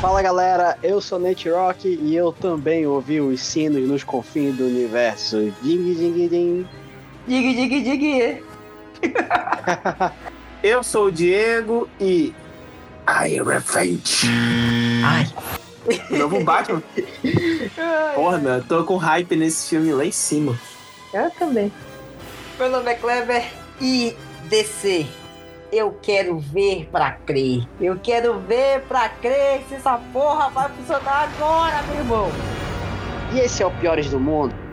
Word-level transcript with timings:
Fala 0.00 0.22
galera, 0.22 0.78
eu 0.80 1.00
sou 1.00 1.18
Nate 1.18 1.48
Rock 1.50 1.88
e 1.88 2.14
eu 2.14 2.32
também 2.32 2.86
ouvi 2.86 3.20
os 3.20 3.40
sinos 3.40 3.88
nos 3.88 4.04
confins 4.04 4.56
do 4.56 4.64
universo. 4.64 5.52
Ding, 5.60 5.94
ding, 5.94 6.28
ding. 6.28 6.68
Dig, 7.26 7.54
dig, 7.54 7.82
dig. 7.82 8.44
Eu 10.62 10.82
sou 10.82 11.06
o 11.06 11.12
Diego 11.12 11.88
e. 12.00 12.34
I 13.08 13.42
Revenge. 13.42 14.28
Ai. 15.04 15.26
Novo 16.16 16.42
Batman. 16.44 16.82
Porra, 18.14 18.38
meu, 18.38 18.52
eu 18.54 18.64
tô 18.64 18.84
com 18.84 18.96
hype 18.96 19.34
nesse 19.36 19.70
filme 19.70 19.92
lá 19.92 20.04
em 20.04 20.12
cima. 20.12 20.58
Eu 21.14 21.30
também. 21.30 21.72
Meu 22.58 22.70
nome 22.70 22.90
é 22.90 22.94
Clever 22.94 23.44
e 23.80 24.14
DC. 24.44 25.06
Eu 25.70 25.98
quero 26.00 26.38
ver 26.38 26.88
pra 26.90 27.12
crer. 27.12 27.66
Eu 27.78 27.98
quero 28.02 28.38
ver 28.40 28.80
pra 28.82 29.08
crer 29.08 29.62
se 29.68 29.74
essa 29.74 30.00
porra 30.12 30.48
vai 30.48 30.68
funcionar 30.70 31.28
agora, 31.34 31.82
meu 31.82 31.96
irmão. 31.96 32.30
E 33.34 33.40
esse 33.40 33.62
é 33.62 33.66
o 33.66 33.70
Piores 33.72 34.08
do 34.10 34.18
Mundo. 34.18 34.67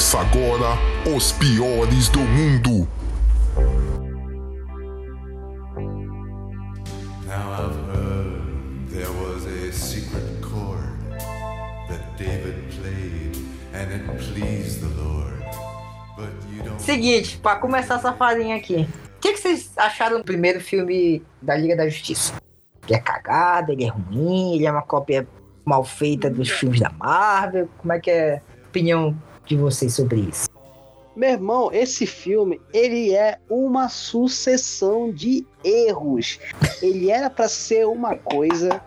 Começa 0.00 0.18
agora 0.18 0.78
os 1.14 1.30
piores 1.32 2.08
do 2.08 2.20
mundo. 2.20 2.88
Now 7.26 7.52
I've 7.52 7.76
heard 7.90 8.88
there 8.88 9.10
was 9.10 9.44
a 9.44 9.70
secret 9.70 10.40
chord 10.40 10.96
that 11.90 12.16
David 12.16 12.64
played 12.80 13.36
and 13.74 13.92
it 13.92 14.06
pleased 14.32 14.80
the 14.80 14.88
Lord. 15.02 15.38
But 16.16 16.30
you 16.50 16.62
don't. 16.62 16.80
Seguinte, 16.80 17.36
pra 17.36 17.56
começar 17.56 17.96
essa 17.96 18.14
farinha 18.14 18.56
aqui. 18.56 18.88
O 19.16 19.20
que, 19.20 19.34
que 19.34 19.38
vocês 19.38 19.70
acharam 19.76 20.16
do 20.16 20.24
primeiro 20.24 20.62
filme 20.62 21.22
da 21.42 21.54
Liga 21.54 21.76
da 21.76 21.86
Justiça? 21.86 22.32
Ele 22.88 22.96
é 22.96 23.00
cagado, 23.00 23.72
ele 23.72 23.84
é 23.84 23.88
ruim, 23.88 24.54
ele 24.54 24.64
é 24.64 24.72
uma 24.72 24.80
cópia 24.80 25.28
mal 25.62 25.84
feita 25.84 26.30
dos 26.30 26.48
filmes 26.48 26.80
da 26.80 26.88
Marvel. 26.88 27.68
Como 27.76 27.92
é 27.92 28.00
que 28.00 28.10
é 28.10 28.36
a 28.36 28.68
opinião 28.68 29.14
de 29.46 29.56
vocês 29.56 29.94
sobre 29.94 30.20
isso? 30.20 30.48
Meu 31.16 31.30
irmão, 31.30 31.70
esse 31.72 32.06
filme, 32.06 32.60
ele 32.72 33.14
é 33.14 33.38
uma 33.50 33.88
sucessão 33.88 35.10
de 35.10 35.44
erros. 35.64 36.38
Ele 36.80 37.10
era 37.10 37.28
pra 37.28 37.48
ser 37.48 37.86
uma 37.86 38.16
coisa. 38.16 38.80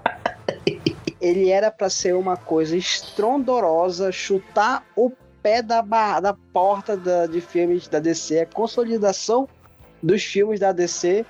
Ele 1.19 1.50
era 1.50 1.69
pra 1.69 1.90
ser 1.90 2.16
uma 2.16 2.36
coisa 2.38 2.75
estrondorosa, 2.78 4.12
chutar 4.12 4.86
o 4.96 5.12
pé 5.42 5.62
da, 5.62 5.81
barra, 5.81 6.19
da 6.22 6.34
porta 6.34 6.96
da- 6.96 7.28
de 7.28 7.42
filmes 7.42 7.88
da 7.88 8.00
DC, 8.00 8.40
a 8.40 8.46
consolidação 8.46 9.47
dos 10.02 10.24
filmes 10.24 10.59
da 10.59 10.72
DC. 10.72 11.25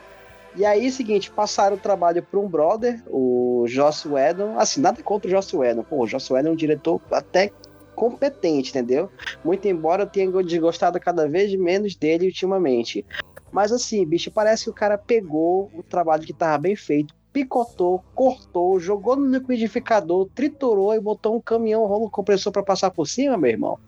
E 0.55 0.63
aí, 0.65 0.91
seguinte, 0.91 1.31
passaram 1.31 1.75
o 1.75 1.79
trabalho 1.79 2.21
para 2.21 2.39
um 2.39 2.47
brother, 2.47 3.01
o 3.07 3.65
Joss 3.67 4.07
Whedon. 4.07 4.57
Assim, 4.59 4.81
nada 4.81 5.01
contra 5.01 5.27
o 5.27 5.31
Joss 5.31 5.55
Whedon. 5.55 5.83
Pô, 5.83 6.03
o 6.03 6.07
Joss 6.07 6.31
Whedon 6.31 6.49
é 6.49 6.51
um 6.51 6.55
diretor 6.55 7.01
até 7.11 7.51
competente, 7.95 8.71
entendeu? 8.71 9.09
Muito 9.43 9.67
embora 9.67 10.03
eu 10.03 10.07
tenha 10.07 10.31
desgostado 10.43 10.99
cada 10.99 11.27
vez 11.27 11.53
menos 11.55 11.95
dele 11.95 12.27
ultimamente. 12.27 13.05
Mas 13.51 13.71
assim, 13.71 14.05
bicho, 14.05 14.31
parece 14.31 14.65
que 14.65 14.69
o 14.69 14.73
cara 14.73 14.97
pegou 14.97 15.69
o 15.73 15.83
trabalho 15.83 16.23
que 16.23 16.33
tava 16.33 16.57
bem 16.57 16.75
feito, 16.75 17.13
picotou, 17.31 18.03
cortou, 18.15 18.79
jogou 18.79 19.15
no 19.15 19.25
liquidificador, 19.25 20.27
triturou 20.33 20.93
e 20.93 20.99
botou 20.99 21.35
um 21.35 21.41
caminhão 21.41 21.85
rolo 21.85 22.09
compressor 22.09 22.51
pra 22.51 22.63
passar 22.63 22.91
por 22.91 23.07
cima, 23.07 23.37
meu 23.37 23.51
irmão. 23.51 23.79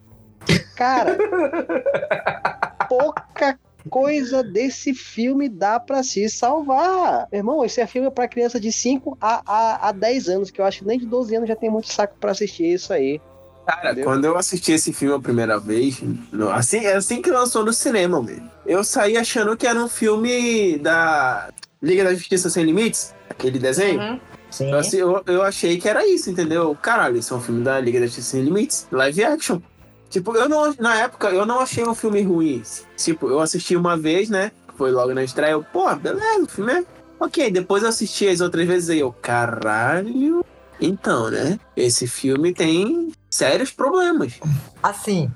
Cara, 0.76 1.16
pouca 2.88 3.58
coisa 3.88 4.42
desse 4.42 4.92
filme 4.94 5.48
dá 5.48 5.78
pra 5.80 6.02
se 6.02 6.28
salvar. 6.28 7.28
Meu 7.30 7.38
irmão, 7.38 7.64
esse 7.64 7.80
é 7.80 7.86
filme 7.86 8.10
pra 8.10 8.28
criança 8.28 8.60
de 8.60 8.72
5 8.72 9.16
a, 9.20 9.42
a, 9.46 9.88
a 9.88 9.92
10 9.92 10.28
anos, 10.28 10.50
que 10.50 10.60
eu 10.60 10.64
acho 10.64 10.80
que 10.80 10.86
nem 10.86 10.98
de 10.98 11.06
12 11.06 11.34
anos 11.36 11.48
já 11.48 11.56
tem 11.56 11.70
muito 11.70 11.92
saco 11.92 12.16
pra 12.20 12.32
assistir 12.32 12.66
isso 12.66 12.92
aí. 12.92 13.20
Cara, 13.66 13.88
Entendeu? 13.90 14.04
quando 14.04 14.24
eu 14.24 14.36
assisti 14.36 14.72
esse 14.72 14.92
filme 14.92 15.14
a 15.16 15.18
primeira 15.18 15.58
vez, 15.58 16.00
no- 16.32 16.50
assim, 16.50 16.86
assim 16.86 17.20
que 17.20 17.30
lançou 17.30 17.64
no 17.64 17.72
cinema, 17.72 18.22
mesmo, 18.22 18.48
eu 18.64 18.84
saí 18.84 19.16
achando 19.16 19.56
que 19.56 19.66
era 19.66 19.82
um 19.82 19.88
filme 19.88 20.78
da 20.78 21.48
Liga 21.82 22.04
da 22.04 22.14
Justiça 22.14 22.48
Sem 22.48 22.64
Limites, 22.64 23.12
aquele 23.28 23.58
desenho. 23.58 24.00
Uhum. 24.00 24.20
Sim. 24.50 24.70
Eu, 24.70 24.78
assim, 24.78 24.96
eu, 24.98 25.22
eu 25.26 25.42
achei 25.42 25.78
que 25.78 25.88
era 25.88 26.06
isso, 26.06 26.30
entendeu? 26.30 26.76
Caralho, 26.80 27.16
isso 27.16 27.34
é 27.34 27.36
um 27.36 27.40
filme 27.40 27.64
da 27.64 27.80
Liga 27.80 27.98
da 27.98 28.06
Justiça 28.06 28.30
Sem 28.30 28.42
Limites, 28.42 28.86
live 28.92 29.24
action. 29.24 29.60
Tipo, 30.08 30.36
eu 30.36 30.48
não, 30.48 30.72
na 30.78 31.00
época, 31.00 31.28
eu 31.30 31.44
não 31.44 31.58
achei 31.58 31.84
um 31.84 31.94
filme 31.94 32.22
ruim. 32.22 32.62
Tipo, 32.96 33.28
eu 33.28 33.40
assisti 33.40 33.74
uma 33.76 33.96
vez, 33.96 34.30
né? 34.30 34.52
Foi 34.78 34.92
logo 34.92 35.12
na 35.12 35.24
estreia, 35.24 35.52
eu, 35.52 35.64
pô, 35.64 35.92
beleza, 35.96 36.42
o 36.42 36.46
filme 36.46 36.72
é 36.72 36.84
ok. 37.18 37.50
Depois 37.50 37.82
eu 37.82 37.88
assisti 37.88 38.28
as 38.28 38.40
outras 38.40 38.66
vezes 38.66 38.90
aí, 38.90 39.00
eu, 39.00 39.12
caralho. 39.12 40.44
Então, 40.80 41.30
né? 41.30 41.58
Esse 41.76 42.06
filme 42.06 42.52
tem 42.54 43.10
sérios 43.36 43.70
problemas. 43.70 44.40
Assim, 44.82 45.30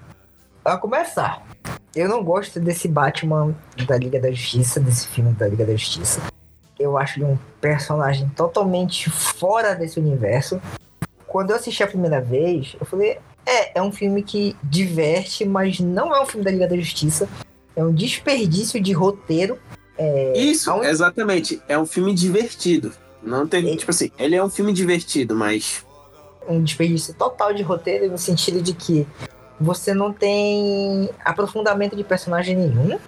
pra 0.64 0.76
começar, 0.78 1.46
eu 1.94 2.08
não 2.08 2.24
gosto 2.24 2.58
desse 2.58 2.88
Batman 2.88 3.54
da 3.86 3.96
Liga 3.98 4.18
da 4.18 4.30
Justiça, 4.30 4.80
desse 4.80 5.06
filme 5.08 5.32
da 5.34 5.46
Liga 5.46 5.64
da 5.66 5.72
Justiça. 5.76 6.20
Eu 6.78 6.96
acho 6.96 7.18
ele 7.18 7.26
um 7.26 7.38
personagem 7.60 8.28
totalmente 8.30 9.10
fora 9.10 9.74
desse 9.74 10.00
universo. 10.00 10.60
Quando 11.26 11.50
eu 11.50 11.56
assisti 11.56 11.82
a 11.82 11.86
primeira 11.86 12.20
vez, 12.20 12.74
eu 12.80 12.86
falei: 12.86 13.18
é, 13.44 13.78
é 13.78 13.82
um 13.82 13.92
filme 13.92 14.22
que 14.22 14.56
diverte, 14.64 15.44
mas 15.44 15.78
não 15.78 16.14
é 16.14 16.20
um 16.22 16.26
filme 16.26 16.44
da 16.44 16.50
Liga 16.50 16.66
da 16.66 16.76
Justiça. 16.76 17.28
É 17.76 17.84
um 17.84 17.92
desperdício 17.92 18.80
de 18.80 18.92
roteiro. 18.92 19.58
É, 19.98 20.32
Isso, 20.38 20.70
a 20.70 20.76
un- 20.76 20.82
exatamente. 20.84 21.60
É 21.68 21.78
um 21.78 21.84
filme 21.86 22.14
divertido. 22.14 22.92
Não 23.22 23.46
tem, 23.46 23.74
E- 23.74 23.76
tipo 23.76 23.90
assim, 23.90 24.10
ele 24.18 24.34
é 24.34 24.42
um 24.42 24.48
filme 24.48 24.72
divertido, 24.72 25.36
mas. 25.36 25.84
Um 26.50 26.62
desperdício 26.62 27.14
total 27.14 27.52
de 27.52 27.62
roteiro 27.62 28.10
no 28.10 28.18
sentido 28.18 28.60
de 28.60 28.74
que 28.74 29.06
você 29.60 29.92
não 29.92 30.12
tem 30.12 31.10
aprofundamento 31.24 31.94
de 31.94 32.02
personagem 32.02 32.56
nenhum. 32.56 32.98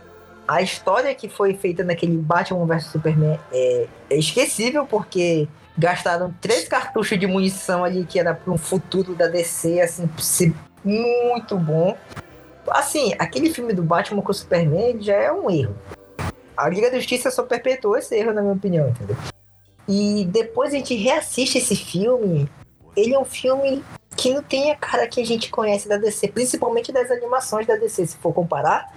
A 0.47 0.61
história 0.61 1.15
que 1.15 1.29
foi 1.29 1.55
feita 1.55 1.83
naquele 1.83 2.17
Batman 2.17 2.67
vs 2.67 2.87
Superman 2.87 3.39
é, 3.53 3.87
é 4.11 4.17
esquecível 4.17 4.87
porque 4.87 5.49
gastaram 5.79 6.35
três 6.41 6.69
cartuchos 6.69 7.19
de 7.19 7.27
munição 7.27 7.85
ali 7.85 8.05
que 8.05 8.19
era 8.19 8.35
para 8.35 8.53
um 8.53 8.59
futuro 8.59 9.15
da 9.15 9.27
DC 9.27 9.81
assim 9.81 10.09
muito 10.85 11.57
bom. 11.57 11.97
Assim, 12.69 13.15
aquele 13.19 13.53
filme 13.53 13.73
do 13.73 13.83
Batman 13.83 14.23
com 14.23 14.31
o 14.31 14.35
Superman 14.35 15.01
já 15.01 15.15
é 15.15 15.33
um 15.33 15.51
erro. 15.51 15.77
A 16.57 16.69
Liga 16.69 16.91
da 16.91 16.99
Justiça 16.99 17.31
só 17.31 17.43
perpetuou 17.43 17.97
esse 17.97 18.15
erro, 18.15 18.33
na 18.33 18.43
minha 18.43 18.55
opinião, 18.55 18.89
entendeu? 18.89 19.17
E 19.89 20.25
depois 20.31 20.73
a 20.73 20.77
gente 20.77 20.95
reassiste 20.95 21.59
esse 21.59 21.75
filme 21.75 22.49
ele 22.97 23.15
é 23.15 23.19
um 23.19 23.25
filme 23.25 23.85
que 24.17 24.33
não 24.33 24.43
tem 24.43 24.71
a 24.71 24.77
cara 24.77 25.07
que 25.07 25.21
a 25.21 25.25
gente 25.25 25.51
conhece 25.51 25.89
da 25.89 25.97
DC, 25.97 26.29
principalmente 26.29 26.93
das 26.93 27.11
animações 27.11 27.67
da 27.67 27.77
DC, 27.77 28.07
se 28.07 28.17
for 28.19 28.33
comparar. 28.33 28.93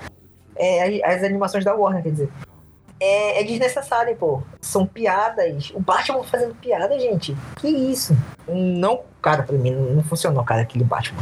É, 0.56 1.04
as, 1.04 1.18
as 1.18 1.24
animações 1.24 1.64
da 1.64 1.74
Warner, 1.74 2.04
quer 2.04 2.12
dizer. 2.12 2.30
É, 3.00 3.42
é 3.42 3.44
desnecessário, 3.44 4.16
pô. 4.16 4.42
São 4.62 4.86
piadas. 4.86 5.72
O 5.74 5.80
Batman 5.80 6.24
fazendo 6.24 6.56
piada, 6.56 6.98
gente. 7.00 7.36
Que 7.58 7.68
isso? 7.68 8.16
Não, 8.48 9.02
cara, 9.22 9.44
pra 9.44 9.58
mim, 9.58 9.72
não, 9.72 9.96
não 9.96 10.04
funcionou, 10.04 10.44
cara, 10.44 10.62
aquele 10.62 10.84
Batman. 10.84 11.22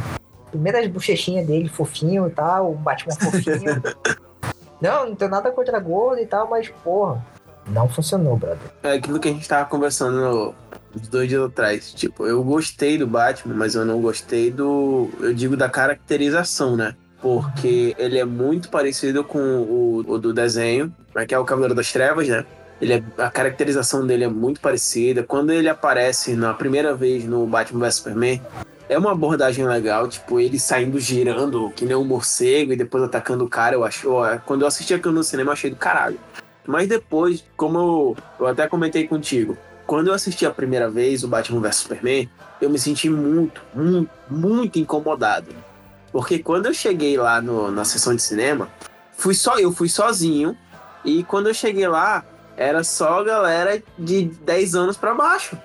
Primeiro 0.51 0.77
as 0.77 0.87
bochechinhas 0.87 1.47
dele, 1.47 1.67
fofinho 1.67 2.27
e 2.27 2.29
tal, 2.29 2.71
o 2.71 2.75
Batman 2.75 3.15
fofinho. 3.15 3.81
não, 4.79 5.09
não 5.09 5.15
tenho 5.15 5.31
nada 5.31 5.51
contra 5.51 5.79
gordo 5.79 6.21
e 6.21 6.27
tal, 6.27 6.47
mas, 6.47 6.69
porra, 6.83 7.25
não 7.67 7.89
funcionou, 7.89 8.37
brother. 8.37 8.69
É 8.83 8.93
aquilo 8.93 9.19
que 9.19 9.29
a 9.29 9.31
gente 9.31 9.47
tava 9.47 9.65
conversando 9.65 10.53
dois 11.09 11.29
dias 11.29 11.43
atrás. 11.43 11.91
Tipo, 11.93 12.25
eu 12.25 12.43
gostei 12.43 12.97
do 12.97 13.07
Batman, 13.07 13.55
mas 13.55 13.75
eu 13.75 13.85
não 13.85 14.01
gostei 14.01 14.51
do. 14.51 15.09
Eu 15.19 15.33
digo 15.33 15.57
da 15.57 15.69
caracterização, 15.69 16.75
né? 16.75 16.95
Porque 17.21 17.95
ele 17.97 18.19
é 18.19 18.25
muito 18.25 18.69
parecido 18.69 19.23
com 19.23 19.39
o, 19.39 20.03
o 20.05 20.17
do 20.17 20.33
desenho, 20.33 20.93
né, 21.15 21.25
que 21.25 21.33
é 21.33 21.39
o 21.39 21.45
Cavaleiro 21.45 21.73
das 21.73 21.91
Trevas, 21.91 22.27
né? 22.27 22.45
Ele 22.81 22.93
é, 22.93 23.03
a 23.17 23.29
caracterização 23.29 24.05
dele 24.05 24.25
é 24.25 24.27
muito 24.27 24.59
parecida. 24.59 25.23
Quando 25.23 25.51
ele 25.51 25.69
aparece 25.69 26.33
na 26.35 26.53
primeira 26.53 26.93
vez 26.93 27.23
no 27.23 27.47
Batman 27.47 27.85
vs 27.85 27.95
Superman, 27.95 28.41
é 28.89 28.97
uma 28.97 29.13
abordagem 29.13 29.65
legal, 29.65 30.07
tipo, 30.07 30.39
ele 30.39 30.59
saindo 30.59 30.99
girando 30.99 31.71
que 31.75 31.85
nem 31.85 31.95
um 31.95 32.03
morcego 32.03 32.73
e 32.73 32.75
depois 32.75 33.03
atacando 33.03 33.45
o 33.45 33.49
cara. 33.49 33.75
Eu 33.75 33.85
acho, 33.85 34.11
ó, 34.11 34.37
quando 34.39 34.61
eu 34.61 34.67
assisti 34.67 34.93
aquilo 34.93 35.13
no 35.13 35.23
cinema, 35.23 35.49
eu 35.49 35.53
achei 35.53 35.69
do 35.69 35.77
caralho. 35.77 36.19
Mas 36.65 36.87
depois, 36.87 37.43
como 37.55 37.77
eu, 37.77 38.17
eu 38.39 38.47
até 38.47 38.67
comentei 38.67 39.07
contigo, 39.07 39.57
quando 39.93 40.07
eu 40.07 40.13
assisti 40.15 40.43
a 40.43 40.49
primeira 40.49 40.89
vez 40.89 41.23
o 41.23 41.27
Batman 41.27 41.61
vs 41.61 41.75
Superman, 41.75 42.27
eu 42.59 42.67
me 42.67 42.79
senti 42.79 43.07
muito, 43.11 43.61
muito, 43.75 44.09
muito 44.27 44.79
incomodado. 44.79 45.49
Porque 46.11 46.39
quando 46.39 46.65
eu 46.65 46.73
cheguei 46.73 47.15
lá 47.15 47.39
no- 47.39 47.69
na 47.69 47.85
sessão 47.85 48.15
de 48.15 48.19
cinema, 48.23 48.69
fui 49.15 49.35
só 49.35 49.59
eu, 49.59 49.71
fui 49.71 49.87
sozinho. 49.87 50.57
E 51.05 51.23
quando 51.25 51.47
eu 51.47 51.53
cheguei 51.53 51.87
lá, 51.87 52.25
era 52.57 52.83
só 52.83 53.23
galera 53.23 53.83
de 53.95 54.23
10 54.43 54.73
anos 54.73 54.97
pra 54.97 55.13
baixo. 55.13 55.55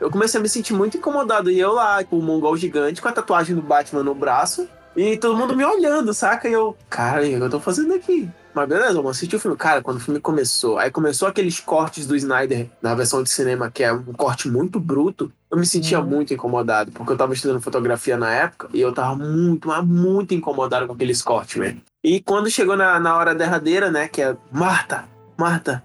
Eu 0.00 0.08
comecei 0.08 0.38
a 0.38 0.42
me 0.42 0.48
sentir 0.48 0.72
muito 0.72 0.96
incomodado. 0.96 1.50
E 1.50 1.58
eu 1.58 1.72
lá, 1.72 2.04
com 2.04 2.16
o 2.16 2.22
mongol 2.22 2.56
gigante, 2.56 3.02
com 3.02 3.08
a 3.08 3.12
tatuagem 3.12 3.56
do 3.56 3.62
Batman 3.62 4.04
no 4.04 4.14
braço. 4.14 4.68
E 4.96 5.16
todo 5.16 5.36
mundo 5.36 5.56
me 5.56 5.64
olhando, 5.64 6.14
saca? 6.14 6.48
E 6.48 6.52
eu, 6.52 6.76
cara, 6.88 7.22
o 7.22 7.24
que 7.24 7.32
eu 7.32 7.50
tô 7.50 7.58
fazendo 7.58 7.92
aqui? 7.92 8.30
Mas 8.54 8.68
beleza, 8.68 8.94
vamos 8.94 9.16
assistir 9.16 9.34
o 9.34 9.40
filme. 9.40 9.56
Cara, 9.56 9.82
quando 9.82 9.96
o 9.96 10.00
filme 10.00 10.20
começou, 10.20 10.78
aí 10.78 10.90
começou 10.90 11.26
aqueles 11.26 11.58
cortes 11.58 12.06
do 12.06 12.14
Snyder 12.14 12.68
na 12.80 12.94
versão 12.94 13.22
de 13.22 13.28
cinema, 13.30 13.68
que 13.70 13.82
é 13.82 13.92
um 13.92 14.12
corte 14.12 14.48
muito 14.48 14.78
bruto. 14.78 15.32
Eu 15.50 15.58
me 15.58 15.66
sentia 15.66 15.98
Uhum. 16.00 16.06
muito 16.06 16.32
incomodado, 16.32 16.92
porque 16.92 17.12
eu 17.12 17.16
tava 17.16 17.32
estudando 17.34 17.60
fotografia 17.60 18.16
na 18.16 18.32
época 18.32 18.68
e 18.72 18.80
eu 18.80 18.92
tava 18.92 19.16
muito, 19.16 19.66
mas 19.68 19.84
muito 19.84 20.34
incomodado 20.34 20.86
com 20.86 20.92
aqueles 20.92 21.20
cortes, 21.20 21.58
velho. 21.58 21.80
E 22.02 22.20
quando 22.20 22.48
chegou 22.50 22.76
na, 22.76 23.00
na 23.00 23.16
hora 23.16 23.34
derradeira, 23.34 23.90
né, 23.90 24.06
que 24.08 24.22
é 24.22 24.36
Marta, 24.52 25.04
Marta, 25.36 25.82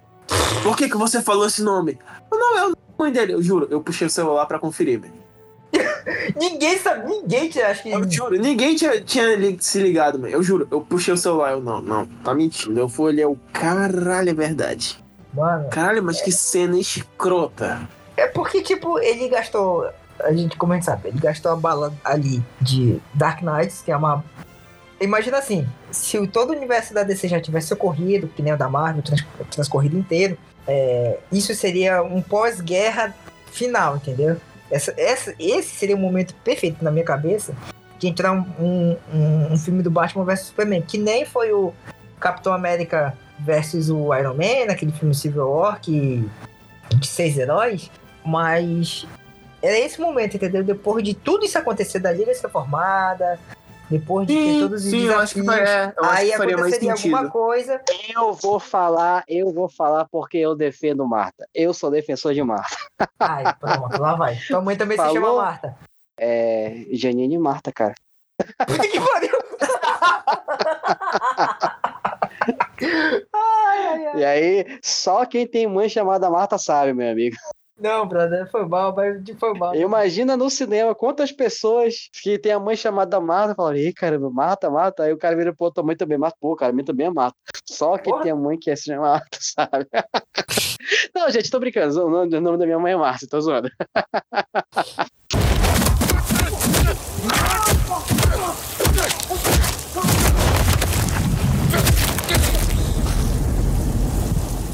por 0.62 0.76
que 0.78 0.88
que 0.90 0.98
você 0.98 1.22
falou 1.22 1.48
esse 1.48 1.64
nome? 1.64 1.98
Eu, 2.32 2.38
Não, 2.38 2.58
é 2.58 2.68
o 2.68 2.74
nome 3.00 3.12
dele. 3.12 3.34
Eu 3.34 3.42
juro, 3.42 3.68
eu 3.72 3.82
puxei 3.82 4.06
o 4.06 4.10
celular 4.10 4.46
pra 4.46 4.60
conferir, 4.60 5.00
velho. 5.02 5.14
Ninguém 6.36 6.78
sabe, 6.80 7.08
ninguém 7.08 7.50
te 7.50 7.62
acha 7.62 7.84
que. 7.84 7.92
Eu 7.92 8.10
juro, 8.10 8.40
ninguém 8.40 8.76
tinha, 8.76 9.00
tinha 9.02 9.28
se 9.60 9.80
ligado, 9.80 10.18
mano. 10.20 10.32
Eu 10.34 10.42
juro, 10.42 10.68
eu 10.72 10.82
puxei 10.82 11.14
o 11.14 11.18
celular, 11.18 11.52
eu 11.52 11.62
não, 11.62 11.82
não, 11.82 12.06
tá 12.24 12.34
mentindo. 12.34 12.80
Eu 12.80 12.88
fui 12.90 13.06
olhar 13.08 13.28
o 13.28 13.38
caralho, 13.54 14.30
é 14.30 14.34
verdade. 14.34 14.98
Mano, 15.34 15.70
Caralho, 15.70 16.04
mas 16.04 16.22
que 16.22 16.32
cena 16.32 16.78
escrota. 16.80 17.88
é 18.18 18.26
porque, 18.28 18.62
tipo, 18.62 18.98
ele 19.00 19.28
gastou. 19.30 19.90
A 20.22 20.34
gente, 20.34 20.58
como 20.58 20.74
a 20.74 20.76
gente 20.76 20.86
sabe, 20.86 21.10
ele 21.10 21.20
gastou 21.20 21.52
a 21.52 21.56
bala 21.56 21.94
ali 22.04 22.44
de 22.60 23.00
Dark 23.14 23.42
Knights, 23.42 23.82
que 23.82 23.92
é 23.92 23.96
uma. 23.98 24.24
Imagina 25.00 25.38
assim, 25.38 25.68
se 25.92 26.18
o- 26.18 26.28
todo 26.28 26.50
o 26.50 26.56
universo 26.56 26.94
da 26.94 27.04
DC 27.04 27.28
já 27.28 27.40
tivesse 27.40 27.74
ocorrido, 27.74 28.28
que 28.28 28.42
nem 28.42 28.52
o 28.54 28.58
da 28.58 28.68
Marvel, 28.68 29.02
trans, 29.02 29.26
transcorrido 29.50 29.98
inteiro, 29.98 30.38
é, 30.68 31.20
isso 31.32 31.54
seria 31.56 32.02
um 32.04 32.22
pós-guerra 32.22 33.16
final, 33.52 33.96
entendeu? 33.96 34.36
Essa, 34.72 34.94
essa, 34.98 35.34
esse 35.40 35.70
seria 35.76 35.96
o 35.96 36.00
momento 36.00 36.34
perfeito 36.44 36.84
na 36.84 36.92
minha 36.92 37.06
cabeça 37.06 37.54
de 37.98 38.08
entrar 38.08 38.32
um, 38.32 38.46
um, 38.60 38.98
um- 39.14 39.54
um 39.54 39.58
filme 39.58 39.82
do 39.84 39.90
Batman 39.92 40.24
vs 40.24 40.42
Superman, 40.48 40.82
que 40.82 40.98
nem 40.98 41.26
foi 41.26 41.52
o 41.52 41.74
Capitão 42.20 42.54
América 42.54 43.18
versus 43.40 43.90
o 43.90 44.14
Iron 44.16 44.36
Man, 44.36 44.72
aquele 44.72 44.92
filme 44.92 45.14
Civil 45.16 45.50
War, 45.50 45.80
que, 45.82 46.24
de 46.96 47.08
seis 47.08 47.38
heróis, 47.38 47.90
mas 48.24 49.06
era 49.62 49.78
esse 49.78 50.00
momento, 50.00 50.36
entendeu? 50.36 50.64
Depois 50.64 51.04
de 51.04 51.14
tudo 51.14 51.46
isso 51.46 51.58
acontecer 51.58 52.00
da 52.00 52.12
Liga 52.12 52.34
ser 52.34 52.50
formada, 52.50 53.40
depois 53.90 54.28
de 54.28 54.34
ter 54.36 54.60
todos 54.60 54.84
os 54.86 54.92
sim, 54.92 55.06
eu 55.06 55.18
acho 55.20 55.34
que, 55.34 55.42
desafios, 55.42 55.70
fa- 55.70 55.76
é, 55.76 55.94
eu 55.98 56.04
acho 56.06 56.14
aí 56.22 56.32
que 56.32 56.38
faria 56.38 56.58
mais 56.58 56.68
aconteceria 56.74 56.96
sentido. 56.96 57.16
alguma 57.16 57.32
coisa. 57.32 57.82
Eu 58.16 58.34
vou 58.34 58.60
falar, 58.60 59.24
eu 59.28 59.52
vou 59.52 59.68
falar 59.70 60.06
porque 60.12 60.38
eu 60.38 60.56
defendo 60.56 61.08
Marta. 61.08 61.48
Eu 61.54 61.74
sou 61.74 61.90
defensor 61.90 62.34
de 62.34 62.44
Marta. 62.44 62.76
Ai, 63.20 63.44
pronto, 63.60 64.00
lá 64.00 64.16
vai. 64.16 64.38
Tua 64.48 64.62
mãe 64.62 64.76
também 64.76 64.98
se 64.98 65.04
Falou? 65.04 65.16
chama 65.22 65.34
Marta. 65.36 65.78
É. 66.20 66.86
Janine 66.92 67.36
e 67.36 67.40
Marta, 67.40 67.72
cara. 67.72 67.94
Puta 68.68 68.88
que 68.88 69.00
pariu! 69.00 69.40
ai, 73.34 73.88
ai, 73.88 74.06
ai. 74.08 74.20
E 74.20 74.26
aí, 74.26 74.80
só 74.82 75.26
quem 75.26 75.46
tem 75.48 75.68
mãe 75.68 75.90
chamada 75.90 76.30
Marta 76.30 76.58
sabe, 76.58 76.94
meu 76.94 77.12
amigo. 77.12 77.36
Não, 77.80 78.06
brother, 78.06 78.50
foi 78.52 78.68
mal, 78.68 78.94
mas 78.94 79.22
foi 79.40 79.54
mal. 79.54 79.74
Imagina 79.76 80.36
no 80.36 80.50
cinema 80.50 80.94
quantas 80.94 81.32
pessoas 81.32 82.10
que 82.22 82.38
tem 82.38 82.52
a 82.52 82.60
mãe 82.60 82.76
chamada 82.76 83.20
Marta 83.22 83.56
falam, 83.56 83.76
ih, 83.76 83.94
caramba, 83.94 84.30
Marta, 84.30 84.70
Marta. 84.70 85.04
Aí 85.04 85.14
o 85.14 85.18
cara 85.18 85.36
vira 85.36 85.54
outro, 85.58 85.76
tua 85.76 85.84
mãe 85.84 85.96
também, 85.96 86.18
Marta. 86.18 86.38
Pô, 86.42 86.56
cara, 86.56 86.74
minha 86.74 86.86
também 86.86 87.08
é 87.08 87.10
Marta. 87.10 87.38
Só 87.66 87.98
quem 87.98 88.12
Porra. 88.12 88.24
tem 88.24 88.32
a 88.32 88.36
mãe 88.36 88.58
que 88.58 88.70
é 88.70 88.76
se 88.76 88.86
chama 88.86 89.04
Marta, 89.04 89.38
sabe? 89.56 89.88
Não, 91.16 91.30
gente, 91.30 91.50
tô 91.50 91.60
brincando. 91.60 92.06
O 92.06 92.10
nome, 92.10 92.36
o 92.36 92.42
nome 92.42 92.58
da 92.58 92.66
minha 92.66 92.80
mãe 92.80 92.94
é 92.94 92.98
Marta, 92.98 93.28
tô 93.30 93.40
zoando. 93.40 93.70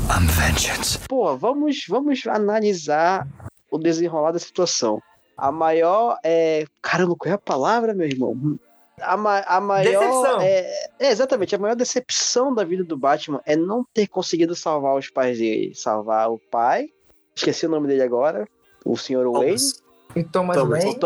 I'm 0.10 0.28
vengeance. 0.28 1.00
Pô, 1.08 1.36
vamos, 1.36 1.86
vamos 1.90 2.26
analisar 2.28 3.28
o 3.72 3.78
desenrolar 3.78 4.32
da 4.32 4.40
situação. 4.40 5.00
A 5.38 5.52
maior 5.52 6.18
é. 6.24 6.66
Caramba, 6.82 7.16
qual 7.18 7.32
é 7.32 7.36
a 7.36 7.38
palavra, 7.38 7.94
meu 7.94 8.08
irmão? 8.08 8.58
A, 9.02 9.18
ma- 9.18 9.44
a 9.46 9.60
maior. 9.60 10.00
Decepção. 10.00 10.42
É, 10.42 10.88
é, 11.00 11.12
exatamente, 11.12 11.56
a 11.56 11.58
maior 11.58 11.76
decepção 11.76 12.54
da 12.54 12.64
vida 12.64 12.84
do 12.84 12.98
Batman 12.98 13.42
é 13.46 13.56
não 13.56 13.84
ter 13.94 14.08
conseguido 14.08 14.56
salvar 14.56 14.96
os 14.96 15.10
pais 15.10 15.38
dele. 15.38 15.74
Salvar 15.76 16.30
o 16.32 16.40
pai, 16.52 16.88
esqueci 17.36 17.66
o 17.66 17.70
nome 17.70 17.88
dele 17.88 18.04
agora, 18.04 18.48
o 18.86 18.96
senhor 18.96 19.30
Wayne. 19.32 19.58
Thomas. 19.58 19.84
E 20.16 20.24
Thomas 20.24 20.58
Thomas. 20.58 20.84
Wayne. 20.84 21.00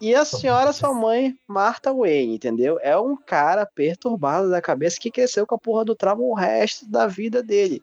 E 0.00 0.14
a 0.14 0.24
senhora, 0.24 0.72
sua 0.72 0.94
mãe, 0.94 1.38
Martha 1.46 1.92
Wayne, 1.92 2.36
entendeu? 2.36 2.78
É 2.80 2.96
um 2.96 3.14
cara 3.14 3.66
perturbado 3.66 4.48
da 4.48 4.62
cabeça 4.62 4.98
que 4.98 5.10
cresceu 5.10 5.46
com 5.46 5.54
a 5.54 5.58
porra 5.58 5.84
do 5.84 5.94
trauma 5.94 6.22
o 6.22 6.32
resto 6.32 6.90
da 6.90 7.06
vida 7.06 7.42
dele. 7.42 7.82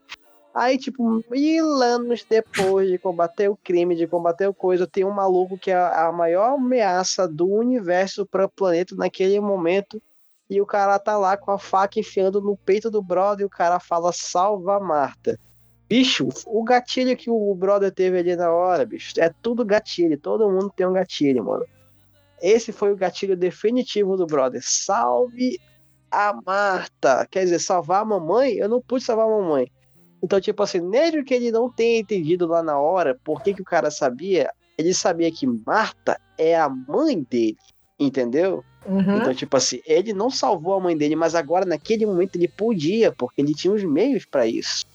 Aí, 0.51 0.79
tipo, 0.79 1.23
mil 1.29 1.73
anos 1.83 2.25
depois 2.27 2.89
de 2.89 2.97
combater 2.97 3.47
o 3.47 3.55
crime, 3.55 3.95
de 3.95 4.07
combater 4.07 4.47
o 4.47 4.53
coisa, 4.53 4.87
tem 4.87 5.05
um 5.05 5.11
maluco 5.11 5.59
que 5.59 5.69
é 5.69 5.75
a 5.75 6.11
maior 6.11 6.55
ameaça 6.55 7.27
do 7.27 7.47
universo 7.47 8.25
para 8.25 8.45
o 8.45 8.49
planeta 8.49 8.95
naquele 8.95 9.39
momento. 9.39 10.01
E 10.49 10.59
o 10.59 10.65
cara 10.65 10.97
tá 10.97 11.15
lá 11.19 11.37
com 11.37 11.51
a 11.51 11.59
faca 11.59 11.99
enfiando 11.99 12.41
no 12.41 12.57
peito 12.57 12.89
do 12.89 13.03
brother 13.03 13.43
e 13.43 13.45
o 13.45 13.49
cara 13.49 13.79
fala: 13.79 14.11
salva 14.11 14.77
a 14.77 14.79
Marta. 14.79 15.39
Bicho, 15.87 16.27
o 16.47 16.63
gatilho 16.63 17.15
que 17.15 17.29
o 17.29 17.53
brother 17.53 17.93
teve 17.93 18.17
ali 18.17 18.35
na 18.35 18.51
hora, 18.51 18.83
bicho, 18.83 19.13
é 19.19 19.31
tudo 19.43 19.63
gatilho. 19.63 20.19
Todo 20.19 20.49
mundo 20.49 20.73
tem 20.75 20.87
um 20.87 20.93
gatilho, 20.93 21.45
mano. 21.45 21.65
Esse 22.41 22.71
foi 22.71 22.91
o 22.91 22.97
gatilho 22.97 23.35
definitivo 23.35 24.15
do 24.15 24.25
brother. 24.25 24.61
Salve 24.63 25.59
a 26.11 26.33
Marta. 26.45 27.27
Quer 27.29 27.45
dizer, 27.45 27.59
salvar 27.59 28.01
a 28.01 28.05
mamãe? 28.05 28.53
Eu 28.53 28.69
não 28.69 28.81
pude 28.81 29.03
salvar 29.03 29.25
a 29.25 29.29
mamãe. 29.29 29.71
Então, 30.21 30.39
tipo 30.41 30.63
assim, 30.63 30.81
mesmo 30.81 31.23
que 31.23 31.33
ele 31.33 31.51
não 31.51 31.71
tenha 31.71 31.99
entendido 31.99 32.47
lá 32.47 32.63
na 32.63 32.79
hora 32.79 33.19
por 33.23 33.41
que, 33.41 33.53
que 33.53 33.61
o 33.61 33.65
cara 33.65 33.91
sabia, 33.91 34.49
ele 34.77 34.93
sabia 34.93 35.31
que 35.31 35.45
Marta 35.45 36.19
é 36.37 36.55
a 36.55 36.69
mãe 36.69 37.25
dele. 37.29 37.57
Entendeu? 37.99 38.63
Uhum. 38.85 39.17
Então, 39.17 39.33
tipo 39.33 39.57
assim, 39.57 39.81
ele 39.85 40.13
não 40.13 40.29
salvou 40.29 40.75
a 40.75 40.79
mãe 40.79 40.95
dele, 40.95 41.15
mas 41.15 41.35
agora, 41.35 41.65
naquele 41.65 42.05
momento, 42.05 42.35
ele 42.35 42.47
podia, 42.47 43.11
porque 43.11 43.41
ele 43.41 43.53
tinha 43.53 43.73
os 43.73 43.83
meios 43.83 44.25
para 44.25 44.45
isso. 44.45 44.85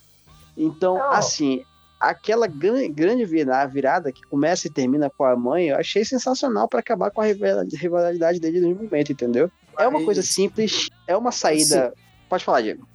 Então, 0.56 0.98
Não. 0.98 1.12
assim, 1.12 1.64
aquela 2.02 2.46
gran- 2.46 2.90
grande 2.90 3.24
vira- 3.24 3.64
virada 3.66 4.10
que 4.10 4.22
começa 4.22 4.66
e 4.66 4.70
termina 4.70 5.08
com 5.08 5.24
a 5.24 5.36
mãe, 5.36 5.68
eu 5.68 5.76
achei 5.76 6.04
sensacional 6.04 6.68
para 6.68 6.80
acabar 6.80 7.10
com 7.10 7.20
a 7.20 7.26
rival- 7.26 7.64
rivalidade 7.72 8.40
dele 8.40 8.60
no 8.60 8.74
momento, 8.74 9.12
entendeu? 9.12 9.50
É 9.78 9.86
uma 9.86 10.04
coisa 10.04 10.20
simples, 10.22 10.90
é 11.06 11.16
uma 11.16 11.30
saída. 11.32 11.94
Pode 12.28 12.44
falar, 12.44 12.60
Diego. 12.62 12.86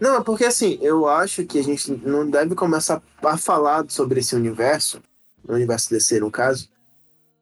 Não, 0.00 0.16
é 0.18 0.22
porque 0.22 0.44
assim, 0.44 0.78
eu 0.80 1.08
acho 1.08 1.44
que 1.44 1.58
a 1.58 1.62
gente 1.62 1.90
não 2.04 2.28
deve 2.28 2.54
começar 2.54 3.02
a 3.22 3.36
falar 3.36 3.84
sobre 3.88 4.20
esse 4.20 4.36
universo, 4.36 5.02
o 5.48 5.52
universo 5.54 5.90
DC 5.90 6.20
no 6.20 6.30
caso. 6.30 6.70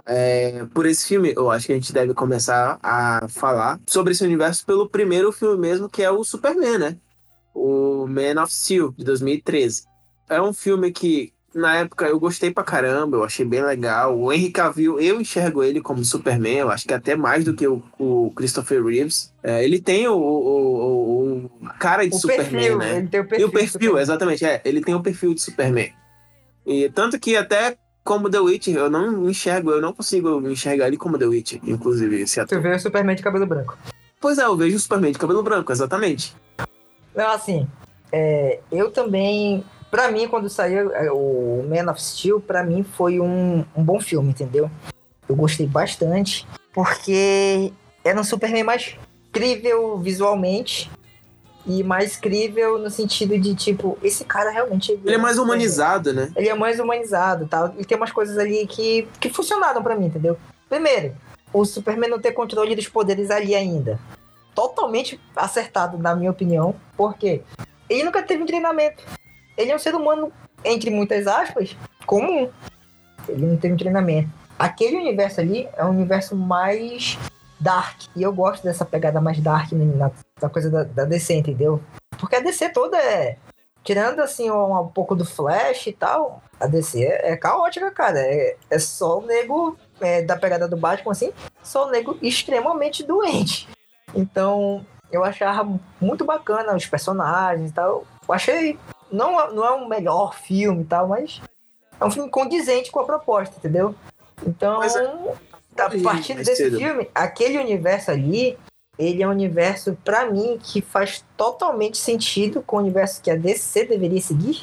É, 0.07 0.65
por 0.73 0.87
esse 0.87 1.07
filme, 1.07 1.35
eu 1.37 1.51
acho 1.51 1.67
que 1.67 1.73
a 1.73 1.75
gente 1.75 1.93
deve 1.93 2.15
começar 2.15 2.79
a 2.83 3.27
falar 3.29 3.79
sobre 3.87 4.13
esse 4.13 4.25
universo 4.25 4.65
pelo 4.65 4.89
primeiro 4.89 5.31
filme 5.31 5.59
mesmo, 5.59 5.89
que 5.89 6.03
é 6.03 6.11
o 6.11 6.25
Superman, 6.25 6.79
né? 6.79 6.97
O 7.55 8.07
Man 8.07 8.43
of 8.43 8.53
Steel, 8.53 8.95
de 8.97 9.05
2013. 9.05 9.83
É 10.31 10.41
um 10.41 10.53
filme 10.53 10.93
que, 10.93 11.33
na 11.53 11.77
época, 11.79 12.07
eu 12.07 12.19
gostei 12.21 12.53
pra 12.53 12.63
caramba, 12.63 13.17
eu 13.17 13.25
achei 13.25 13.45
bem 13.45 13.63
legal. 13.63 14.17
O 14.17 14.33
Henry 14.33 14.51
Cavill, 14.53 15.01
eu 15.01 15.21
enxergo 15.21 15.63
ele 15.65 15.81
como 15.81 16.05
Superman, 16.05 16.59
eu 16.59 16.71
acho 16.71 16.87
que 16.87 16.95
até 16.95 17.17
mais 17.17 17.45
do 17.45 17.53
que 17.53 17.67
o, 17.67 17.83
o 17.99 18.33
Christopher 18.37 18.85
Reeves. 18.85 19.33
É, 19.43 19.65
ele 19.65 19.81
tem 19.81 20.07
o, 20.07 20.15
o, 20.15 21.35
o- 21.35 21.51
cara 21.81 22.09
de 22.09 22.17
Superman, 22.17 22.51
perfil, 22.51 22.79
né? 22.79 22.97
ele 22.99 23.09
tem 23.09 23.21
o 23.21 23.25
E 23.25 23.27
perfil. 23.29 23.49
o 23.49 23.51
perfil, 23.53 23.99
exatamente, 23.99 24.45
é. 24.45 24.61
Ele 24.65 24.81
tem 24.81 24.95
o 24.95 25.03
perfil 25.03 25.35
de 25.35 25.41
Superman. 25.41 25.93
E 26.65 26.89
tanto 26.91 27.19
que 27.19 27.37
até 27.37 27.77
como 28.05 28.31
The 28.31 28.39
Witcher, 28.39 28.77
eu 28.77 28.89
não 28.91 29.29
enxergo, 29.29 29.71
eu 29.73 29.81
não 29.81 29.93
consigo 29.93 30.41
enxergar 30.49 30.87
ele 30.87 30.97
como 30.97 31.19
The 31.19 31.27
Witcher, 31.27 31.61
inclusive, 31.65 32.21
esse 32.23 32.37
Tu 32.37 32.41
ator. 32.43 32.61
vê 32.63 32.75
o 32.75 32.79
Superman 32.81 33.17
de 33.17 33.23
cabelo 33.23 33.47
branco. 33.47 33.77
Pois 34.21 34.39
é, 34.39 34.45
eu 34.45 34.57
vejo 34.57 34.77
o 34.77 34.81
Superman 34.81 35.11
de 35.13 35.19
cabelo 35.19 35.43
branco, 35.43 35.73
exatamente. 35.73 36.37
Não, 37.17 37.31
assim, 37.33 37.67
é, 38.13 38.61
eu 38.71 38.91
também. 38.93 39.65
Pra 39.91 40.11
mim, 40.11 40.29
quando 40.29 40.49
saiu 40.49 40.93
é, 40.93 41.11
o 41.11 41.65
Man 41.69 41.91
of 41.91 42.01
Steel, 42.01 42.41
pra 42.41 42.63
mim 42.63 42.85
foi 42.85 43.19
um, 43.19 43.65
um 43.77 43.83
bom 43.83 44.01
filme, 44.01 44.31
entendeu? 44.31 44.71
Eu 45.29 45.35
gostei 45.35 45.67
bastante, 45.67 46.47
porque 46.73 47.73
era 48.05 48.19
um 48.21 48.25
Superman 48.25 48.65
mais 48.65 48.97
incrível 49.29 49.99
visualmente 49.99 50.91
e 51.67 51.83
mais 51.83 52.17
crível 52.17 52.79
no 52.79 52.91
sentido 52.91 53.39
de, 53.39 53.55
tipo, 53.55 53.99
esse 54.03 54.25
cara 54.25 54.51
realmente. 54.51 54.93
Ele 54.93 55.15
é 55.15 55.19
mais 55.19 55.39
humanizado, 55.39 56.13
né? 56.13 56.33
Ele 56.37 56.49
é 56.49 56.55
mais 56.55 56.79
humanizado 56.79 57.47
tal. 57.47 57.75
E 57.79 57.85
tem 57.85 57.97
umas 57.97 58.13
coisas 58.13 58.39
ali 58.39 58.67
que, 58.67 59.09
que 59.21 59.29
funcionaram 59.29 59.83
pra 59.83 59.97
mim, 59.97 60.07
entendeu? 60.07 60.39
Primeiro, 60.69 61.15
o 61.53 61.65
Superman 61.65 62.11
não 62.11 62.21
ter 62.21 62.33
controle 62.33 62.75
dos 62.75 62.89
poderes 62.89 63.31
ali 63.31 63.55
ainda. 63.55 63.99
Totalmente 64.55 65.21
acertado, 65.35 65.99
na 65.99 66.15
minha 66.15 66.31
opinião. 66.31 66.75
Por 66.97 67.15
quê? 67.15 67.43
Ele 67.89 68.05
nunca 68.05 68.23
teve 68.23 68.43
um 68.43 68.47
treinamento. 68.47 69.03
Ele 69.61 69.73
é 69.73 69.77
um 69.77 69.79
ser 69.79 69.95
humano, 69.95 70.33
entre 70.65 70.91
muitas 70.91 71.27
aspas, 71.27 71.77
comum. 72.07 72.49
Ele 73.29 73.47
não 73.47 73.57
teve 73.57 73.75
um 73.75 73.77
treinamento. 73.77 74.31
Aquele 74.59 74.97
universo 74.97 75.41
ali 75.41 75.69
é 75.77 75.85
um 75.85 75.91
universo 75.91 76.37
mais 76.37 77.19
dark. 77.59 78.03
E 78.17 78.23
eu 78.23 78.33
gosto 78.33 78.63
dessa 78.63 78.85
pegada 78.85 79.21
mais 79.21 79.41
dark 79.41 79.73
na, 79.73 80.11
na 80.41 80.49
coisa 80.49 80.71
da, 80.71 80.85
da 80.85 81.05
DC, 81.05 81.35
entendeu? 81.35 81.83
Porque 82.19 82.37
a 82.37 82.41
DC 82.41 82.71
toda 82.71 82.97
é. 82.97 83.37
Tirando 83.83 84.21
assim 84.21 84.51
um, 84.51 84.79
um 84.79 84.89
pouco 84.89 85.17
do 85.17 85.25
Flash 85.25 85.87
e 85.87 85.93
tal, 85.93 86.43
a 86.59 86.67
DC 86.67 87.03
é, 87.03 87.33
é 87.33 87.37
caótica, 87.37 87.91
cara. 87.91 88.19
É, 88.19 88.57
é 88.69 88.79
só 88.79 89.19
o 89.19 89.27
nego 89.27 89.77
é, 90.01 90.23
da 90.23 90.37
pegada 90.37 90.69
do 90.69 90.77
Batman, 90.77 91.13
assim, 91.13 91.33
só 91.63 91.87
o 91.87 91.91
nego 91.91 92.19
extremamente 92.21 93.03
doente. 93.03 93.67
Então, 94.15 94.85
eu 95.11 95.25
achava 95.25 95.79
muito 96.01 96.25
bacana 96.25 96.77
os 96.77 96.87
personagens 96.87 97.71
e 97.71 97.73
tal. 97.75 98.05
Eu 98.29 98.35
achei. 98.35 98.79
Não, 99.11 99.53
não 99.53 99.65
é 99.65 99.73
um 99.73 99.89
melhor 99.89 100.35
filme 100.35 100.83
e 100.83 100.87
tal, 100.87 101.09
mas 101.09 101.41
é 102.01 102.05
um 102.05 102.11
filme 102.11 102.31
condizente 102.31 102.91
com 102.91 103.01
a 103.01 103.05
proposta, 103.05 103.57
entendeu? 103.59 103.95
Então, 104.47 104.83
é- 104.83 104.87
a 105.79 105.91
partir 106.03 106.35
desse 106.35 106.57
cedo. 106.57 106.79
filme, 106.79 107.09
aquele 107.15 107.59
universo 107.59 108.11
ali, 108.11 108.59
ele 108.99 109.23
é 109.23 109.27
um 109.27 109.31
universo, 109.31 109.97
pra 110.05 110.31
mim, 110.31 110.59
que 110.63 110.81
faz 110.81 111.25
totalmente 111.37 111.97
sentido 111.97 112.63
com 112.63 112.77
o 112.77 112.81
universo 112.81 113.21
que 113.23 113.31
a 113.31 113.37
DC 113.37 113.87
deveria 113.87 114.21
seguir. 114.21 114.63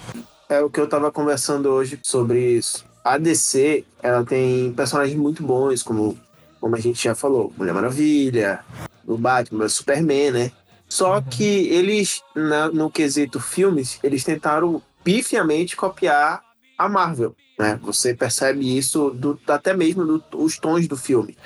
É 0.49 0.61
o 0.61 0.69
que 0.69 0.79
eu 0.79 0.87
tava 0.87 1.11
conversando 1.11 1.69
hoje 1.69 1.99
sobre 2.03 2.39
isso. 2.39 2.85
A 3.03 3.17
DC, 3.17 3.83
ela 4.01 4.23
tem 4.25 4.71
personagens 4.73 5.17
muito 5.17 5.41
bons, 5.43 5.81
como, 5.81 6.17
como 6.59 6.75
a 6.75 6.79
gente 6.79 7.03
já 7.03 7.15
falou, 7.15 7.51
Mulher 7.57 7.73
Maravilha, 7.73 8.63
o 9.05 9.17
Batman, 9.17 9.65
o 9.65 9.69
Superman, 9.69 10.31
né? 10.31 10.51
Só 10.89 11.21
que 11.21 11.67
eles, 11.67 12.21
na- 12.35 12.69
no 12.69 12.89
quesito 12.89 13.39
filmes, 13.39 13.99
eles 14.03 14.23
tentaram 14.23 14.81
pifiamente 15.03 15.75
copiar 15.75 16.41
a 16.77 16.87
Marvel, 16.89 17.35
né? 17.59 17.79
Você 17.83 18.13
percebe 18.13 18.77
isso 18.77 19.09
do- 19.11 19.39
até 19.47 19.73
mesmo 19.75 20.19
dos 20.31 20.57
tons 20.57 20.87
do 20.87 20.95
filme. 20.97 21.37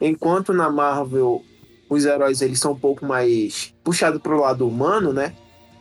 Enquanto 0.00 0.52
na 0.52 0.70
Marvel 0.70 1.42
os 1.88 2.04
heróis 2.04 2.40
eles 2.42 2.58
são 2.58 2.72
um 2.72 2.78
pouco 2.78 3.04
mais 3.04 3.74
puxados 3.84 4.20
pro 4.20 4.40
lado 4.40 4.66
humano, 4.66 5.12
né? 5.12 5.34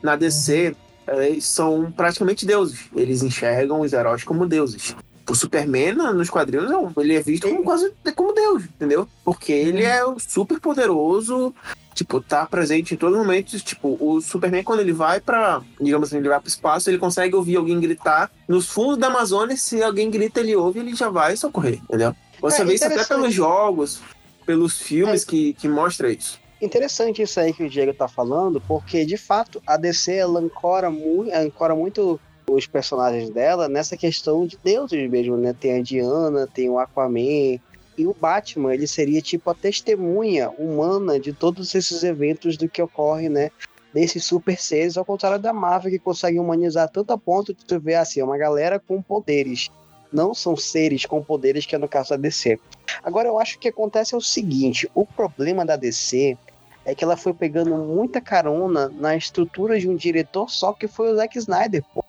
Na 0.04 0.16
DC 0.16 0.76
eles 1.08 1.46
são 1.46 1.92
praticamente 1.92 2.46
deuses. 2.46 2.86
Eles 2.96 3.24
enxergam 3.24 3.82
os 3.82 3.92
heróis 3.92 4.24
como 4.24 4.46
deuses. 4.48 4.96
O 5.30 5.36
Superman, 5.36 5.94
nos 6.14 6.30
quadrinhos, 6.30 6.70
é 6.70 6.78
um- 6.78 6.92
ele 6.98 7.16
é 7.16 7.22
visto 7.22 7.48
como 7.48 7.64
quase 7.64 7.92
como 8.16 8.34
Deus, 8.34 8.64
entendeu? 8.66 9.08
Porque 9.24 9.52
ele 9.54 9.84
é 9.84 10.04
o 10.06 10.20
super 10.20 10.60
poderoso, 10.60 11.54
tipo, 12.02 12.20
tá 12.20 12.46
presente 12.46 12.94
em 12.94 12.98
todos 12.98 13.18
os 13.18 13.26
momentos. 13.26 13.62
Tipo, 13.62 13.98
o 14.00 14.20
Superman, 14.22 14.64
quando 14.64 14.80
ele 14.80 14.92
vai 14.94 15.20
pra, 15.22 15.62
digamos 15.80 16.08
assim, 16.10 16.18
ele 16.18 16.30
vai 16.30 16.40
pro 16.40 16.50
espaço, 16.50 16.90
ele 16.90 16.98
consegue 16.98 17.36
ouvir 17.36 17.56
alguém 17.58 17.80
gritar. 17.80 18.32
Nos 18.48 18.68
fundos 18.68 18.98
da 18.98 19.08
Amazônia, 19.08 19.56
se 19.56 19.82
alguém 19.84 20.10
grita, 20.10 20.40
ele 20.40 20.56
ouve, 20.56 20.80
ele 20.80 20.96
já 20.96 21.10
vai 21.10 21.38
socorrer, 21.38 21.80
entendeu? 21.84 22.16
Você 22.42 22.62
É, 22.62 22.66
vê 22.66 22.74
isso 22.74 22.86
até 22.86 23.04
pelos 23.06 23.34
jogos, 23.34 24.02
pelos 24.46 24.80
filmes 24.80 25.24
que, 25.24 25.54
que 25.54 25.68
mostra 25.68 26.12
isso. 26.12 26.40
Interessante 26.62 27.22
isso 27.22 27.40
aí 27.40 27.54
que 27.54 27.64
o 27.64 27.70
Diego 27.70 27.94
tá 27.94 28.08
falando, 28.08 28.62
porque 28.68 29.04
de 29.06 29.18
fato 29.18 29.62
a 29.66 29.78
DC 29.78 30.16
ela 30.16 30.40
ancora, 30.40 30.92
mu 30.92 31.28
ancora 31.34 31.76
muito 31.76 32.20
os 32.50 32.68
personagens 32.68 33.30
dela 33.30 33.68
nessa 33.70 33.96
questão 33.96 34.46
de 34.46 34.58
deuses 34.64 35.10
mesmo, 35.10 35.38
né? 35.38 35.56
Tem 35.60 35.80
a 35.80 35.82
Diana, 35.82 36.48
tem 36.48 36.70
o 36.70 36.78
Aquaman. 36.78 37.60
E 38.02 38.08
o 38.08 38.16
Batman, 38.20 38.74
ele 38.74 38.88
seria 38.88 39.22
tipo 39.22 39.48
a 39.48 39.54
testemunha 39.54 40.50
humana 40.58 41.20
de 41.20 41.32
todos 41.32 41.76
esses 41.76 42.02
eventos 42.02 42.58
do 42.58 42.68
que 42.68 42.82
ocorre, 42.82 43.30
né? 43.30 43.52
Desses 43.94 44.26
super 44.26 44.60
seres, 44.60 44.98
ao 44.98 45.06
contrário 45.06 45.38
da 45.38 45.54
Marvel, 45.54 45.92
que 45.92 46.00
consegue 46.00 46.40
humanizar 46.40 46.90
tanto 46.90 47.14
a 47.14 47.18
ponto 47.18 47.54
de 47.54 47.64
tu 47.64 47.80
ver 47.80 47.94
assim, 47.94 48.20
uma 48.24 48.40
galera 48.40 48.80
com 48.80 49.04
poderes. 49.04 49.70
Não 50.12 50.34
são 50.34 50.58
seres 50.58 51.06
com 51.06 51.24
poderes, 51.24 51.68
que 51.68 51.76
é 51.76 51.78
no 51.78 51.88
caso 51.88 52.10
da 52.10 52.18
DC. 52.18 52.60
Agora, 53.04 53.28
eu 53.28 53.38
acho 53.38 53.60
que 53.60 53.68
acontece 53.68 54.16
é 54.16 54.18
o 54.18 54.22
seguinte: 54.22 54.90
o 54.96 55.06
problema 55.06 55.64
da 55.64 55.76
DC 55.76 56.36
é 56.84 56.96
que 56.96 57.04
ela 57.04 57.16
foi 57.16 57.36
pegando 57.36 57.78
muita 57.78 58.20
carona 58.20 58.90
na 58.90 59.16
estrutura 59.16 59.80
de 59.80 59.88
um 59.88 59.96
diretor 59.96 60.50
só 60.50 60.74
que 60.74 60.88
foi 60.88 61.12
o 61.12 61.16
Zack 61.18 61.38
Snyder, 61.38 61.84
pô. 61.94 62.04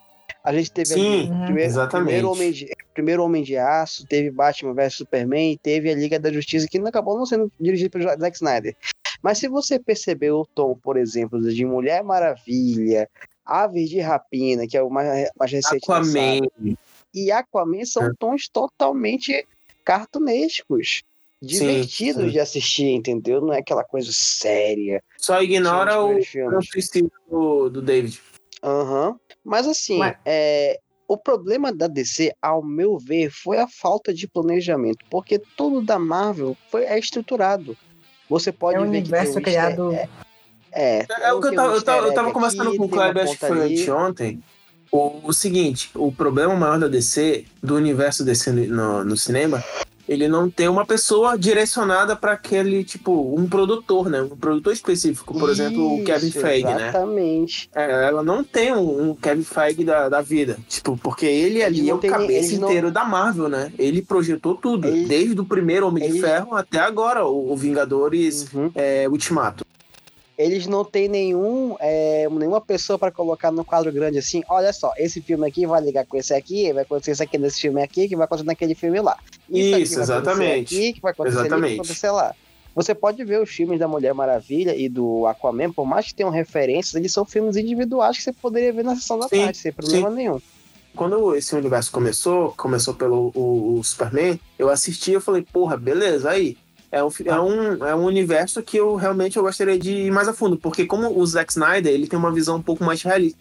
A 0.45 0.53
gente 0.53 0.73
teve 0.73 0.89
Sim, 0.89 1.31
ali 1.31 1.45
primeiro, 1.45 1.61
exatamente. 1.71 2.05
primeiro 2.07 2.31
Homem 2.31 2.51
de, 2.51 2.69
primeiro 2.93 3.25
Homem 3.25 3.43
de 3.45 3.57
Aço, 3.57 4.05
teve 4.07 4.31
Batman 4.31 4.75
vs 4.75 4.95
Superman, 4.95 5.57
teve 5.63 5.91
a 5.91 5.95
Liga 5.95 6.19
da 6.19 6.33
Justiça, 6.33 6.67
que 6.69 6.79
não 6.79 6.89
acabou 6.89 7.17
não 7.17 7.25
sendo 7.27 7.51
dirigido 7.61 7.91
pelo 7.91 8.05
Zack 8.05 8.37
Snyder. 8.37 8.77
Mas 9.23 9.39
se 9.39 9.47
você 9.47 9.79
perceber 9.79 10.33
o 10.33 10.45
tom, 10.45 10.77
por 10.83 10.97
exemplo, 10.97 11.41
de 11.41 11.65
Mulher 11.65 12.03
Maravilha, 12.03 13.09
Aves 13.47 13.89
de 13.89 14.01
Rapina, 14.01 14.67
que 14.67 14.77
é 14.77 14.83
o 14.83 14.91
mais, 14.91 15.31
mais 15.39 15.53
recente 15.53 15.85
Aquaman. 15.85 16.41
lançado, 16.41 16.79
e 17.15 17.31
Aquaman 17.31 17.85
são 17.85 18.05
É. 18.05 18.11
tons 18.19 18.49
totalmente 18.49 19.47
cartunescos. 19.85 21.03
Divertidos 21.41 22.27
sim. 22.27 22.31
de 22.31 22.39
assistir, 22.39 22.91
entendeu? 22.91 23.41
Não 23.41 23.53
é 23.53 23.59
aquela 23.59 23.83
coisa 23.83 24.11
séria. 24.13 25.03
Só 25.19 25.43
ignora 25.43 26.01
o 26.01 26.23
suicídio 26.63 27.11
do, 27.29 27.69
do 27.69 27.83
David. 27.83 28.21
Aham. 28.63 29.19
Mas 29.45 29.67
assim, 29.67 30.01
é, 30.25 30.79
o 31.09 31.17
problema 31.17 31.73
da 31.73 31.87
DC, 31.87 32.33
ao 32.41 32.65
meu 32.65 32.99
ver, 32.99 33.31
foi 33.31 33.59
a 33.59 33.69
falta 33.69 34.15
de 34.15 34.27
planejamento. 34.27 35.05
Porque 35.11 35.39
tudo 35.57 35.83
da 35.83 35.99
Marvel 35.99 36.57
foi, 36.71 36.85
é 36.85 36.99
estruturado. 36.99 37.77
Você 38.29 38.51
pode 38.51 38.77
É 38.77 38.81
um 38.81 38.85
ver 38.85 38.89
universo 38.99 39.35
que 39.39 39.41
tem 39.41 39.41
um 39.41 39.45
criado. 39.45 39.93
É, 39.93 40.09
é, 40.73 41.07
É 41.21 41.33
o 41.33 41.41
que 41.41 41.49
eu 41.49 41.51
tem 41.51 41.59
um 41.59 41.63
tava, 41.63 41.75
eu 41.75 41.83
tava, 41.83 42.07
eu 42.07 42.15
tava 42.15 42.29
aqui, 42.29 42.35
conversando 42.35 42.77
com 42.77 42.85
o 42.85 42.89
Kleber, 42.89 43.25
acho 43.25 43.33
que 43.33 43.47
foi 43.47 43.61
ali. 43.61 43.83
anteontem. 43.83 44.43
O, 44.91 45.21
o 45.25 45.33
seguinte, 45.33 45.91
o 45.95 46.13
problema 46.13 46.55
maior 46.55 46.79
da 46.79 46.87
DC, 46.87 47.47
do 47.63 47.75
universo 47.77 48.25
DC 48.25 48.53
no, 48.53 49.05
no 49.05 49.17
cinema, 49.17 49.63
ele 50.13 50.29
não 50.29 50.49
tem 50.51 50.69
uma 50.69 50.85
pessoa 50.87 51.37
direcionada 51.39 52.15
para 52.15 52.33
aquele, 52.33 52.85
tipo, 52.85 53.35
um 53.39 53.49
produtor, 53.49 54.09
né? 54.11 54.23
Um 54.23 54.37
produtor 54.37 54.73
específico. 54.73 55.39
Por 55.39 55.51
exemplo, 55.51 56.01
o 56.01 56.05
Kevin 56.05 56.29
Isso, 56.29 56.41
Feige, 56.41 56.65
né? 56.67 56.89
Exatamente. 56.89 57.71
É, 57.75 58.07
ela 58.09 58.23
não 58.23 58.43
tem 58.45 58.73
um, 58.75 59.11
um 59.11 59.15
Kevin 59.15 59.43
Feige 59.45 59.85
da, 59.85 60.09
da 60.09 60.21
vida. 60.21 60.59
Tipo, 60.69 60.97
porque 60.97 61.27
ele 61.27 61.63
ali 61.63 61.79
Eles 61.81 61.89
é 61.91 61.95
o 61.95 61.99
cabeça 61.99 62.33
eles 62.49 62.59
não- 62.59 62.69
inteiro 62.69 62.91
da 62.91 63.05
Marvel, 63.05 63.49
né? 63.49 63.73
Ele 63.79 64.03
projetou 64.03 64.55
tudo. 64.55 64.87
Eles- 64.89 65.09
Desde 65.09 65.41
o 65.41 65.45
primeiro 65.45 65.87
Homem 65.89 66.05
de 66.05 66.11
eles- 66.11 66.21
Ferro 66.21 66.55
até 66.55 66.79
agora, 66.79 67.25
o, 67.27 67.53
o 67.53 67.57
Vingadores 67.57 68.47
Uhum. 68.53 68.71
é, 68.75 69.09
Ultimato. 69.09 69.65
Eles 70.37 70.67
não 70.67 70.85
têm 70.85 71.09
nenhum, 71.09 71.77
é, 71.79 72.27
nenhuma 72.31 72.61
pessoa 72.61 72.99
para 72.99 73.11
colocar 73.11 73.51
no 73.51 73.65
quadro 73.65 73.93
grande 73.93 74.19
assim. 74.19 74.43
Olha 74.49 74.73
só, 74.73 74.93
esse 74.97 75.21
filme 75.21 75.47
aqui 75.47 75.67
vai 75.67 75.81
ligar 75.81 76.07
com 76.07 76.17
esse 76.17 76.33
aqui, 76.33 76.73
vai 76.73 76.83
acontecer 76.83 77.13
isso 77.13 77.23
aqui 77.23 77.39
nesse 77.39 77.61
filme 77.61 77.83
aqui, 77.83 78.09
que 78.09 78.17
vai 78.17 78.25
acontecer 78.25 78.47
naquele 78.47 78.75
filme 78.75 79.01
lá. 79.01 79.17
Isso, 79.49 79.75
acontecer 79.75 80.01
exatamente. 80.01 80.75
Aqui, 80.75 80.93
que 80.95 81.01
vai 81.01 81.13
acontecer 81.13 81.39
ali, 81.39 81.49
que 81.49 81.55
Exatamente. 81.55 81.77
vai 81.77 81.85
acontecer 81.85 82.11
lá. 82.11 82.35
Você 82.75 82.95
pode 82.95 83.23
ver 83.23 83.41
os 83.41 83.51
filmes 83.51 83.79
da 83.79 83.87
Mulher 83.87 84.15
Maravilha 84.15 84.75
e 84.75 84.89
do 84.89 85.27
Aquaman, 85.27 85.71
por 85.71 85.85
mais 85.85 86.07
que 86.07 86.15
tenham 86.15 86.31
referências, 86.31 86.95
eles 86.95 87.13
são 87.13 87.25
filmes 87.25 87.57
individuais 87.57 88.17
que 88.17 88.23
você 88.23 88.33
poderia 88.33 88.73
ver 88.73 88.85
na 88.85 88.97
sessão 88.97 89.19
da 89.19 89.29
Sim, 89.29 89.43
tarde, 89.43 89.59
sem 89.59 89.73
problema 89.73 90.09
nenhum. 90.09 90.41
Quando 90.97 91.35
esse 91.35 91.55
universo 91.55 91.91
começou, 91.91 92.55
começou 92.57 92.95
pelo 92.95 93.31
o, 93.35 93.79
o 93.79 93.85
Superman, 93.85 94.39
eu 94.59 94.69
assisti 94.71 95.13
e 95.13 95.21
falei, 95.21 95.43
porra, 95.43 95.77
beleza, 95.77 96.31
aí. 96.31 96.57
É 96.93 97.03
um, 97.03 97.09
é, 97.25 97.41
um, 97.41 97.87
é 97.87 97.95
um 97.97 98.05
universo 98.05 98.63
que 98.63 98.77
eu 98.77 98.95
realmente 98.97 99.39
eu 99.39 99.43
gostaria 99.43 99.79
de 99.79 99.91
ir 99.93 100.11
mais 100.13 100.29
a 100.29 100.35
fundo, 100.35 100.59
porque 100.59 100.85
como 100.85 101.19
o 101.19 101.27
Zack 101.27 101.51
Snyder, 101.51 101.91
ele 101.91 102.07
tem 102.07 102.19
uma 102.19 102.31
visão 102.31 102.57
um 102.57 102.63
pouco 102.63 102.85
mais 102.85 103.03
realista. 103.03 103.39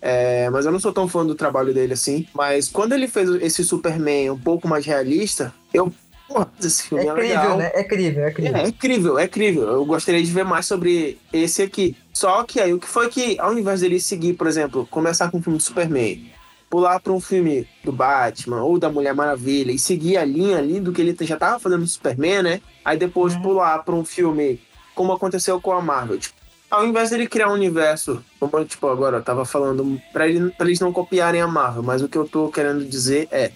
É, 0.00 0.48
mas 0.50 0.64
eu 0.66 0.72
não 0.72 0.80
sou 0.80 0.92
tão 0.92 1.06
fã 1.08 1.26
do 1.26 1.34
trabalho 1.34 1.74
dele 1.74 1.92
assim. 1.92 2.26
Mas 2.32 2.68
quando 2.68 2.92
ele 2.92 3.06
fez 3.08 3.28
esse 3.42 3.62
Superman 3.64 4.30
um 4.30 4.38
pouco 4.38 4.66
mais 4.68 4.86
realista, 4.86 5.52
eu. 5.74 5.92
Porra, 6.28 6.50
esse 6.60 6.82
É 6.82 6.88
filme 6.88 7.04
é, 7.04 7.10
incrível, 7.10 7.28
legal. 7.40 7.56
né? 7.58 7.70
É 7.74 7.80
incrível, 7.82 8.24
é 8.24 8.30
incrível. 8.30 8.56
É, 8.56 8.62
é 8.62 8.68
incrível, 8.68 9.18
é 9.18 9.24
incrível. 9.24 9.62
Eu 9.64 9.84
gostaria 9.84 10.22
de 10.22 10.30
ver 10.32 10.44
mais 10.44 10.64
sobre 10.66 11.18
esse 11.32 11.62
aqui. 11.62 11.96
Só 12.12 12.42
que 12.44 12.58
aí, 12.58 12.72
o 12.72 12.78
que 12.78 12.86
foi 12.88 13.08
que, 13.10 13.38
ao 13.38 13.56
invés 13.56 13.80
dele 13.80 14.00
seguir, 14.00 14.32
por 14.34 14.46
exemplo, 14.46 14.86
começar 14.90 15.30
com 15.30 15.38
um 15.38 15.42
filme 15.42 15.58
do 15.58 15.62
Superman, 15.62 16.31
pular 16.72 16.98
para 17.00 17.12
um 17.12 17.20
filme 17.20 17.68
do 17.84 17.92
Batman 17.92 18.62
ou 18.64 18.78
da 18.78 18.88
Mulher 18.90 19.14
Maravilha 19.14 19.70
e 19.72 19.78
seguir 19.78 20.16
a 20.16 20.24
linha 20.24 20.56
ali 20.56 20.80
do 20.80 20.90
que 20.90 21.02
ele 21.02 21.14
já 21.20 21.36
tava 21.36 21.58
fazendo 21.60 21.82
no 21.82 21.86
Superman, 21.86 22.42
né? 22.42 22.60
Aí 22.82 22.96
depois 22.96 23.34
Uhum. 23.34 23.42
pular 23.42 23.78
para 23.84 23.94
um 23.94 24.02
filme 24.06 24.58
como 24.94 25.12
aconteceu 25.12 25.60
com 25.60 25.72
a 25.72 25.82
Marvel. 25.82 26.18
Tipo, 26.18 26.34
ao 26.70 26.86
invés 26.86 27.10
dele 27.10 27.26
criar 27.26 27.50
um 27.50 27.52
universo, 27.52 28.24
como 28.40 28.64
tipo, 28.64 28.86
agora 28.88 29.18
eu 29.18 29.22
tava 29.22 29.44
falando, 29.44 30.00
para 30.14 30.26
ele, 30.26 30.50
eles 30.58 30.80
não 30.80 30.90
copiarem 30.94 31.42
a 31.42 31.46
Marvel, 31.46 31.82
mas 31.82 32.00
o 32.00 32.08
que 32.08 32.16
eu 32.16 32.26
tô 32.26 32.48
querendo 32.48 32.82
dizer 32.86 33.28
é 33.30 33.52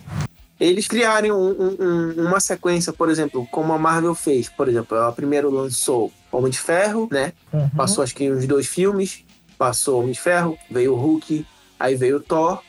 eles 0.60 0.86
criarem 0.86 1.32
um- 1.32 1.36
um- 1.58 1.76
um- 1.80 2.26
uma 2.28 2.38
sequência, 2.38 2.92
por 2.92 3.08
exemplo, 3.08 3.48
como 3.50 3.72
a 3.72 3.78
Marvel 3.78 4.14
fez. 4.14 4.50
Por 4.50 4.68
exemplo, 4.68 4.94
ela 4.94 5.10
primeiro 5.10 5.48
lançou 5.48 6.12
Homem 6.30 6.50
de 6.50 6.58
Ferro, 6.58 7.08
né? 7.10 7.32
Uhum. 7.50 7.70
Passou 7.70 8.04
acho 8.04 8.14
que 8.14 8.30
uns 8.30 8.46
dois 8.46 8.66
filmes. 8.66 9.24
passou 9.58 9.94
o 9.94 9.98
Homem 10.00 10.12
de 10.12 10.20
Ferro, 10.20 10.58
veio 10.70 10.92
o 10.92 10.96
Hulk, 10.96 11.46
aí 11.80 11.94
veio 11.94 12.18
o 12.18 12.20
Thor. 12.20 12.60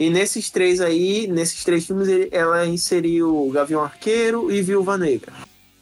E 0.00 0.08
nesses 0.08 0.48
três 0.48 0.80
aí, 0.80 1.26
nesses 1.28 1.62
três 1.62 1.84
filmes, 1.86 2.08
ele- 2.08 2.28
ela 2.32 2.66
inseriu 2.66 3.36
o 3.46 3.50
Gavião 3.50 3.82
Arqueiro 3.84 4.50
e 4.50 4.62
Viúva 4.62 4.96
Negra. 4.96 5.30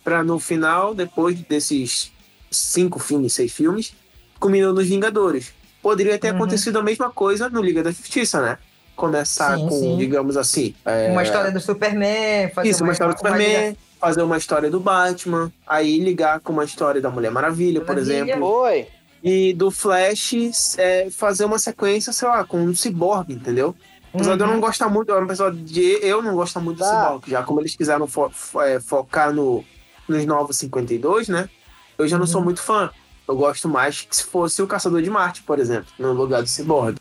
Pra 0.03 0.25
no 0.25 0.41
final, 0.41 0.93
depois 0.93 1.39
desses 1.43 2.11
cinco 2.51 2.99
filmes, 2.99 3.33
seis 3.33 3.53
filmes, 3.53 3.93
culminou 4.41 4.75
nos 4.75 4.89
Vingadores. 4.89 5.53
Poderia 5.81 6.19
ter 6.19 6.31
Uhum. 6.31 6.37
acontecido 6.37 6.81
a 6.81 6.83
mesma 6.83 7.11
coisa 7.11 7.49
no 7.49 7.63
Liga 7.63 7.81
da 7.83 7.93
Justiça, 7.93 8.43
né? 8.43 8.59
Começar 8.97 9.57
Sim, 9.57 9.69
com, 9.69 9.79
sim. 9.79 9.97
digamos 9.97 10.37
assim. 10.37 10.75
é, 10.85 11.09
Uma 11.13 11.23
história 11.23 11.53
do 11.53 11.61
Superman, 11.61 12.51
fazer 12.53 12.69
Isso, 12.71 12.83
uma 12.83 12.93
história 12.93 13.15
do 13.15 13.19
Superman, 13.19 13.77
fazer 14.01 14.23
uma 14.23 14.37
história 14.37 14.69
do 14.69 14.81
Batman, 14.81 15.53
aí 15.65 16.01
ligar 16.01 16.41
com 16.41 16.53
uma 16.53 16.65
história 16.65 17.01
da 17.01 17.09
Mulher 17.09 17.31
Maravilha, 17.31 17.81
por 17.83 17.95
Maravilha. 17.95 18.23
exemplo. 18.25 18.45
Oi. 18.49 18.89
E 19.23 19.53
do 19.53 19.71
Flash 19.71 20.77
é, 20.79 21.09
fazer 21.11 21.45
uma 21.45 21.59
sequência, 21.61 22.13
sei 22.13 22.27
lá, 22.27 22.45
com 22.45 22.59
um 22.61 22.75
Cyborg, 22.75 23.33
entendeu? 23.33 23.75
Apesar 24.19 24.37
de 24.37 24.43
eu 24.43 24.47
Uhum. 24.47 24.53
não 24.55 24.61
gostar 24.61 24.89
muito, 24.89 25.13
apesar 25.13 25.51
de 25.53 25.99
eu 26.03 26.21
não 26.23 26.35
gostar 26.35 26.61
muito 26.61 26.79
do 26.79 26.85
Tá. 26.85 27.05
Cyborg, 27.07 27.31
já 27.31 27.43
como 27.43 27.61
eles 27.61 27.75
quiseram 27.77 28.07
fo- 28.07 28.31
fo- 28.31 28.63
é, 28.63 28.81
focar 28.81 29.33
no, 29.33 29.65
nos 30.09 30.25
novos 30.27 30.57
52, 30.57 31.29
né? 31.29 31.49
Eu 31.97 32.07
já 32.09 32.19
não 32.19 32.27
sou 32.27 32.41
Uhum. 32.41 32.45
muito 32.47 32.63
fã. 32.63 32.91
Eu 33.29 33.37
gosto 33.37 33.69
mais 33.69 34.03
que 34.03 34.17
se 34.17 34.25
fosse 34.25 34.61
o 34.63 34.67
Caçador 34.67 35.03
de 35.03 35.11
Marte, 35.11 35.43
por 35.43 35.59
exemplo, 35.59 35.87
no 35.99 36.13
lugar 36.13 36.43
do 36.43 36.49
Cyborg. 36.49 36.97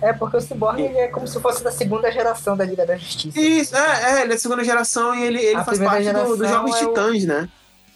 É, 0.00 0.12
porque 0.12 0.36
o 0.36 0.40
Cyborg 0.40 0.80
é 0.80 1.08
como 1.08 1.26
se 1.26 1.38
fosse 1.40 1.62
da 1.62 1.70
segunda 1.72 2.10
geração 2.10 2.56
da 2.56 2.64
Liga 2.64 2.86
da 2.86 2.96
Justiça. 2.96 3.38
Isso, 3.38 3.76
é, 3.76 4.20
é, 4.20 4.22
ele 4.22 4.34
é 4.34 4.38
segunda 4.38 4.62
geração 4.64 5.14
e 5.14 5.24
ele, 5.24 5.38
ele 5.40 5.56
A 5.56 5.64
faz 5.64 5.78
parte 5.78 6.04
do- 6.12 6.12
dos 6.36 6.38
geração 6.38 6.48
Jovens 6.48 6.76
é 6.76 6.84
o- 6.84 6.88
Titãs, 6.88 7.24
né? 7.24 7.48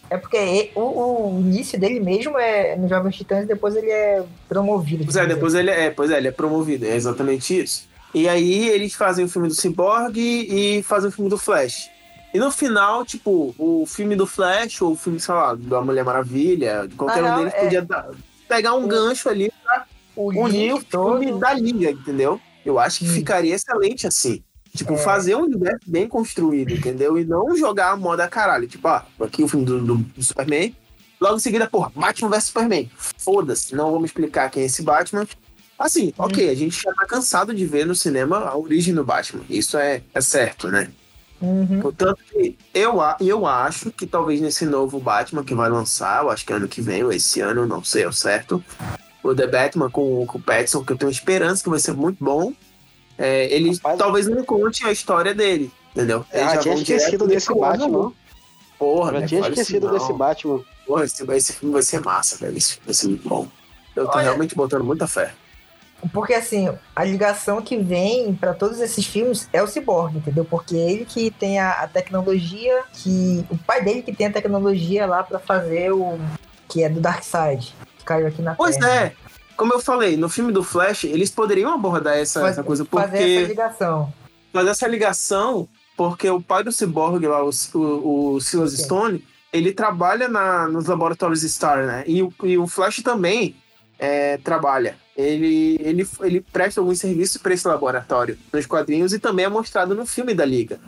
É 0.09 0.17
porque 0.17 0.71
o, 0.75 0.81
o 0.81 1.39
início 1.39 1.79
dele 1.79 1.99
mesmo 1.99 2.37
é 2.37 2.75
no 2.75 2.87
Jovens 2.89 3.15
Titãs 3.15 3.45
e 3.45 3.47
depois 3.47 3.75
ele 3.75 3.89
é 3.89 4.21
promovido. 4.49 5.05
Pois 5.05 5.15
é, 5.15 5.25
depois 5.25 5.53
ele 5.55 5.71
é, 5.71 5.89
pois 5.89 6.11
é, 6.11 6.17
ele 6.17 6.27
é 6.27 6.31
promovido, 6.31 6.85
é 6.85 6.95
exatamente 6.95 7.57
isso. 7.63 7.87
E 8.13 8.29
aí 8.29 8.69
eles 8.69 8.93
fazem 8.93 9.25
o 9.25 9.29
filme 9.29 9.47
do 9.47 9.53
Cyborg 9.55 10.17
e 10.17 10.83
fazem 10.83 11.09
o 11.09 11.11
filme 11.11 11.29
do 11.29 11.37
Flash. 11.37 11.89
E 12.33 12.39
no 12.39 12.51
final, 12.51 13.05
tipo, 13.05 13.53
o 13.57 13.85
filme 13.85 14.15
do 14.15 14.25
Flash 14.25 14.81
ou 14.81 14.93
o 14.93 14.95
filme, 14.95 15.19
sei 15.19 15.33
lá, 15.33 15.55
da 15.55 15.81
Mulher 15.81 16.03
Maravilha, 16.03 16.87
de 16.87 16.95
qualquer 16.95 17.21
Na 17.21 17.35
um 17.35 17.37
deles 17.39 17.53
é- 17.53 17.63
podia 17.63 17.81
dar- 17.81 18.09
pegar 18.47 18.73
um 18.75 18.85
O- 18.85 18.87
gancho 18.87 19.29
ali 19.29 19.51
O 20.15 20.29
unir 20.29 20.73
o 20.73 20.77
link 20.77 20.85
todo. 20.85 21.19
filme 21.19 21.39
da 21.39 21.53
Liga, 21.53 21.91
entendeu? 21.91 22.39
Eu 22.65 22.79
acho 22.79 22.99
que 22.99 23.05
Hum. 23.05 23.13
ficaria 23.13 23.53
excelente 23.55 24.07
assim. 24.07 24.43
Tipo, 24.75 24.93
É. 24.93 24.97
fazer 24.97 25.35
um 25.35 25.41
universo 25.43 25.81
bem 25.85 26.07
construído, 26.07 26.71
entendeu? 26.73 27.17
E 27.17 27.23
não 27.25 27.55
jogar 27.55 27.91
a 27.91 27.95
moda 27.95 28.27
caralho. 28.27 28.67
Tipo, 28.67 28.87
ó, 28.87 29.01
aqui 29.23 29.43
o 29.43 29.47
filme 29.47 29.65
do, 29.65 29.79
do- 29.79 29.97
do 29.97 30.23
Superman. 30.23 30.75
Logo 31.21 31.35
em 31.35 31.39
seguida, 31.39 31.67
porra, 31.67 31.91
Batman 31.95 32.29
vs 32.29 32.43
Superman. 32.45 32.89
Foda-se, 33.17 33.75
não 33.75 33.91
vamos 33.91 34.05
explicar 34.09 34.49
quem 34.49 34.63
é 34.63 34.65
esse 34.65 34.81
Batman. 34.81 35.27
Assim, 35.77 36.07
Hum. 36.09 36.13
ok, 36.25 36.49
a 36.49 36.55
gente 36.55 36.81
já 36.81 36.93
tá 36.93 37.05
cansado 37.05 37.53
de 37.53 37.65
ver 37.65 37.85
no 37.85 37.95
cinema 37.95 38.39
a 38.39 38.57
origem 38.57 38.93
do 38.93 39.03
Batman. 39.03 39.43
Isso 39.49 39.77
é, 39.77 40.01
é 40.13 40.21
certo, 40.21 40.67
né? 40.69 40.89
Uhum. 41.41 41.81
Portanto, 41.81 42.19
eu, 42.73 42.99
eu 43.19 43.45
acho 43.45 43.91
que 43.91 44.07
talvez 44.07 44.39
nesse 44.39 44.65
novo 44.65 44.97
Batman 44.99 45.43
que 45.43 45.53
vai 45.53 45.69
lançar, 45.69 46.23
eu 46.23 46.29
acho 46.29 46.45
que 46.45 46.53
ano 46.53 46.69
que 46.69 46.79
vem 46.81 47.03
ou 47.03 47.11
esse 47.11 47.41
ano, 47.41 47.65
não 47.65 47.83
sei 47.83 48.05
ao 48.05 48.13
certo, 48.13 48.63
o 49.21 49.35
The 49.35 49.47
Batman 49.47 49.89
com, 49.89 50.25
com 50.25 50.37
o 50.37 50.41
Pattinson, 50.41 50.85
que 50.85 50.93
eu 50.93 50.97
tenho 50.97 51.11
esperança 51.11 51.61
que 51.63 51.69
vai 51.69 51.79
ser 51.79 51.91
muito 51.93 52.23
bom. 52.23 52.53
É, 53.17 53.53
ele 53.53 53.73
Rapaz, 53.75 53.97
talvez 53.99 54.27
não 54.27 54.43
conte 54.45 54.85
a 54.85 54.91
história 54.91 55.33
dele, 55.35 55.69
entendeu? 55.91 56.25
Eu 56.31 56.39
Eles 56.39 56.49
já 56.53 56.55
já 56.55 56.61
tinha 56.61 56.75
esquecido 56.97 57.27
desse 57.27 57.51
ano. 57.51 57.59
Batman. 57.59 58.11
Porra, 58.79 59.19
Já 59.21 59.27
tinha 59.27 59.41
esquecido 59.41 59.87
não. 59.87 59.93
desse 59.93 60.13
Batman. 60.13 60.61
Porra, 60.85 61.05
esse, 61.05 61.23
esse 61.31 61.53
filme 61.53 61.73
vai 61.73 61.83
ser 61.83 62.01
massa, 62.01 62.37
velho. 62.37 62.57
Esse 62.57 62.73
filme 62.73 62.85
vai 62.85 62.93
ser 62.93 63.07
muito 63.07 63.27
bom. 63.29 63.47
Eu 63.95 64.05
tô 64.07 64.11
Olha- 64.13 64.23
realmente 64.23 64.55
botando 64.55 64.83
muita 64.83 65.07
fé. 65.07 65.33
Porque 66.11 66.33
assim, 66.33 66.69
a 66.95 67.03
ligação 67.03 67.61
que 67.61 67.77
vem 67.77 68.33
pra 68.35 68.53
todos 68.53 68.79
esses 68.79 69.05
filmes 69.05 69.47
é 69.53 69.61
o 69.63 69.67
Cyborg, 69.67 70.17
entendeu? 70.17 70.43
Porque 70.43 70.75
ele 70.75 71.05
que 71.05 71.31
tem 71.31 71.59
a, 71.59 71.71
a 71.83 71.87
tecnologia, 71.87 72.83
que 72.93 73.45
o 73.49 73.57
pai 73.57 73.83
dele 73.83 74.01
que 74.01 74.13
tem 74.13 74.27
a 74.27 74.31
tecnologia 74.31 75.05
lá 75.05 75.23
pra 75.23 75.39
fazer 75.39 75.91
o 75.93 76.19
que 76.67 76.83
é 76.83 76.89
do 76.89 76.99
Darkseid, 76.99 77.73
que 77.99 78.03
caiu 78.05 78.27
aqui 78.27 78.41
na 78.41 78.55
Pois 78.55 78.75
Terra. 78.77 78.91
é, 79.05 79.13
como 79.55 79.73
eu 79.73 79.79
falei, 79.79 80.17
no 80.17 80.27
filme 80.27 80.51
do 80.51 80.63
Flash, 80.63 81.03
eles 81.05 81.29
poderiam 81.29 81.71
abordar 81.73 82.17
essa, 82.17 82.41
Faz- 82.41 82.53
essa 82.53 82.63
coisa, 82.63 82.85
Fazer 82.85 83.17
essa 83.17 83.23
porque 83.23 83.45
ligação. 83.45 84.13
fazer 84.51 84.69
essa 84.69 84.87
ligação, 84.87 85.67
porque 85.95 86.29
o 86.29 86.41
pai 86.41 86.63
do 86.63 86.71
Cyborg 86.71 87.25
lá, 87.27 87.43
o, 87.43 87.49
o, 87.75 88.33
o 88.35 88.41
Silas. 88.41 88.73
Stone, 88.73 89.23
ele 89.53 89.71
trabalha 89.71 90.27
na, 90.27 90.67
nos 90.67 90.85
laboratórios 90.87 91.41
Star, 91.43 91.85
né? 91.85 92.03
E, 92.07 92.23
o- 92.23 92.33
e 92.43 92.57
o 92.57 92.65
Flash 92.67 93.01
também 93.03 93.55
é, 93.99 94.37
trabalha. 94.37 94.97
Ele, 95.15 95.77
ele, 95.79 96.07
ele 96.21 96.41
presta 96.41 96.81
alguns 96.81 96.99
serviços 96.99 97.37
para 97.37 97.53
esse 97.53 97.67
laboratório 97.67 98.37
nos 98.51 98.65
quadrinhos 98.65 99.13
e 99.13 99.19
também 99.19 99.45
é 99.45 99.49
mostrado 99.49 99.93
no 99.93 100.05
filme 100.05 100.33
da 100.33 100.43
Liga. 100.43 100.79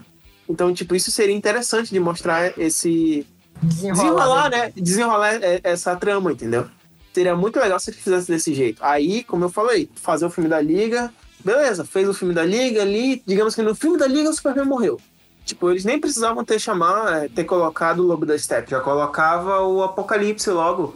Então, 0.48 0.72
tipo, 0.74 0.94
isso 0.94 1.10
seria 1.10 1.34
interessante 1.34 1.90
de 1.90 2.00
mostrar 2.00 2.58
esse, 2.58 3.26
desenrolar, 3.62 4.50
né? 4.50 4.72
Desenrolar 4.76 5.34
é, 5.42 5.60
essa 5.62 5.96
trama, 5.96 6.32
entendeu? 6.32 6.66
Seria 7.12 7.34
muito 7.34 7.58
legal 7.58 7.80
se 7.80 7.90
ele 7.90 7.96
fizesse 7.96 8.30
desse 8.30 8.54
jeito. 8.54 8.82
Aí, 8.84 9.24
como 9.24 9.44
eu 9.44 9.48
falei, 9.48 9.88
fazer 9.94 10.26
o 10.26 10.30
filme 10.30 10.48
da 10.48 10.60
Liga. 10.60 11.12
Beleza, 11.42 11.84
fez 11.84 12.08
o 12.08 12.14
filme 12.14 12.34
da 12.34 12.44
Liga 12.44 12.82
ali. 12.82 13.22
Digamos 13.26 13.54
que 13.54 13.62
no 13.62 13.74
filme 13.74 13.96
da 13.96 14.06
Liga 14.06 14.28
o 14.28 14.32
Superman 14.32 14.66
morreu. 14.66 15.00
Tipo, 15.44 15.70
eles 15.70 15.84
nem 15.84 15.98
precisavam 15.98 16.44
ter 16.44 16.58
chamado, 16.58 17.08
é, 17.08 17.28
ter 17.28 17.44
colocado 17.44 18.00
o 18.00 18.06
Lobo 18.06 18.26
da 18.26 18.36
Steppe. 18.36 18.72
Já 18.72 18.80
colocava 18.80 19.60
o 19.62 19.82
Apocalipse 19.82 20.50
logo. 20.50 20.94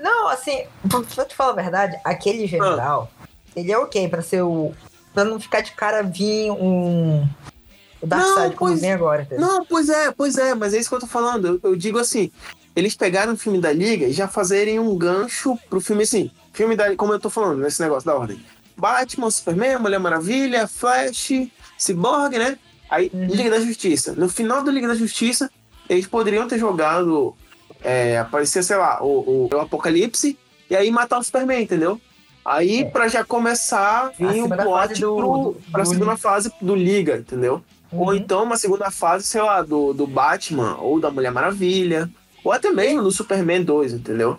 Não, 0.00 0.28
assim, 0.28 0.64
pra 1.14 1.24
te 1.24 1.34
falar 1.34 1.52
a 1.52 1.62
verdade, 1.62 1.98
aquele 2.04 2.46
general, 2.46 3.10
ele 3.54 3.70
é 3.70 3.78
ok 3.78 4.08
pra 4.08 4.22
ser 4.22 4.42
o. 4.42 4.72
Pra 5.12 5.24
não 5.24 5.40
ficar 5.40 5.60
de 5.60 5.72
cara 5.72 6.02
vir 6.02 6.50
um. 6.52 7.28
O 8.00 8.06
Darkseid 8.06 8.54
como 8.56 8.74
vem 8.76 8.92
agora, 8.92 9.22
entendeu? 9.22 9.46
Não, 9.46 9.64
pois 9.66 9.88
é, 9.90 10.10
pois 10.10 10.38
é, 10.38 10.54
mas 10.54 10.72
é 10.72 10.78
isso 10.78 10.88
que 10.88 10.94
eu 10.94 11.00
tô 11.00 11.06
falando. 11.06 11.46
Eu, 11.62 11.70
eu 11.70 11.76
digo 11.76 11.98
assim, 11.98 12.30
eles 12.74 12.94
pegaram 12.94 13.34
o 13.34 13.36
filme 13.36 13.60
da 13.60 13.70
Liga 13.72 14.06
e 14.06 14.12
já 14.12 14.26
fazerem 14.26 14.78
um 14.78 14.96
gancho 14.96 15.58
pro 15.68 15.80
filme 15.80 16.04
assim. 16.04 16.30
Filme 16.52 16.74
da 16.76 16.96
como 16.96 17.12
eu 17.12 17.20
tô 17.20 17.28
falando, 17.28 17.58
nesse 17.60 17.82
negócio 17.82 18.06
da 18.06 18.16
ordem. 18.16 18.42
Batman, 18.76 19.30
Superman, 19.30 19.78
Mulher 19.78 20.00
Maravilha, 20.00 20.66
Flash, 20.66 21.32
Cyborg, 21.76 22.38
né? 22.38 22.56
Aí, 22.88 23.10
Uhum. 23.12 23.26
Liga 23.26 23.50
da 23.50 23.60
Justiça. 23.60 24.14
No 24.16 24.28
final 24.30 24.62
do 24.64 24.70
Liga 24.70 24.88
da 24.88 24.94
Justiça, 24.94 25.50
eles 25.88 26.06
poderiam 26.06 26.48
ter 26.48 26.58
jogado. 26.58 27.36
É, 27.82 28.18
aparecer, 28.18 28.62
sei 28.62 28.76
lá, 28.76 29.02
o, 29.02 29.48
o, 29.50 29.50
o 29.52 29.60
Apocalipse 29.60 30.38
e 30.68 30.76
aí 30.76 30.90
matar 30.90 31.18
o 31.18 31.22
Superman, 31.22 31.62
entendeu? 31.62 32.00
Aí, 32.44 32.82
É. 32.82 32.84
pra 32.84 33.08
já 33.08 33.24
começar 33.24 34.12
vir 34.18 34.32
segunda 34.32 34.56
fase 34.56 34.64
plot 34.64 35.00
do- 35.00 35.16
pro, 35.16 35.26
do- 35.38 35.56
pra 35.72 35.82
do 35.82 35.88
segunda 35.88 36.10
Liga. 36.12 36.22
fase 36.22 36.52
do 36.60 36.74
Liga, 36.74 37.16
entendeu? 37.16 37.62
Ou 37.92 38.08
Uhum. 38.08 38.14
então 38.14 38.42
uma 38.44 38.56
segunda 38.56 38.90
fase, 38.90 39.24
sei 39.26 39.42
lá, 39.42 39.62
do, 39.62 39.92
do 39.92 40.06
Batman 40.06 40.76
ou 40.80 41.00
da 41.00 41.10
Mulher 41.10 41.32
Maravilha. 41.32 42.08
Ou 42.44 42.52
até 42.52 42.70
mesmo 42.70 43.02
do 43.02 43.10
Superman 43.12 43.62
2, 43.62 43.92
entendeu? 43.92 44.38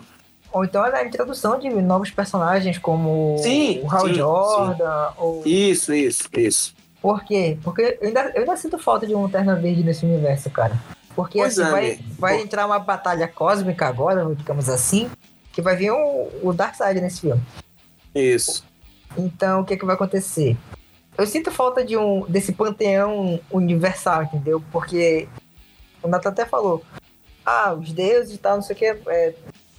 Ou 0.52 0.64
então 0.64 0.84
é 0.84 0.94
a 1.00 1.04
introdução 1.06 1.58
de 1.58 1.68
novos 1.70 2.10
personagens 2.10 2.76
como 2.78 3.36
Sim, 3.38 3.80
o 3.84 3.90
Hal 3.90 4.06
sim, 4.08 4.14
Jordan. 4.14 5.08
Ou... 5.18 5.42
Isso, 5.46 5.92
isso, 5.94 6.28
isso. 6.36 6.74
Por 7.00 7.22
quê? 7.24 7.56
Porque 7.62 7.98
eu 8.00 8.08
ainda, 8.08 8.32
eu 8.34 8.40
ainda 8.40 8.56
sinto 8.56 8.78
falta 8.78 9.06
de 9.06 9.14
um 9.14 9.22
Lanterna 9.22 9.54
Verde 9.56 9.82
nesse 9.82 10.04
universo, 10.04 10.50
cara. 10.50 10.74
Porque 11.14 11.40
assim, 11.40 11.62
é, 11.62 11.70
vai, 11.70 12.00
vai 12.18 12.36
Pô. 12.38 12.44
entrar 12.44 12.66
uma 12.66 12.78
batalha 12.78 13.28
cósmica 13.28 13.86
agora, 13.86 14.34
digamos 14.34 14.68
assim, 14.68 15.10
que 15.52 15.60
vai 15.60 15.76
vir 15.76 15.90
o, 15.90 16.30
o 16.42 16.52
Darkseid 16.52 17.00
nesse 17.00 17.20
filme. 17.22 17.42
Isso. 18.14 18.64
Então, 19.16 19.60
o 19.60 19.64
que, 19.64 19.76
que 19.76 19.84
vai 19.84 19.94
acontecer? 19.94 20.56
Eu 21.16 21.26
sinto 21.26 21.50
falta 21.50 21.84
de 21.84 21.96
um 21.96 22.24
desse 22.26 22.52
panteão 22.52 23.38
universal, 23.50 24.22
entendeu? 24.22 24.62
Porque 24.72 25.28
o 26.02 26.08
Nathan 26.08 26.30
até 26.30 26.46
falou, 26.46 26.82
ah, 27.44 27.74
os 27.74 27.92
deuses 27.92 28.34
e 28.34 28.38
tal, 28.38 28.56
não 28.56 28.62
sei 28.62 28.74
o 28.74 28.78
que, 28.78 28.86
é, 28.86 29.34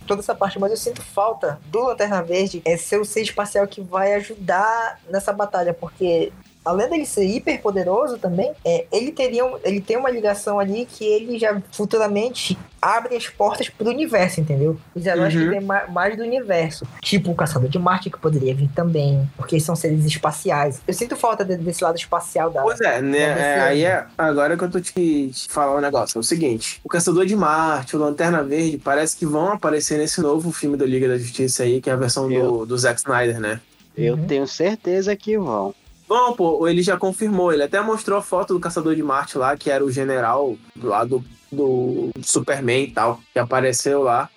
toda 0.06 0.22
essa 0.22 0.36
parte, 0.36 0.60
mas 0.60 0.72
eu 0.72 0.78
sinto 0.78 1.02
falta 1.02 1.60
do 1.66 1.84
Lanterna 1.84 2.22
Verde 2.22 2.62
é 2.66 2.78
ser 2.78 3.00
o 3.00 3.06
ser 3.06 3.22
espacial 3.22 3.68
que 3.68 3.82
vai 3.82 4.14
ajudar 4.14 5.00
nessa 5.10 5.34
batalha, 5.34 5.74
porque 5.74 6.32
além 6.66 6.90
dele 6.90 7.06
ser 7.06 7.26
hiper 7.26 7.62
poderoso 7.62 8.18
também, 8.18 8.52
é, 8.66 8.86
ele 8.92 9.12
teria 9.12 9.46
um- 9.46 9.58
ele 9.64 9.82
tem 9.82 9.98
uma 9.98 10.10
ligação 10.10 10.60
ali 10.60 10.86
que 10.86 11.04
ele 11.04 11.38
já 11.40 11.62
futuramente 11.72 12.58
abre 12.82 13.16
as 13.16 13.28
portas 13.30 13.70
pro 13.70 13.88
universo, 13.90 14.42
entendeu? 14.42 14.78
Os 14.94 15.06
heróis 15.06 15.34
Uhum. 15.34 15.52
que 15.52 15.60
ma- 15.62 15.88
mais 15.88 16.18
do 16.18 16.24
universo, 16.24 16.86
tipo 17.02 17.32
o 17.32 17.36
Caçador 17.36 17.70
de 17.70 17.80
Marte 17.80 18.10
que 18.10 18.20
poderia 18.20 18.54
vir 18.54 18.70
também, 18.76 19.30
porque 19.38 19.58
são 19.60 19.74
seres 19.76 20.04
espaciais. 20.06 20.82
Eu 20.86 20.94
sinto 20.94 21.16
falta 21.16 21.46
de- 21.46 21.56
desse 21.58 21.82
lado 21.84 21.96
espacial 21.98 22.50
da 22.50 22.62
Pois 22.62 22.82
é, 22.82 23.02
né? 23.02 23.18
É, 23.20 23.60
aí 23.62 23.84
é 23.86 24.06
agora 24.18 24.58
que 24.58 24.64
eu 24.66 24.70
tô 24.70 24.82
te, 24.82 24.92
te 25.32 25.48
falar 25.50 25.78
um 25.78 25.82
negócio. 25.82 26.18
É 26.18 26.20
o 26.20 26.24
seguinte: 26.24 26.82
o 26.84 26.90
Caçador 26.90 27.26
de 27.26 27.36
Marte, 27.36 27.96
o 27.96 28.00
Lanterna 28.00 28.44
Verde, 28.44 28.78
parece 28.78 29.16
que 29.16 29.26
vão 29.26 29.54
aparecer 29.54 29.98
nesse 29.98 30.20
novo 30.22 30.52
filme 30.52 30.76
do 30.76 30.86
Liga 30.86 31.08
da 31.08 31.18
Justiça 31.18 31.64
aí, 31.64 31.80
que 31.80 31.90
é 31.90 31.94
a 31.94 31.98
versão 31.98 32.28
do, 32.28 32.66
do 32.66 32.78
Zack 32.78 33.00
Snyder, 33.00 33.40
né? 33.40 33.62
Eu 33.96 34.16
Uhum. 34.16 34.26
tenho 34.28 34.48
certeza 34.48 35.16
que 35.16 35.38
vão. 35.38 35.74
Bom, 36.16 36.34
pô, 36.34 36.68
ele 36.68 36.84
já 36.84 36.96
confirmou, 36.96 37.52
ele 37.52 37.64
até 37.64 37.82
mostrou 37.82 38.20
a 38.20 38.22
foto 38.22 38.54
do 38.54 38.60
Caçador 38.60 38.96
de 38.96 39.02
Marte 39.02 39.36
lá, 39.36 39.58
que 39.58 39.72
era 39.72 39.84
o 39.84 39.90
general 39.90 40.56
lá 40.80 41.04
do, 41.04 41.26
do 41.52 42.12
Superman 42.22 42.84
e 42.84 42.92
tal, 42.92 43.20
que 43.34 43.40
apareceu 43.40 44.04
lá. 44.04 44.30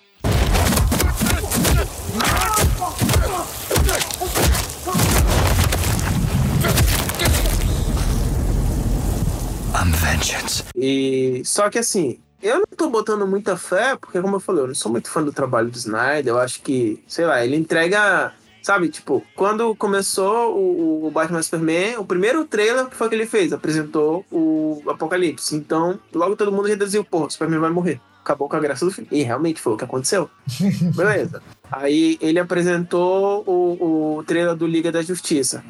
I'm 9.75 9.91
vengeance. 9.91 10.63
E 10.75 11.43
só 11.45 11.69
que 11.69 11.77
assim, 11.77 12.19
eu 12.41 12.55
não 12.55 12.65
tô 12.75 12.89
botando 12.89 13.27
muita 13.27 13.55
fé, 13.55 13.95
porque 13.95 14.19
como 14.19 14.37
eu 14.37 14.39
falei, 14.39 14.63
eu 14.63 14.67
não 14.69 14.73
sou 14.73 14.91
muito 14.91 15.11
fã 15.11 15.21
do 15.21 15.31
trabalho 15.31 15.69
do 15.69 15.77
Snyder, 15.77 16.33
eu 16.33 16.39
acho 16.39 16.59
que, 16.63 17.03
sei 17.07 17.27
lá, 17.27 17.45
ele 17.45 17.55
entrega 17.55 18.33
Sabe, 18.67 18.89
tipo, 18.89 19.23
quando 19.33 19.73
começou 19.77 20.53
o, 20.53 21.07
o 21.07 21.09
Batman 21.09 21.41
Superman, 21.41 21.99
o 21.99 22.05
primeiro 22.05 22.43
trailer 22.43 22.87
que 22.87 22.97
foi 22.97 23.07
que 23.07 23.15
ele 23.15 23.25
fez? 23.25 23.53
Apresentou 23.53 24.25
o 24.29 24.83
Apocalipse. 24.89 25.55
Então, 25.55 25.97
logo 26.13 26.35
todo 26.35 26.51
mundo 26.51 26.67
já 26.67 26.73
deduziu, 26.73 27.01
pô, 27.01 27.25
o 27.25 27.29
Superman 27.29 27.61
vai 27.61 27.69
morrer. 27.69 28.01
Acabou 28.21 28.49
com 28.49 28.57
a 28.57 28.59
graça 28.59 28.83
do 28.83 28.91
filme. 28.91 29.07
E 29.09 29.23
realmente 29.23 29.61
foi 29.61 29.71
o 29.71 29.77
que 29.77 29.85
aconteceu. 29.85 30.29
Beleza. 30.93 31.41
Aí 31.71 32.17
ele 32.19 32.39
apresentou 32.39 33.45
o, 33.47 34.17
o 34.17 34.23
trailer 34.25 34.53
do 34.53 34.67
Liga 34.67 34.91
da 34.91 35.01
Justiça. 35.01 35.63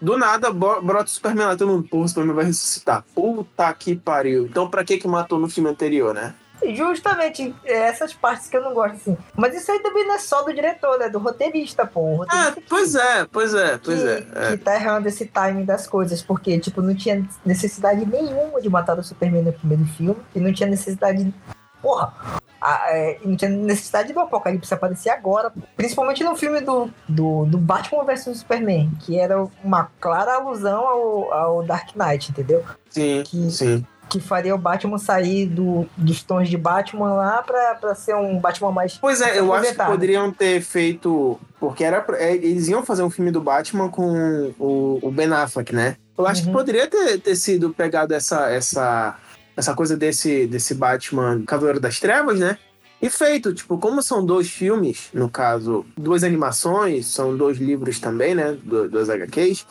Do 0.00 0.16
nada, 0.16 0.50
brota 0.50 1.04
o 1.04 1.08
Superman 1.08 1.48
lá, 1.48 1.54
todo 1.54 1.70
mundo, 1.70 1.86
pô, 1.86 2.00
o 2.00 2.08
Superman 2.08 2.34
vai 2.34 2.46
ressuscitar. 2.46 3.04
Puta 3.14 3.70
que 3.74 3.94
pariu. 3.94 4.46
Então 4.46 4.70
pra 4.70 4.84
que 4.84 4.96
que 4.96 5.06
matou 5.06 5.38
no 5.38 5.50
filme 5.50 5.68
anterior, 5.68 6.14
né? 6.14 6.34
Justamente 6.74 7.54
é 7.64 7.72
essas 7.88 8.12
partes 8.12 8.48
que 8.48 8.56
eu 8.56 8.62
não 8.62 8.74
gosto, 8.74 8.96
assim. 8.96 9.16
Mas 9.36 9.54
isso 9.54 9.70
aí 9.70 9.78
também 9.80 10.06
não 10.06 10.14
é 10.14 10.18
só 10.18 10.42
do 10.42 10.52
diretor, 10.52 10.98
né? 10.98 11.08
Do 11.08 11.18
roteirista, 11.18 11.86
pô. 11.86 12.00
O 12.00 12.22
Ah, 12.28 12.46
roteirista 12.46 12.62
pois 12.68 12.94
é, 12.94 13.24
pois 13.26 13.54
é, 13.54 13.78
pois 13.78 14.00
que, 14.02 14.08
é. 14.08 14.26
é. 14.34 14.50
que 14.50 14.56
tá 14.58 14.74
errando 14.74 15.08
esse 15.08 15.26
timing 15.26 15.64
das 15.64 15.86
coisas, 15.86 16.22
porque, 16.22 16.58
tipo, 16.58 16.82
não 16.82 16.94
tinha 16.94 17.24
necessidade 17.44 18.04
nenhuma 18.06 18.60
de 18.60 18.68
matar 18.68 18.98
o 18.98 19.02
Superman 19.02 19.42
no 19.42 19.52
primeiro 19.52 19.84
filme, 19.84 20.16
e 20.34 20.40
não 20.40 20.52
tinha 20.52 20.68
necessidade. 20.68 21.32
Porra! 21.80 22.12
a- 22.60 22.86
é, 22.90 23.20
não 23.24 23.36
tinha 23.36 23.48
necessidade 23.52 24.12
do 24.12 24.18
Apocalipse 24.18 24.74
aparecer 24.74 25.10
agora, 25.10 25.52
principalmente 25.76 26.24
no 26.24 26.34
filme 26.34 26.60
do, 26.60 26.90
do, 27.08 27.44
do 27.46 27.56
Batman 27.56 28.02
vs 28.04 28.38
Superman, 28.38 28.90
que 29.00 29.16
era 29.16 29.46
uma 29.62 29.88
clara 30.00 30.34
alusão 30.34 30.84
ao, 30.84 31.32
ao 31.32 31.62
Dark 31.62 31.94
Knight, 31.94 32.32
entendeu? 32.32 32.64
Sim, 32.90 33.22
que- 33.24 33.50
sim. 33.52 33.86
Que 34.08 34.20
faria 34.20 34.54
o 34.54 34.58
Batman 34.58 34.96
sair 34.98 35.46
do, 35.46 35.86
dos 35.96 36.22
tons 36.22 36.48
de 36.48 36.56
Batman 36.56 37.12
lá 37.14 37.42
pra, 37.42 37.74
pra 37.74 37.94
ser 37.94 38.14
um 38.14 38.38
Batman 38.38 38.72
mais. 38.72 38.94
Pois 38.96 39.20
é, 39.20 39.38
eu 39.38 39.52
acho 39.52 39.74
que 39.74 39.84
poderiam 39.84 40.30
ter 40.32 40.60
feito. 40.62 41.38
Porque 41.60 41.84
era, 41.84 42.04
é, 42.16 42.34
eles 42.34 42.68
iam 42.68 42.84
fazer 42.84 43.02
um 43.02 43.10
filme 43.10 43.30
do 43.30 43.40
Batman 43.40 43.88
com 43.90 44.52
o, 44.58 44.98
o 45.02 45.10
Ben 45.10 45.30
Affleck, 45.32 45.74
né? 45.74 45.96
Eu 46.16 46.26
acho 46.26 46.42
que 46.42 46.48
Uhum. 46.48 46.54
poderia 46.54 46.86
ter, 46.86 47.18
ter 47.20 47.36
sido 47.36 47.70
pegado 47.70 48.14
essa, 48.14 48.48
essa, 48.50 49.16
essa 49.56 49.74
coisa 49.74 49.96
desse, 49.96 50.46
desse 50.46 50.74
Batman 50.74 51.42
Cavaleiro 51.46 51.80
das 51.80 52.00
Trevas, 52.00 52.38
né? 52.38 52.56
E 53.00 53.08
feito, 53.08 53.54
tipo, 53.54 53.78
como 53.78 54.02
são 54.02 54.24
dois 54.26 54.48
filmes, 54.50 55.08
no 55.14 55.28
caso, 55.28 55.86
duas 55.96 56.24
animações, 56.24 57.06
são 57.06 57.36
dois 57.36 57.58
livros 57.58 58.00
também, 58.00 58.34
né? 58.34 58.56
do- 58.64 58.88
Duas 58.88 59.08
HQs. 59.08 59.64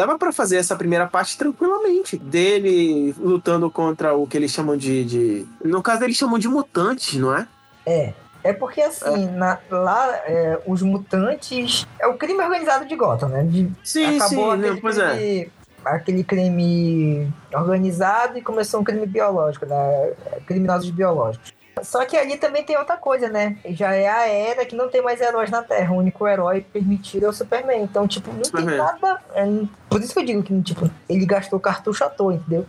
Dava 0.00 0.16
pra 0.16 0.32
fazer 0.32 0.56
essa 0.56 0.74
primeira 0.74 1.06
parte 1.06 1.36
tranquilamente. 1.36 2.16
Dele 2.16 3.14
lutando 3.18 3.70
contra 3.70 4.14
o 4.14 4.26
que 4.26 4.34
eles 4.34 4.50
chamam 4.50 4.74
de. 4.74 5.04
de... 5.04 5.46
No 5.62 5.82
caso, 5.82 6.04
eles 6.04 6.16
chamam 6.16 6.38
de 6.38 6.48
mutantes, 6.48 7.18
não 7.18 7.36
é? 7.36 7.46
É. 7.84 8.14
É 8.42 8.54
porque 8.54 8.80
assim, 8.80 9.26
na- 9.32 9.58
lá 9.70 10.08
é, 10.24 10.58
os 10.66 10.80
mutantes. 10.80 11.86
É 11.98 12.06
o 12.06 12.14
crime 12.16 12.42
organizado 12.42 12.86
de 12.86 12.96
Gotham, 12.96 13.28
né? 13.28 13.42
De- 13.44 13.70
Sim, 13.84 14.16
acabou 14.16 14.54
sim, 14.54 14.58
aquele, 14.60 14.80
pois 14.80 14.96
é. 14.96 15.10
crime, 15.10 15.52
aquele 15.84 16.24
crime 16.24 17.30
organizado 17.52 18.38
e 18.38 18.40
começou 18.40 18.80
um 18.80 18.84
crime 18.84 19.04
biológico, 19.04 19.66
né? 19.66 20.12
Criminosos 20.46 20.88
biológicos. 20.88 21.52
Só 21.84 22.04
que 22.04 22.16
ali 22.16 22.36
também 22.36 22.62
tem 22.64 22.76
outra 22.76 22.96
coisa, 22.96 23.28
né? 23.28 23.56
Já 23.70 23.94
é 23.94 24.08
a 24.08 24.26
era 24.28 24.64
que 24.66 24.74
não 24.76 24.88
tem 24.88 25.02
mais 25.02 25.20
heróis 25.20 25.50
na 25.50 25.62
Terra. 25.62 25.92
O 25.94 25.98
único 25.98 26.26
herói 26.26 26.60
permitido 26.60 27.26
é 27.26 27.28
o 27.28 27.32
Superman. 27.32 27.82
Então, 27.82 28.06
tipo, 28.08 28.32
não 28.32 28.44
Superman. 28.44 28.68
tem 28.76 28.78
nada. 28.78 29.20
é, 29.34 29.44
por 29.88 30.00
isso 30.00 30.12
que 30.12 30.20
eu 30.20 30.24
digo 30.24 30.42
que, 30.42 30.62
tipo, 30.62 30.90
ele 31.08 31.26
gastou 31.26 31.58
cartucho 31.60 32.04
à 32.04 32.08
toa, 32.08 32.34
entendeu? 32.34 32.66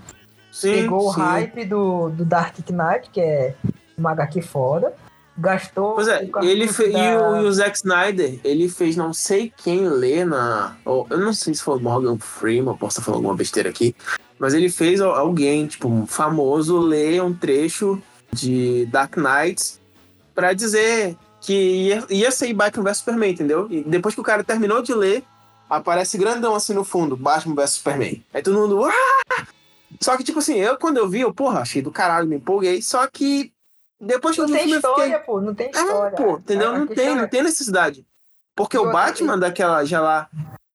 Sim, 0.51 0.73
Pegou 0.73 1.07
o 1.09 1.13
sim. 1.13 1.21
hype 1.21 1.65
do, 1.65 2.09
do 2.09 2.25
Dark 2.25 2.55
Knight, 2.69 3.09
que 3.11 3.21
é 3.21 3.55
uma 3.97 4.11
HQ 4.11 4.41
foda. 4.41 4.93
Gastou. 5.37 5.93
Pois 5.95 6.07
é, 6.09 6.27
o 6.35 6.43
ele 6.43 6.67
fe... 6.67 6.89
e, 6.89 6.91
da- 6.91 7.29
o, 7.31 7.37
e 7.37 7.45
o 7.45 7.51
Zack 7.51 7.77
Snyder, 7.77 8.37
ele 8.43 8.67
fez 8.67 8.97
não 8.97 9.13
sei 9.13 9.51
quem 9.55 9.87
ler 9.87 10.25
na. 10.25 10.75
ou- 10.85 11.07
eu 11.09 11.17
não 11.19 11.33
sei 11.33 11.53
se 11.53 11.63
foi 11.63 11.77
o 11.77 11.79
Morgan 11.79 12.17
Freeman, 12.19 12.75
posso 12.75 12.99
estar 12.99 13.03
falando 13.05 13.19
alguma 13.19 13.35
besteira 13.35 13.69
aqui. 13.69 13.95
Mas 14.37 14.53
ele 14.53 14.69
fez 14.69 14.99
al- 14.99 15.15
alguém, 15.15 15.65
tipo, 15.67 15.87
um 15.87 16.05
famoso, 16.05 16.77
ler 16.79 17.23
um 17.23 17.33
trecho 17.33 18.01
de 18.33 18.85
Dark 18.87 19.15
Knights 19.17 19.79
pra 20.33 20.53
dizer 20.53 21.17
que 21.41 21.53
ia, 21.53 22.05
ia 22.09 22.31
sair 22.31 22.53
Batman 22.53 22.83
vs 22.85 22.97
Superman, 22.97 23.31
entendeu? 23.31 23.67
E 23.69 23.83
depois 23.83 24.13
que 24.15 24.21
o 24.21 24.23
cara 24.23 24.43
terminou 24.43 24.81
de 24.81 24.93
ler, 24.93 25.23
aparece 25.69 26.17
grandão 26.17 26.53
assim 26.55 26.73
no 26.73 26.83
fundo, 26.83 27.15
Batman 27.17 27.55
vs 27.55 27.71
Superman. 27.71 28.23
Aí 28.33 28.41
todo 28.41 28.57
mundo. 28.59 28.83
"Ah!" 28.85 29.45
Só 29.99 30.15
que, 30.17 30.23
tipo 30.23 30.39
assim, 30.39 30.55
eu 30.57 30.77
quando 30.77 30.97
eu 30.97 31.07
vi, 31.09 31.21
eu, 31.21 31.33
porra, 31.33 31.59
achei 31.61 31.81
do 31.81 31.91
caralho, 31.91 32.27
me 32.27 32.37
empolguei. 32.37 32.81
Só 32.81 33.05
que 33.07 33.51
depois 33.99 34.35
que 34.35 34.41
Não 34.41 34.47
eu 34.49 34.53
vi 34.53 34.59
o 34.59 34.63
tem 34.63 34.71
eu 34.73 34.81
fiquei. 34.81 34.91
história, 34.93 35.19
pô. 35.19 35.41
Não 35.41 35.53
tem 35.53 35.67
É, 35.67 35.69
história. 35.71 36.17
pô, 36.17 36.37
entendeu? 36.37 36.69
A 36.71 36.77
não 36.79 36.87
tem, 36.87 37.07
é- 37.09 37.15
não 37.15 37.27
tem 37.27 37.43
necessidade. 37.43 38.05
Porque 38.55 38.77
o 38.77 38.91
Batman 38.91 39.37
daquela 39.37 39.83
já 39.85 40.01
lá 40.01 40.29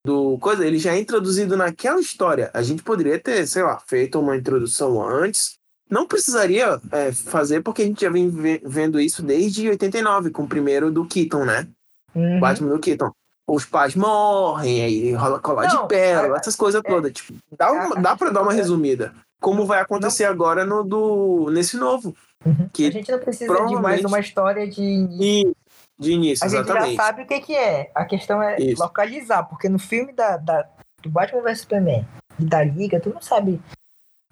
do 0.05 0.38
coisa, 0.38 0.64
ele 0.66 0.79
já 0.79 0.95
é 0.95 0.99
introduzido 0.99 1.57
naquela 1.57 2.01
história. 2.01 2.51
A 2.55 2.62
gente 2.62 2.83
poderia 2.83 3.19
ter, 3.19 3.47
sei 3.47 3.62
lá, 3.62 3.79
feito 3.87 4.19
uma 4.21 4.37
introdução 4.37 5.03
antes. 5.03 5.57
Não 5.88 6.07
precisaria 6.07 6.81
é, 6.90 7.12
fazer, 7.12 7.62
porque 7.62 7.83
a 7.83 7.85
gente 7.85 8.01
já 8.01 8.11
vem 8.11 8.29
ve- 8.29 8.61
vendo 8.64 9.01
isso 9.01 9.22
desde 9.22 9.68
89, 9.68 10.31
com 10.31 10.42
o 10.42 10.49
primeiro 10.49 10.90
do 10.90 11.05
Keaton, 11.07 11.44
né? 11.44 11.66
Uhum. 12.14 12.40
Batman 12.40 12.70
do 12.70 12.79
Keaton. 12.81 13.11
Os 13.49 13.64
pais 13.64 13.94
morrem, 13.94 14.83
aí 14.83 15.12
rola 15.14 15.38
colar 15.38 15.72
Não, 15.72 15.83
de 15.83 15.88
pérola, 15.88 16.37
a- 16.37 16.38
essas 16.40 16.57
coisas 16.57 16.83
é- 16.85 16.88
todas. 16.88 17.12
Tipo, 17.12 17.35
dá, 17.57 17.70
uma, 17.70 17.94
dá 17.96 18.16
pra 18.16 18.31
dar 18.31 18.42
uma 18.42 18.53
é- 18.53 18.57
resumida. 18.57 19.14
Como 19.40 19.64
vai 19.66 19.81
acontecer 19.81 20.25
agora 20.25 20.64
no 20.64 20.83
do, 20.83 21.51
nesse 21.53 21.77
novo. 21.77 22.16
Uhum. 22.44 22.68
Que 22.72 22.87
A 22.88 22.90
gente 22.90 23.11
não 23.12 23.18
precisa 23.18 23.44
de 23.46 23.53
mais 23.53 23.70
provavelmente- 23.70 24.07
uma 24.07 24.18
história 24.20 24.68
de 24.68 24.83
início. 24.83 25.55
De 25.99 26.12
início, 26.12 26.44
A 26.44 26.49
gente 26.49 26.61
exatamente. 26.62 26.96
já 26.96 27.03
sabe 27.05 27.22
o 27.22 27.27
que, 27.27 27.40
que 27.40 27.55
é. 27.55 27.90
A 27.94 28.05
questão 28.05 28.42
é 28.42 28.57
Isso. 28.61 28.83
localizar, 28.83 29.44
porque 29.44 29.68
no 29.68 29.79
filme 29.79 30.12
da, 30.12 30.37
da- 30.37 30.66
do 31.03 31.09
Batman 31.09 31.40
vs 31.42 31.61
Superman 31.61 32.07
e 32.38 32.44
da 32.44 32.62
Liga, 32.64 32.99
tu 33.01 33.11
não 33.14 33.22
sabe 33.22 33.61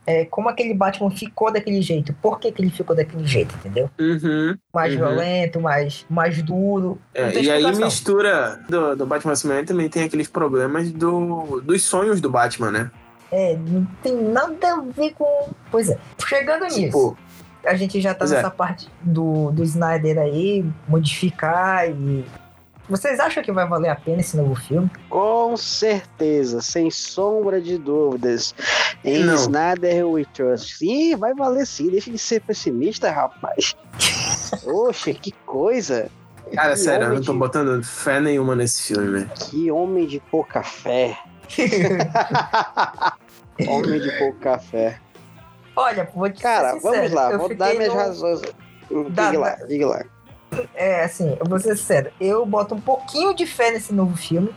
é, 0.07 0.25
como 0.27 0.49
aquele 0.49 0.75
Batman 0.75 1.11
ficou 1.11 1.53
daquele 1.53 1.81
jeito, 1.81 2.14
por 2.21 2.38
que, 2.38 2.53
que 2.53 2.61
ele 2.62 2.71
ficou 2.71 2.95
daquele 2.95 3.27
jeito, 3.27 3.55
entendeu? 3.57 3.90
Uhum. 3.99 4.57
Mais 4.73 4.93
Uhum. 4.93 4.99
violento, 4.99 5.61
mais, 5.61 6.05
mais 6.09 6.43
duro. 6.43 6.99
É, 7.14 7.40
e 7.40 7.51
aí 7.51 7.77
mistura 7.77 8.61
do, 8.69 8.97
do 8.97 9.07
Batman 9.07 9.35
Superman 9.35 9.64
também 9.64 9.88
tem 9.88 10.05
aqueles 10.05 10.29
problemas 10.29 10.90
do, 10.90 11.61
dos 11.61 11.83
sonhos 11.83 12.21
do 12.21 12.31
Batman, 12.31 12.71
né? 12.71 12.90
É, 13.33 13.57
não 13.57 13.85
tem 14.03 14.14
nada 14.14 14.75
a 14.75 14.81
ver 14.81 15.12
com. 15.14 15.49
Pois 15.71 15.88
é. 15.90 15.99
Chegando 16.25 16.64
nisso, 16.64 16.81
Tipo, 16.81 17.19
a 17.67 17.75
gente 17.75 18.01
já 18.01 18.14
tá 18.14 18.27
é. 18.27 18.29
nessa 18.29 18.51
parte 18.51 18.88
do, 19.01 19.51
do 19.51 19.64
Snyder 19.64 20.19
aí, 20.19 20.64
modificar 20.87 21.88
e. 21.88 22.25
Vocês 22.88 23.18
acham 23.18 23.42
que 23.42 23.51
vai 23.51 23.66
valer 23.66 23.88
a 23.88 23.97
pena 23.97 24.20
esse 24.20 24.37
novo 24.37 24.55
filme? 24.55 24.90
Com 25.09 25.57
certeza, 25.57 26.61
sem 26.61 26.90
sombra 26.90 27.59
de 27.61 27.79
dúvidas. 27.79 28.55
Em 29.03 29.25
Não. 29.25 29.35
Snyder 29.37 30.07
We 30.07 30.27
Trust. 30.35 30.77
Sim, 30.77 31.16
vai 31.16 31.33
valer 31.35 31.66
sim. 31.66 31.88
Deixa 31.90 32.11
de 32.11 32.18
ser 32.18 32.40
pessimista, 32.42 33.11
rapaz. 33.11 33.75
Oxe, 34.66 35.14
que 35.14 35.33
coisa. 35.47 36.11
cara, 36.55 36.73
Que 36.73 36.77
sério, 36.79 37.07
eu 37.07 37.14
não 37.14 37.23
tô 37.23 37.33
de- 37.33 37.38
botando 37.38 37.83
fé 37.83 38.20
nenhuma 38.20 38.55
nesse 38.55 38.83
filme, 38.83 39.11
velho. 39.11 39.31
Que 39.35 39.70
homem 39.70 40.07
de 40.07 40.20
pouca 40.20 40.62
fé. 40.62 41.16
homem 43.68 44.01
de 44.01 44.12
pouca 44.18 44.59
fé. 44.59 44.99
Olha, 45.77 46.09
vou 46.14 46.31
te 46.31 46.42
Cara, 46.42 46.73
ser 46.73 46.81
sincero, 46.81 46.94
vamos 46.97 47.12
lá, 47.12 47.37
vou 47.37 47.55
dar 47.55 47.75
minhas 47.75 47.92
no- 47.92 47.99
razões. 47.99 48.40
Dá, 49.11 49.31
Diga 49.31 49.38
lá, 49.40 49.55
diga 49.66 49.87
lá. 49.87 50.05
É, 50.75 51.05
assim, 51.05 51.37
eu 51.38 51.47
vou 51.47 51.59
ser 51.59 51.77
sincero, 51.77 52.11
eu 52.21 52.45
boto 52.45 52.75
um 52.75 52.81
pouquinho 52.81 53.35
de 53.35 53.47
fé 53.47 53.71
nesse 53.71 53.93
novo 53.93 54.17
filme, 54.17 54.55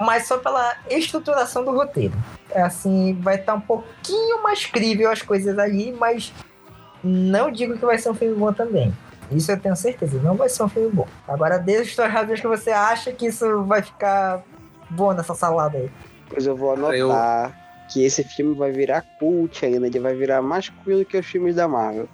mas 0.00 0.26
só 0.26 0.38
pela 0.38 0.76
estruturação 0.90 1.64
do 1.64 1.72
roteiro. 1.72 2.14
É 2.50 2.62
assim, 2.62 3.18
vai 3.20 3.36
estar 3.36 3.54
um 3.54 3.60
pouquinho 3.60 4.42
mais 4.42 4.64
crível 4.66 5.10
as 5.10 5.22
coisas 5.22 5.58
ali, 5.58 5.92
mas 5.92 6.32
não 7.02 7.50
digo 7.50 7.76
que 7.78 7.84
vai 7.84 7.98
ser 7.98 8.10
um 8.10 8.14
filme 8.14 8.34
bom 8.34 8.52
também. 8.52 8.92
Isso 9.30 9.50
eu 9.50 9.58
tenho 9.58 9.74
certeza, 9.74 10.20
não 10.22 10.36
vai 10.36 10.48
ser 10.48 10.62
um 10.62 10.68
filme 10.68 10.90
bom. 10.90 11.06
Agora, 11.26 11.58
deixa 11.58 11.82
as 11.82 11.94
suas 11.94 12.12
razões 12.12 12.40
que 12.40 12.46
você 12.46 12.70
acha 12.70 13.10
que 13.12 13.26
isso 13.26 13.64
vai 13.64 13.82
ficar 13.82 14.42
bom 14.88 15.12
nessa 15.12 15.34
salada 15.34 15.78
aí. 15.78 15.90
Pois 16.28 16.46
eu 16.46 16.56
vou 16.56 16.72
anotar 16.74 17.48
eu- 17.48 17.66
que 17.92 18.04
esse 18.04 18.22
filme 18.22 18.54
vai 18.54 18.70
virar 18.70 19.02
cult 19.18 19.64
ainda. 19.64 19.86
Ele 19.86 19.98
vai 20.00 20.14
virar 20.14 20.42
mais 20.42 20.68
cult 20.68 20.98
do 20.98 21.04
que 21.04 21.16
os 21.16 21.26
filmes 21.26 21.56
da 21.56 21.66
Marvel. 21.66 22.08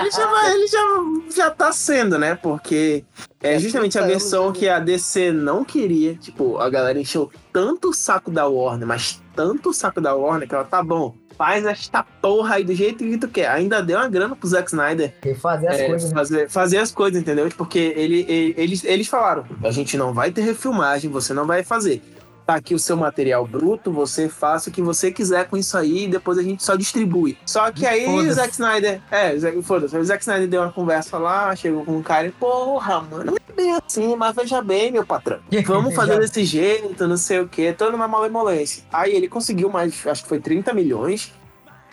Ele 0.00 0.10
já, 0.10 0.50
ele 0.50 0.66
já, 0.66 1.44
já 1.44 1.50
tá 1.50 1.72
sendo, 1.72 2.18
né? 2.18 2.34
Porque 2.34 3.04
é 3.42 3.54
É, 3.54 3.58
justamente 3.58 3.98
a 3.98 4.02
30 4.02 4.12
anos, 4.14 4.22
versão 4.22 4.52
que 4.52 4.68
a 4.68 4.78
DC 4.78 5.32
não 5.32 5.64
queria. 5.64 6.14
Tipo, 6.14 6.58
a 6.58 6.68
galera 6.68 6.98
encheu 6.98 7.30
tanto 7.52 7.90
o 7.90 7.94
saco 7.94 8.30
da 8.30 8.46
Warner, 8.46 8.86
mas 8.86 9.20
tanto 9.34 9.70
o 9.70 9.74
saco 9.74 10.00
da 10.00 10.14
Warner 10.14 10.48
que 10.48 10.54
ela 10.54 10.64
tá 10.64 10.82
bom. 10.82 11.14
Faz 11.36 11.64
esta 11.64 12.02
porra 12.02 12.56
aí 12.56 12.64
do 12.64 12.74
jeito 12.74 12.98
que 13.02 13.16
tu 13.16 13.26
quer. 13.26 13.48
Ainda 13.48 13.82
deu 13.82 13.96
uma 13.98 14.08
grana 14.08 14.36
pro 14.36 14.46
Zack 14.46 14.68
Snyder 14.68 15.14
E 15.24 15.34
fazer 15.34 15.68
as 15.68 15.78
é, 15.80 15.86
coisas, 15.86 16.10
né? 16.10 16.14
fazer, 16.16 16.48
fazer 16.50 16.76
as 16.78 16.92
coisas, 16.92 17.18
entendeu? 17.18 17.48
Porque 17.56 17.78
ele, 17.78 18.26
ele- 18.28 18.54
eles, 18.58 18.84
eles 18.84 19.08
falaram: 19.08 19.46
a 19.64 19.70
gente 19.70 19.96
não 19.96 20.12
vai 20.12 20.30
ter 20.30 20.42
refilmagem, 20.42 21.10
você 21.10 21.32
não 21.32 21.46
vai 21.46 21.62
fazer. 21.62 22.02
Tá 22.52 22.56
aqui 22.56 22.74
o 22.74 22.78
seu 22.78 22.96
material 22.96 23.46
bruto, 23.46 23.92
você 23.92 24.28
faça 24.28 24.68
o 24.68 24.72
que 24.72 24.82
você 24.82 25.10
quiser 25.12 25.46
com 25.48 25.56
isso 25.56 25.76
aí 25.76 26.04
e 26.04 26.08
depois 26.08 26.36
a 26.38 26.42
gente 26.42 26.62
só 26.64 26.74
distribui. 26.74 27.36
Só 27.46 27.70
que 27.70 27.86
aí 27.86 28.06
o. 28.06 28.32
Zack 28.32 28.52
Snyder, 28.52 29.00
é, 29.10 29.32
o 29.34 29.38
Zack- 29.40 29.62
foda-se, 29.62 29.96
o 29.96 30.04
Zack 30.04 30.22
Snyder 30.22 30.48
deu 30.48 30.62
uma 30.62 30.72
conversa 30.72 31.18
lá, 31.18 31.54
chegou 31.54 31.84
com 31.84 31.96
um 31.96 32.02
cara 32.02 32.26
e, 32.26 32.30
porra, 32.32 33.00
mano, 33.02 33.24
não 33.24 33.34
é 33.36 33.52
bem 33.54 33.72
assim, 33.72 34.16
mas 34.16 34.34
veja 34.34 34.60
bem, 34.62 34.90
meu 34.90 35.04
patrão. 35.06 35.38
Vamos 35.66 35.94
fazer 35.94 36.18
desse 36.18 36.44
jeito, 36.44 37.06
não 37.06 37.16
sei 37.16 37.40
o 37.40 37.48
que, 37.48 37.72
toda 37.72 37.94
uma 37.96 38.08
malemolência. 38.08 38.82
Aí 38.92 39.12
ele 39.14 39.28
conseguiu 39.28 39.68
mais, 39.70 40.06
acho 40.06 40.22
que 40.22 40.28
foi 40.28 40.40
30 40.40 40.72
milhões 40.74 41.32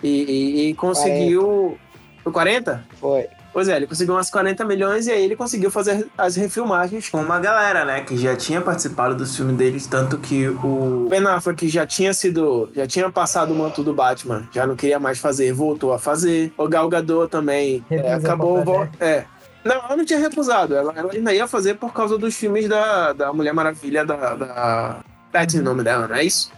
e, 0.01 0.07
e- 0.09 0.69
e 0.69 0.73
conseguiu. 0.75 1.77
Foi 2.23 2.31
40? 2.33 2.83
Foi. 2.99 3.27
Pois 3.57 3.67
é, 3.69 3.75
ele 3.75 3.87
conseguiu 3.87 4.13
umas 4.13 4.29
40 4.29 4.63
milhões 4.65 5.07
e 5.07 5.11
aí 5.11 5.25
ele 5.25 5.35
conseguiu 5.35 5.71
fazer 5.71 6.07
as 6.15 6.35
refilmagens 6.35 7.09
com 7.09 7.19
uma 7.19 7.39
galera, 7.39 7.83
né, 7.83 8.01
que 8.01 8.15
já 8.15 8.35
tinha 8.35 8.61
participado 8.61 9.15
dos 9.15 9.35
filmes 9.35 9.57
deles, 9.57 9.87
tanto 9.87 10.19
que 10.19 10.47
o 10.47 11.07
Ben 11.09 11.25
Affleck 11.25 11.67
já 11.67 11.83
tinha 11.83 12.13
sido, 12.13 12.69
já 12.75 12.85
tinha 12.85 13.09
passado 13.11 13.51
o 13.51 13.55
manto 13.55 13.83
do 13.83 13.95
Batman, 13.95 14.47
já 14.51 14.67
não 14.67 14.75
queria 14.75 14.99
mais 14.99 15.17
fazer, 15.17 15.51
voltou 15.53 15.91
a 15.91 15.97
fazer. 15.97 16.53
O 16.55 16.67
Gal 16.67 16.87
Gadot 16.87 17.31
também 17.31 17.83
é, 17.89 18.13
acabou, 18.13 18.63
vo- 18.63 18.87
é. 18.99 19.23
Não, 19.65 19.77
ela 19.77 19.97
não 19.97 20.05
tinha 20.05 20.19
recusado, 20.19 20.75
ela, 20.75 20.93
ela 20.95 21.11
ainda 21.11 21.33
ia 21.33 21.47
fazer 21.47 21.77
por 21.77 21.91
causa 21.91 22.15
dos 22.15 22.35
filmes 22.35 22.69
da, 22.69 23.11
da 23.13 23.33
Mulher 23.33 23.55
Maravilha, 23.55 24.05
da... 24.05 24.35
da... 24.35 24.97
Pat, 25.31 25.51
o 25.55 25.63
nome 25.63 25.81
dela, 25.83 26.07
não 26.07 26.15
é 26.15 26.23
isso? 26.23 26.51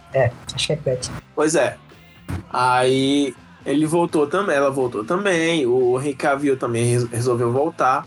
Acho 0.54 0.66
que 0.66 0.72
é 0.74 0.76
Pet. 0.76 1.10
Pois 1.34 1.54
é. 1.54 1.78
Aí 2.52 3.34
ele 3.64 3.86
voltou 3.86 4.26
também, 4.26 4.56
ela 4.56 4.70
voltou 4.70 5.04
também, 5.04 5.66
o 5.66 5.98
Henry 6.00 6.14
Cavill 6.14 6.56
também 6.56 6.84
res- 6.84 7.08
resolveu 7.10 7.52
voltar. 7.52 8.06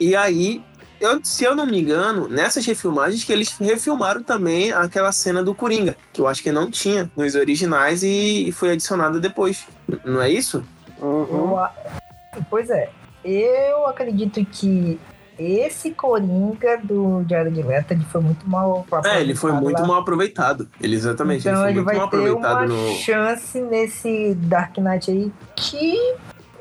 E 0.00 0.14
aí, 0.16 0.62
eu- 1.00 1.20
se 1.22 1.44
eu 1.44 1.54
não 1.54 1.66
me 1.66 1.80
engano, 1.80 2.28
nessas 2.28 2.64
refilmagens 2.66 3.22
que 3.24 3.32
eles 3.32 3.50
refilmaram 3.58 4.22
também 4.22 4.72
aquela 4.72 5.12
cena 5.12 5.42
do 5.42 5.54
Coringa, 5.54 5.96
que 6.12 6.20
eu 6.20 6.26
acho 6.26 6.42
que 6.42 6.50
não 6.52 6.70
tinha 6.70 7.10
nos 7.16 7.34
originais 7.34 8.02
e, 8.02 8.48
e 8.48 8.52
foi 8.52 8.72
adicionada 8.72 9.20
depois. 9.20 9.66
Não 10.04 10.20
é 10.22 10.30
isso? 10.30 10.64
Uhum. 11.00 11.56
Pois 12.50 12.70
é, 12.70 12.90
eu 13.24 13.86
acredito 13.86 14.44
que 14.46 14.98
esse 15.38 15.90
Coringa 15.90 16.78
do 16.82 17.24
Jared 17.28 17.62
Leto 17.62 17.92
ele 17.92 18.04
foi 18.10 18.20
muito 18.20 18.48
mal 18.48 18.84
É, 19.04 19.20
ele 19.20 19.34
foi 19.34 19.50
aproveitado 19.50 19.62
muito 19.62 19.80
lá. 19.80 19.86
mal 19.86 20.00
aproveitado. 20.00 20.68
Ele 20.80 20.94
exatamente, 20.96 21.48
Então 21.48 21.68
ele 21.68 21.78
ele 21.80 21.84
foi 21.84 21.84
muito 21.84 21.86
vai 21.86 21.96
mal 21.96 22.08
ter 22.08 22.16
aproveitado 22.16 22.56
uma 22.58 22.66
no. 22.66 22.94
chance 22.96 23.60
nesse 23.60 24.34
Dark 24.34 24.76
Knight 24.78 25.10
aí 25.10 25.32
que 25.56 25.96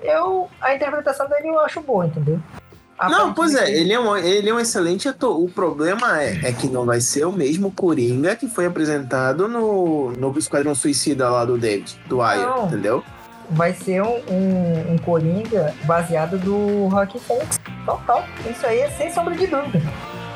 eu 0.01 0.47
a 0.61 0.75
interpretação 0.75 1.27
dele 1.29 1.49
eu 1.49 1.59
acho 1.59 1.81
boa, 1.81 2.05
entendeu? 2.05 2.39
Não, 3.09 3.33
pois 3.33 3.53
é, 3.53 3.57
Aparentemente, 3.57 3.81
ele 3.83 3.93
é, 3.93 3.99
um, 3.99 4.17
ele 4.17 4.49
é 4.49 4.53
um 4.53 4.59
excelente 4.59 5.09
ator. 5.09 5.41
O 5.43 5.49
problema 5.49 6.21
é, 6.21 6.39
é 6.49 6.53
que 6.53 6.67
não 6.67 6.85
vai 6.85 7.01
ser 7.01 7.25
o 7.25 7.31
mesmo 7.31 7.71
Coringa 7.71 8.35
que 8.35 8.47
foi 8.47 8.65
apresentado 8.65 9.47
no, 9.47 10.11
no 10.11 10.37
Esquadrão 10.37 10.73
Suicida 10.75 11.29
lá 11.29 11.43
do 11.43 11.57
David, 11.57 11.99
do 12.07 12.21
Não. 12.21 12.67
entendeu? 12.67 13.03
Vai 13.53 13.73
ser 13.73 14.01
um, 14.01 14.21
um, 14.29 14.93
um 14.93 14.97
Coringa 14.97 15.73
baseado 15.85 16.37
do 16.37 16.87
Rock 16.87 17.19
Phoenix. 17.19 17.59
Total. 17.85 18.23
Isso 18.49 18.65
aí 18.65 18.79
é 18.79 18.89
sem 18.91 19.11
sombra 19.11 19.35
de 19.35 19.47
dúvida. 19.47 19.81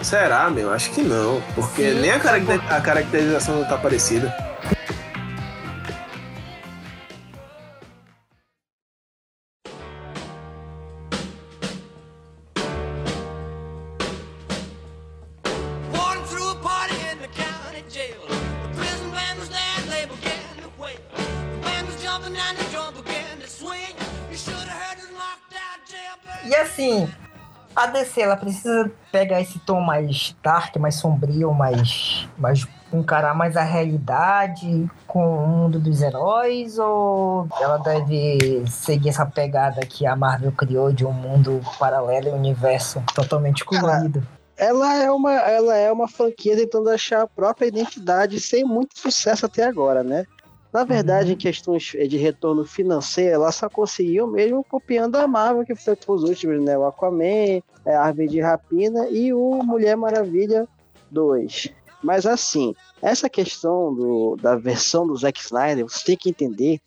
Será, 0.01 0.49
meu? 0.49 0.71
Acho 0.71 0.91
que 0.91 1.01
não. 1.01 1.41
Porque 1.55 1.91
Sim, 1.91 1.99
nem 2.01 2.11
a, 2.11 2.15
é 2.15 2.19
caracter- 2.19 2.61
a 2.73 2.81
caracterização 2.81 3.55
não 3.59 3.65
tá 3.65 3.77
parecida. 3.77 4.33
DC 27.97 28.21
ela 28.21 28.37
precisa 28.37 28.91
pegar 29.11 29.41
esse 29.41 29.59
tom 29.59 29.81
mais 29.81 30.35
dark, 30.43 30.75
mais 30.77 30.95
sombrio, 30.95 31.53
mais, 31.53 32.27
mais 32.37 32.67
encarar 32.93 33.35
mais 33.35 33.57
a 33.57 33.63
realidade 33.63 34.89
com 35.05 35.43
o 35.43 35.47
mundo 35.47 35.79
dos 35.79 36.01
heróis 36.01 36.77
ou 36.79 37.47
ela 37.59 37.77
deve 37.77 38.63
seguir 38.67 39.09
essa 39.09 39.25
pegada 39.25 39.85
que 39.85 40.05
a 40.05 40.15
Marvel 40.15 40.51
criou 40.51 40.91
de 40.91 41.05
um 41.05 41.11
mundo 41.11 41.61
paralelo 41.79 42.27
e 42.27 42.31
um 42.31 42.37
universo 42.37 43.03
totalmente 43.13 43.65
colorido? 43.65 44.25
Ela 44.55 44.95
é 44.95 45.11
uma, 45.11 45.33
ela 45.33 45.75
é 45.75 45.91
uma 45.91 46.07
franquia 46.07 46.55
tentando 46.55 46.89
achar 46.89 47.21
a 47.21 47.27
própria 47.27 47.67
identidade 47.67 48.39
sem 48.39 48.63
muito 48.63 48.97
sucesso 48.97 49.45
até 49.45 49.63
agora, 49.63 50.03
né? 50.03 50.25
Na 50.77 50.83
verdade, 50.83 51.33
em 51.33 51.35
questões 51.35 51.85
de 51.85 52.17
retorno 52.17 52.63
financeiro, 52.63 53.33
ela 53.33 53.51
só 53.51 53.67
conseguiu 53.67 54.27
mesmo 54.27 54.63
copiando 54.63 55.15
a 55.15 55.27
Marvel, 55.27 55.65
que 55.65 55.73
foi 55.73 55.97
os 56.07 56.23
últimos, 56.23 56.63
né? 56.63 56.77
O 56.77 56.85
Aquaman, 56.85 57.63
é, 57.83 57.95
a 57.95 58.03
Árvore 58.03 58.27
de 58.27 58.39
Rapina 58.39 59.09
e 59.09 59.33
o 59.33 59.63
Mulher 59.63 59.97
Maravilha 59.97 60.67
2. 61.09 61.73
Mas 62.03 62.27
assim, 62.27 62.75
essa 63.01 63.27
questão 63.27 63.91
do, 63.91 64.35
da 64.35 64.55
versão 64.55 65.07
do 65.07 65.15
Zack 65.15 65.39
Snyder, 65.39 65.83
você 65.83 66.05
tem 66.05 66.15
que 66.15 66.29
entender 66.29 66.79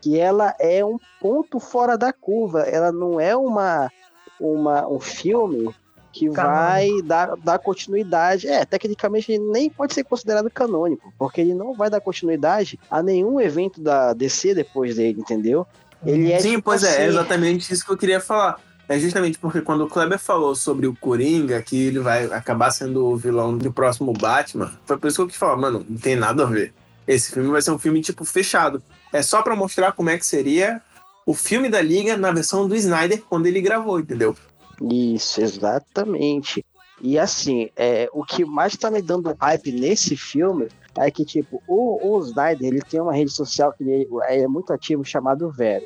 que 0.00 0.20
ela 0.20 0.54
é 0.60 0.84
um 0.84 0.96
ponto 1.20 1.58
fora 1.58 1.98
da 1.98 2.12
curva. 2.12 2.60
Ela 2.60 2.92
não 2.92 3.18
é 3.18 3.34
uma, 3.34 3.90
uma 4.38 4.86
um 4.86 5.00
filme 5.00 5.74
que 6.12 6.30
Canônico. 6.30 6.42
vai 6.42 7.02
dar, 7.02 7.36
dar 7.36 7.58
continuidade. 7.58 8.46
É, 8.46 8.64
tecnicamente 8.64 9.32
ele 9.32 9.44
nem 9.50 9.70
pode 9.70 9.94
ser 9.94 10.04
considerado 10.04 10.50
canônico, 10.50 11.12
porque 11.18 11.40
ele 11.40 11.54
não 11.54 11.74
vai 11.74 11.88
dar 11.88 12.00
continuidade 12.00 12.78
a 12.90 13.02
nenhum 13.02 13.40
evento 13.40 13.80
da 13.80 14.12
DC 14.12 14.54
depois 14.54 14.96
dele, 14.96 15.20
entendeu? 15.20 15.66
Ele 16.04 16.32
é 16.32 16.38
Sim, 16.38 16.50
tipo 16.56 16.62
pois 16.62 16.82
é, 16.82 16.88
é 16.88 16.90
assim, 16.90 17.02
exatamente 17.04 17.72
isso 17.72 17.84
que 17.84 17.92
eu 17.92 17.96
queria 17.96 18.20
falar. 18.20 18.60
É 18.88 18.98
justamente 18.98 19.38
porque 19.38 19.60
quando 19.60 19.84
o 19.84 19.88
Kleber 19.88 20.18
falou 20.18 20.54
sobre 20.54 20.86
o 20.86 20.94
Coringa, 20.94 21.62
que 21.62 21.86
ele 21.86 22.00
vai 22.00 22.24
acabar 22.26 22.70
sendo 22.70 23.06
o 23.06 23.16
vilão 23.16 23.56
do 23.56 23.72
próximo 23.72 24.12
Batman, 24.12 24.72
foi 24.84 24.98
por 24.98 25.08
isso 25.08 25.24
que 25.24 25.34
eu 25.34 25.38
falar, 25.38 25.56
mano, 25.56 25.86
não 25.88 25.96
tem 25.96 26.16
nada 26.16 26.42
a 26.42 26.46
ver. 26.46 26.74
Esse 27.06 27.32
filme 27.32 27.50
vai 27.50 27.62
ser 27.62 27.70
um 27.70 27.78
filme, 27.78 28.00
tipo, 28.00 28.24
fechado. 28.24 28.82
É 29.12 29.22
só 29.22 29.40
pra 29.42 29.56
mostrar 29.56 29.92
como 29.92 30.10
é 30.10 30.18
que 30.18 30.26
seria 30.26 30.80
o 31.24 31.34
filme 31.34 31.68
da 31.68 31.80
Liga 31.80 32.16
na 32.16 32.32
versão 32.32 32.66
do 32.66 32.74
Snyder 32.74 33.22
quando 33.28 33.46
ele 33.46 33.60
gravou, 33.60 34.00
entendeu? 34.00 34.36
Isso, 34.80 35.40
exatamente. 35.40 36.64
E 37.00 37.18
assim, 37.18 37.68
é, 37.76 38.08
o 38.12 38.24
que 38.24 38.44
mais 38.44 38.76
tá 38.76 38.90
me 38.90 39.02
dando 39.02 39.34
hype 39.40 39.72
nesse 39.72 40.16
filme 40.16 40.68
é 40.96 41.10
que, 41.10 41.24
tipo, 41.24 41.62
o, 41.66 42.16
o 42.16 42.20
Snyder, 42.20 42.68
ele 42.68 42.80
tem 42.80 43.00
uma 43.00 43.12
rede 43.12 43.32
social 43.32 43.72
que 43.72 43.82
ele 43.82 44.08
é 44.28 44.46
muito 44.46 44.72
ativo 44.72 45.04
chamado 45.04 45.50
Vero. 45.50 45.84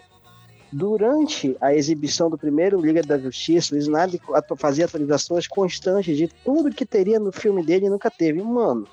Durante 0.72 1.56
a 1.60 1.74
exibição 1.74 2.28
do 2.28 2.36
primeiro 2.36 2.80
Liga 2.80 3.02
da 3.02 3.16
Justiça, 3.16 3.74
o 3.74 3.78
Snyder 3.78 4.20
fazia 4.58 4.84
atualizações 4.84 5.46
constantes 5.46 6.16
de 6.16 6.28
tudo 6.44 6.74
que 6.74 6.84
teria 6.84 7.20
no 7.20 7.32
filme 7.32 7.64
dele 7.64 7.86
e 7.86 7.90
nunca 7.90 8.10
teve. 8.10 8.42
Mano, 8.42 8.86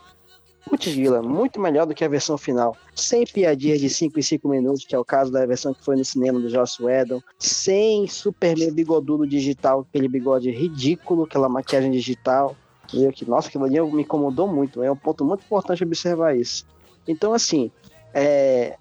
putz, 0.66 0.88
Vila, 0.88 1.22
muito 1.22 1.60
melhor 1.60 1.86
do 1.86 1.94
que 1.94 2.04
a 2.04 2.08
versão 2.08 2.38
final. 2.38 2.76
Sem 2.96 3.26
piadinhas 3.26 3.80
de 3.80 3.90
5 3.90 4.20
em 4.20 4.22
5 4.22 4.48
minutos, 4.48 4.86
que 4.86 4.96
é 4.96 5.00
o 5.00 5.06
caso 5.06 5.32
da 5.32 5.46
versão 5.46 5.74
que 5.74 5.84
foi 5.84 5.96
no 5.96 6.06
cinema 6.06 6.40
do 6.40 6.50
Joss 6.50 6.82
Whedon. 6.82 7.22
Sem 7.38 8.08
Superman 8.08 8.72
bigodudo 8.72 9.28
digital, 9.28 9.86
aquele 9.88 10.08
bigode 10.08 10.50
ridículo, 10.52 11.24
aquela 11.24 11.50
maquiagem 11.50 11.92
digital. 11.92 12.56
Eu 12.94 13.12
que, 13.12 13.26
nossa, 13.26 13.48
aquilo 13.48 13.66
ali 13.66 13.80
me 13.82 14.04
incomodou 14.04 14.48
muito. 14.48 14.84
É 14.84 14.92
um 14.92 14.96
ponto 14.96 15.26
muito 15.26 15.44
importante 15.44 15.84
observar 15.84 16.36
isso. 16.36 16.66
Então, 17.08 17.34
assim, 17.34 17.72
é, 18.14 18.78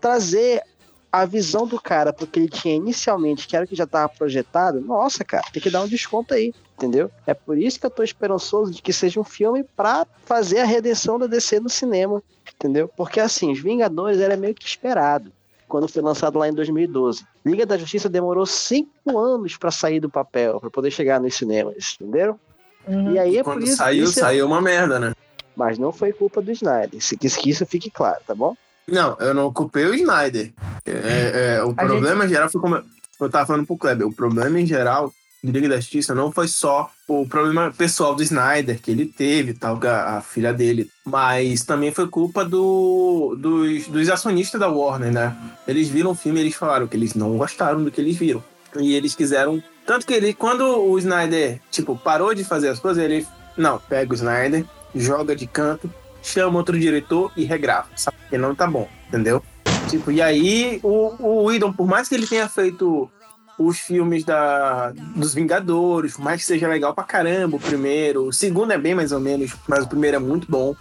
trazer 0.00 0.62
a 1.10 1.24
visão 1.24 1.66
do 1.66 1.80
cara 1.80 2.12
porque 2.12 2.38
ele 2.38 2.48
tinha 2.48 2.74
inicialmente, 2.74 3.46
que 3.46 3.56
era 3.56 3.64
o 3.64 3.68
que 3.68 3.74
já 3.76 3.84
estava 3.84 4.08
projetado, 4.08 4.80
nossa, 4.80 5.24
cara, 5.24 5.44
tem 5.52 5.62
que 5.62 5.70
dar 5.70 5.82
um 5.82 5.88
desconto 5.88 6.34
aí, 6.34 6.52
entendeu? 6.76 7.10
É 7.26 7.32
por 7.34 7.56
isso 7.56 7.80
que 7.80 7.86
eu 7.86 7.90
tô 7.90 8.02
esperançoso 8.02 8.72
de 8.72 8.82
que 8.82 8.92
seja 8.92 9.18
um 9.20 9.24
filme 9.24 9.64
pra 9.76 10.06
fazer 10.24 10.60
a 10.60 10.64
redenção 10.64 11.18
da 11.18 11.26
DC 11.26 11.60
no 11.60 11.68
cinema, 11.68 12.22
entendeu? 12.54 12.88
Porque 12.96 13.20
assim, 13.20 13.52
Os 13.52 13.60
Vingadores 13.60 14.20
era 14.20 14.36
meio 14.36 14.54
que 14.54 14.66
esperado 14.66 15.32
quando 15.68 15.88
foi 15.88 16.02
lançado 16.02 16.38
lá 16.38 16.48
em 16.48 16.52
2012. 16.52 17.24
Liga 17.44 17.66
da 17.66 17.76
Justiça 17.76 18.08
demorou 18.08 18.46
cinco 18.46 19.18
anos 19.18 19.56
pra 19.56 19.70
sair 19.70 20.00
do 20.00 20.10
papel, 20.10 20.60
pra 20.60 20.70
poder 20.70 20.90
chegar 20.90 21.20
nos 21.20 21.34
cinemas, 21.34 21.96
entendeu? 22.00 22.38
Uhum. 22.86 23.12
E 23.12 23.18
aí 23.18 23.38
é 23.38 23.42
por 23.42 23.54
Quando 23.54 23.64
isso 23.64 23.76
saiu, 23.76 24.04
isso 24.04 24.18
é- 24.18 24.22
saiu 24.22 24.46
uma 24.46 24.60
merda, 24.60 24.98
né? 25.00 25.12
Mas 25.56 25.78
não 25.78 25.90
foi 25.90 26.12
culpa 26.12 26.42
do 26.42 26.52
Snyder, 26.52 27.02
se 27.02 27.16
que 27.16 27.28
que 27.28 27.50
isso 27.50 27.64
fique 27.64 27.90
claro, 27.90 28.20
tá 28.26 28.34
bom? 28.34 28.54
Não, 28.88 29.16
eu 29.18 29.34
não 29.34 29.52
culpei 29.52 29.84
o 29.86 29.94
Snyder. 29.94 30.52
É, 30.84 31.56
é, 31.56 31.64
o 31.64 31.70
A 31.70 31.74
problema 31.74 32.28
geral 32.28 32.48
foi 32.48 32.60
como 32.60 32.82
eu 33.20 33.30
tava 33.30 33.46
falando 33.46 33.66
pro 33.66 33.76
Kleber. 33.76 34.06
O 34.06 34.12
problema 34.12 34.60
em 34.60 34.66
geral 34.66 35.12
do 35.42 35.52
Liga 35.52 35.68
da 35.68 35.76
Justiça 35.76 36.14
não 36.14 36.32
foi 36.32 36.48
só 36.48 36.90
o 37.08 37.26
problema 37.26 37.72
pessoal 37.76 38.14
do 38.14 38.22
Snyder 38.22 38.80
que 38.80 38.90
ele 38.90 39.06
teve, 39.06 39.54
tal, 39.54 39.78
a, 39.84 40.16
a 40.16 40.20
filha 40.20 40.52
dele, 40.52 40.90
mas 41.04 41.64
também 41.64 41.92
foi 41.92 42.08
culpa 42.08 42.44
do, 42.44 43.36
dos, 43.38 43.86
dos 43.86 44.08
acionistas 44.08 44.60
da 44.60 44.68
Warner, 44.68 45.12
né? 45.12 45.36
Eles 45.66 45.88
viram 45.88 46.10
o 46.10 46.14
filme 46.14 46.40
e 46.40 46.42
eles 46.44 46.54
falaram 46.54 46.86
que 46.86 46.96
eles 46.96 47.14
não 47.14 47.36
gostaram 47.36 47.82
do 47.82 47.90
que 47.90 48.00
eles 48.00 48.16
viram. 48.16 48.42
E 48.76 48.94
eles 48.94 49.14
quiseram. 49.14 49.62
Tanto 49.86 50.06
que 50.06 50.12
ele, 50.12 50.34
quando 50.34 50.62
o 50.62 50.98
Snyder, 50.98 51.60
tipo, 51.70 51.96
parou 51.96 52.34
de 52.34 52.44
fazer 52.44 52.68
as 52.68 52.78
coisas, 52.78 53.02
ele. 53.02 53.26
Não, 53.56 53.78
pega 53.78 54.12
o 54.12 54.14
Snyder, 54.14 54.64
joga 54.94 55.34
de 55.34 55.46
canto, 55.46 55.90
chama 56.28 56.58
outro 56.58 56.78
diretor 56.78 57.32
e 57.36 57.44
regrava, 57.44 57.88
sabe? 57.96 58.16
Porque 58.22 58.38
não 58.38 58.54
tá 58.54 58.66
bom, 58.66 58.88
entendeu? 59.08 59.42
Tipo, 59.88 60.10
e 60.10 60.20
aí 60.20 60.80
o, 60.82 61.14
o 61.18 61.44
Whedon, 61.44 61.72
por 61.72 61.86
mais 61.86 62.08
que 62.08 62.14
ele 62.14 62.26
tenha 62.26 62.48
feito 62.48 63.10
os 63.58 63.78
filmes 63.78 64.24
da, 64.24 64.92
dos 65.14 65.32
Vingadores, 65.32 66.14
por 66.14 66.22
mais 66.22 66.40
que 66.40 66.46
seja 66.46 66.68
legal 66.68 66.94
pra 66.94 67.04
caramba 67.04 67.56
o 67.56 67.60
primeiro, 67.60 68.24
o 68.26 68.32
segundo 68.32 68.72
é 68.72 68.78
bem 68.78 68.94
mais 68.94 69.12
ou 69.12 69.20
menos, 69.20 69.54
mas 69.66 69.84
o 69.84 69.88
primeiro 69.88 70.16
é 70.16 70.20
muito 70.20 70.50
bom. 70.50 70.74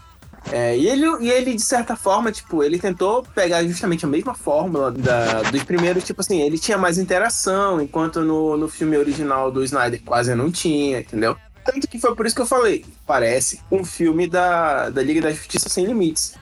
É, 0.52 0.78
e, 0.78 0.88
ele, 0.88 1.06
e 1.22 1.30
ele, 1.32 1.56
de 1.56 1.62
certa 1.62 1.96
forma, 1.96 2.32
tipo, 2.32 2.64
ele 2.64 2.78
tentou 2.78 3.24
pegar 3.34 3.64
justamente 3.64 4.06
a 4.06 4.08
mesma 4.08 4.36
fórmula 4.36 4.92
da, 4.92 5.42
dos 5.44 5.64
primeiros, 5.64 6.04
tipo 6.04 6.22
assim, 6.22 6.42
ele 6.42 6.60
tinha 6.60 6.78
mais 6.78 7.00
interação, 7.00 7.82
enquanto 7.82 8.22
no, 8.22 8.56
no 8.56 8.68
filme 8.68 8.96
original 8.96 9.52
do 9.52 9.64
Snyder 9.64 10.02
quase 10.04 10.36
não 10.36 10.52
tinha, 10.52 11.00
entendeu? 11.00 11.36
Tanto 11.66 11.88
que 11.88 12.00
foi 12.00 12.16
por 12.16 12.28
isso 12.28 12.36
que 12.36 12.42
eu 12.44 12.46
falei, 12.46 12.86
parece 13.08 13.60
um 13.72 13.84
filme 13.84 14.28
da, 14.28 14.90
da 14.92 15.02
Liga 15.02 15.20
da 15.20 15.32
Justiça 15.32 15.68
Sem 15.68 15.86
Limites. 15.86 16.36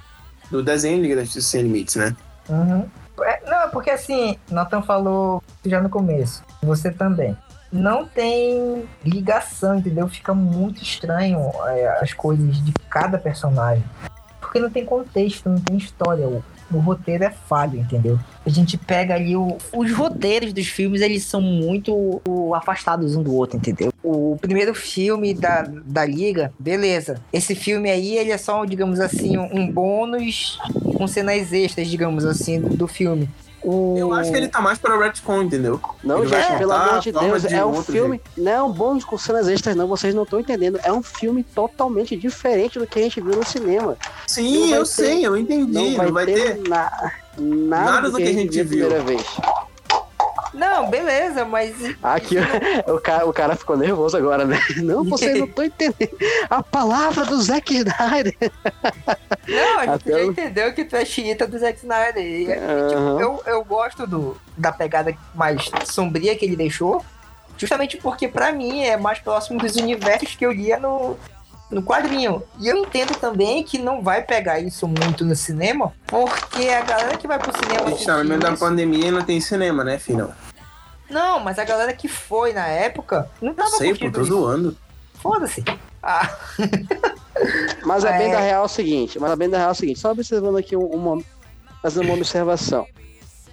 Do 0.52 0.62
desenho 0.62 1.02
Liga 1.02 1.16
da 1.16 1.24
Justiça 1.24 1.48
Sem 1.48 1.64
Limites, 1.64 1.96
né? 1.96 2.16
Uhum. 2.50 2.86
É, 3.22 3.42
não, 3.50 3.70
porque 3.70 3.90
assim, 3.90 4.38
Nathan 4.52 4.82
falou 4.82 5.42
já 5.66 5.80
no 5.80 5.90
começo, 5.90 6.44
você 6.62 6.92
também. 6.92 7.38
Não 7.72 8.06
tem 8.06 8.88
ligação, 9.04 9.78
entendeu? 9.78 10.08
Fica 10.08 10.34
muito 10.34 10.84
estranho 10.84 11.40
é, 11.68 11.88
as 12.02 12.14
coisas 12.14 12.64
de 12.64 12.74
cada 12.90 13.18
personagem. 13.18 13.84
Porque 14.40 14.60
não 14.60 14.70
tem 14.70 14.86
contexto, 14.86 15.50
não 15.50 15.60
tem 15.60 15.78
história. 15.78 16.44
O 16.78 16.82
roteiro 16.82 17.24
é 17.24 17.30
falho, 17.30 17.80
entendeu? 17.80 18.20
A 18.46 18.50
gente 18.50 18.78
pega 18.78 19.16
ali 19.16 19.36
o, 19.36 19.58
os 19.74 19.92
roteiros 19.94 20.54
dos 20.54 20.68
filmes, 20.68 21.02
eles 21.02 21.24
são 21.24 21.42
muito 21.42 22.22
afastados 22.56 23.16
um 23.16 23.24
do 23.24 23.34
outro, 23.34 23.58
entendeu? 23.58 23.94
O 24.04 24.38
primeiro 24.42 24.76
filme 24.76 25.34
da, 25.34 25.62
da 25.62 26.06
Liga, 26.06 26.52
beleza. 26.60 27.22
Esse 27.32 27.56
filme 27.56 27.90
aí, 27.90 28.18
ele 28.18 28.32
é 28.32 28.38
só, 28.38 28.66
digamos 28.66 29.00
assim, 29.00 29.38
um 29.38 29.72
bônus 29.72 30.60
com 30.98 31.08
cenas 31.08 31.54
extras, 31.54 31.88
digamos 31.88 32.26
assim, 32.26 32.60
do 32.60 32.88
filme. 32.88 33.30
O... 33.64 33.96
Eu 33.98 34.14
acho 34.14 34.30
que 34.32 34.38
ele 34.38 34.48
tá 34.48 34.60
mais 34.60 34.78
pra 34.78 34.98
retcon, 34.98 35.44
entendeu? 35.44 35.80
Não, 36.04 36.20
Ele 36.20 36.28
vai 36.28 36.42
gente, 36.44 36.58
pelo 36.58 36.72
amor 36.74 37.00
de 37.00 37.12
Deus, 37.12 37.42
de 37.44 37.54
é 37.56 37.66
um 37.66 37.82
filme. 37.82 38.22
Não 38.38 38.52
é 38.52 38.62
um 38.64 38.72
bônus 38.72 39.04
com 39.06 39.18
cenas 39.18 39.48
extras, 39.48 39.76
não. 39.76 39.88
Vocês 39.88 40.14
não 40.14 40.24
estão 40.24 40.40
entendendo. 40.40 40.80
É 40.84 40.92
um 40.92 41.02
filme 41.02 41.44
totalmente 41.44 42.16
diferente 42.16 42.78
do 42.78 42.86
que 42.86 43.00
a 43.00 43.02
gente 43.04 43.22
viu 43.22 43.36
no 43.36 43.46
cinema. 43.46 43.98
Sim, 44.28 44.54
Não 44.62 44.70
vai 44.70 44.78
eu 44.80 44.84
ter- 44.84 44.90
sei, 44.90 45.26
eu 45.26 45.38
entendi. 45.38 45.72
Não 45.98 46.12
vai, 46.12 46.26
ter, 46.26 46.60
na- 46.68 47.12
nada, 47.38 47.92
nada 47.92 48.10
do 48.12 48.18
que 48.18 48.24
a 48.24 48.34
gente 48.34 48.52
viu 48.64 48.66
primeira 48.88 49.02
vez. 49.04 49.24
Não, 50.54 50.90
beleza, 50.90 51.44
mas 51.46 51.74
Aqui 52.04 52.36
o 52.88 53.00
cara, 53.00 53.26
o 53.28 53.34
cara 53.34 53.56
ficou 53.56 53.76
nervoso 53.76 54.16
agora, 54.16 54.46
né? 54.46 54.60
Não, 54.78 55.04
vocês 55.04 55.38
não 55.40 55.46
estão 55.48 55.66
entendendo. 55.66 56.16
A 56.50 56.62
palavra 56.62 57.26
do 57.26 57.42
Zack 57.42 57.74
Snyder. 57.76 58.36
Não, 59.48 59.80
a 59.80 59.86
gente 59.86 59.90
Até 59.96 60.12
já 60.12 60.20
eu- 60.20 60.32
entendeu 60.32 60.74
que 60.74 60.86
tu 60.86 60.96
é 60.96 61.04
xiita 61.04 61.48
do 61.48 61.58
Zack 61.58 61.80
Snyder. 61.80 62.24
E, 62.24 62.46
tipo, 62.46 62.62
Aham. 62.98 63.20
eu, 63.20 63.44
eu 63.48 63.64
gosto 63.64 64.06
do, 64.06 64.38
da 64.56 64.72
pegada 64.72 65.14
mais 65.34 65.70
sombria 65.86 66.36
que 66.36 66.46
ele 66.46 66.56
deixou, 66.56 67.04
justamente 67.58 67.98
porque 67.98 68.28
pra 68.28 68.52
mim 68.52 68.84
é 68.84 68.96
mais 68.98 69.20
próximo 69.20 69.60
dos 69.60 69.76
universos 69.76 70.36
que 70.36 70.46
eu 70.46 70.52
lia 70.52 70.78
no, 70.80 71.18
no 71.72 71.82
quadrinho. 71.84 72.44
E 72.60 72.68
eu 72.68 72.78
entendo 72.78 73.16
também 73.18 73.64
que 73.64 73.78
não 73.80 74.02
vai 74.02 74.22
pegar 74.22 74.60
isso 74.60 74.88
muito 74.88 75.26
no 75.26 75.36
cinema, 75.36 75.92
porque 76.08 76.70
a 76.70 76.82
galera 76.82 77.18
que 77.18 77.28
vai 77.28 77.40
pro 77.40 77.52
cinema. 77.58 77.88
A 77.88 77.90
gente 77.92 78.06
tá 78.06 78.18
no 78.18 78.24
meio 78.26 78.36
assistir 78.38 78.52
da 78.52 78.58
pandemia 78.58 79.08
e 79.08 79.12
não 79.12 79.22
tem 79.24 79.42
cinema, 79.42 79.84
né, 79.84 79.98
filho? 80.00 80.30
Não, 81.10 81.40
mas 81.40 81.60
a 81.60 81.64
galera 81.66 81.94
que 81.94 82.08
foi 82.08 82.54
na 82.54 82.68
época 82.68 83.30
não 83.42 83.50
Eu 83.50 83.56
tava 83.56 83.70
sei, 83.70 83.94
pô, 83.94 84.00
curtindo 84.00 84.18
tô 84.20 84.24
zoando. 84.24 84.78
Foda-se. 85.16 85.64
Ah, 86.02 86.38
Mas 87.86 88.06
a 88.06 88.12
bem 88.14 88.30
É. 88.30 88.32
da 88.34 88.40
real 88.40 88.64
é 88.64 88.66
o 88.66 88.70
seguinte, 88.70 89.20
mas 89.20 89.32
a 89.32 89.36
bem 89.36 89.50
da 89.50 89.58
real 89.58 89.70
é 89.70 89.72
o 89.72 89.76
seguinte, 89.76 90.00
só 90.00 90.12
observando 90.12 90.58
aqui 90.58 90.76
um- 90.76 90.86
uma, 90.86 91.22
fazendo 91.82 92.06
uma 92.06 92.14
observação. 92.16 92.86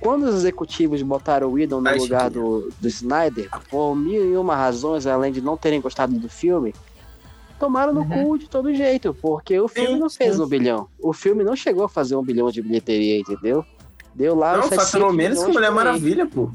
Quando 0.00 0.24
os 0.24 0.34
executivos 0.34 1.02
botaram 1.02 1.48
o 1.48 1.52
Whedon 1.52 1.80
no 1.80 1.94
lugar 1.96 2.30
do, 2.30 2.70
do 2.80 2.88
Snyder, 2.88 3.48
por 3.70 3.94
mil 3.94 4.32
e 4.32 4.36
uma 4.36 4.54
razões, 4.56 5.06
além 5.06 5.32
de 5.32 5.40
não 5.40 5.56
terem 5.56 5.80
gostado 5.80 6.12
do 6.18 6.28
filme, 6.28 6.74
tomaram 7.58 7.92
no 7.92 8.00
Uhum. 8.02 8.24
cu 8.30 8.38
de 8.38 8.48
todo 8.48 8.72
jeito, 8.74 9.12
porque 9.14 9.58
o 9.60 9.68
filme 9.68 9.94
Sim, 9.94 9.98
não 9.98 10.08
fez 10.10 10.36
sim. 10.36 10.42
um 10.42 10.46
bilhão. 10.46 10.88
O 10.98 11.12
filme 11.12 11.44
não 11.44 11.54
chegou 11.56 11.84
a 11.84 11.88
fazer 11.88 12.16
um 12.16 12.22
bilhão 12.22 12.50
de 12.50 12.62
bilheteria, 12.62 13.18
entendeu? 13.20 13.64
Deu 14.14 14.34
lá 14.34 14.54
Não, 14.56 14.62
700 14.64 14.84
faturou 14.90 15.12
menos 15.12 15.42
que 15.44 15.52
Mulher. 15.52 15.70
Maravilha, 15.70 16.26
pô. 16.26 16.50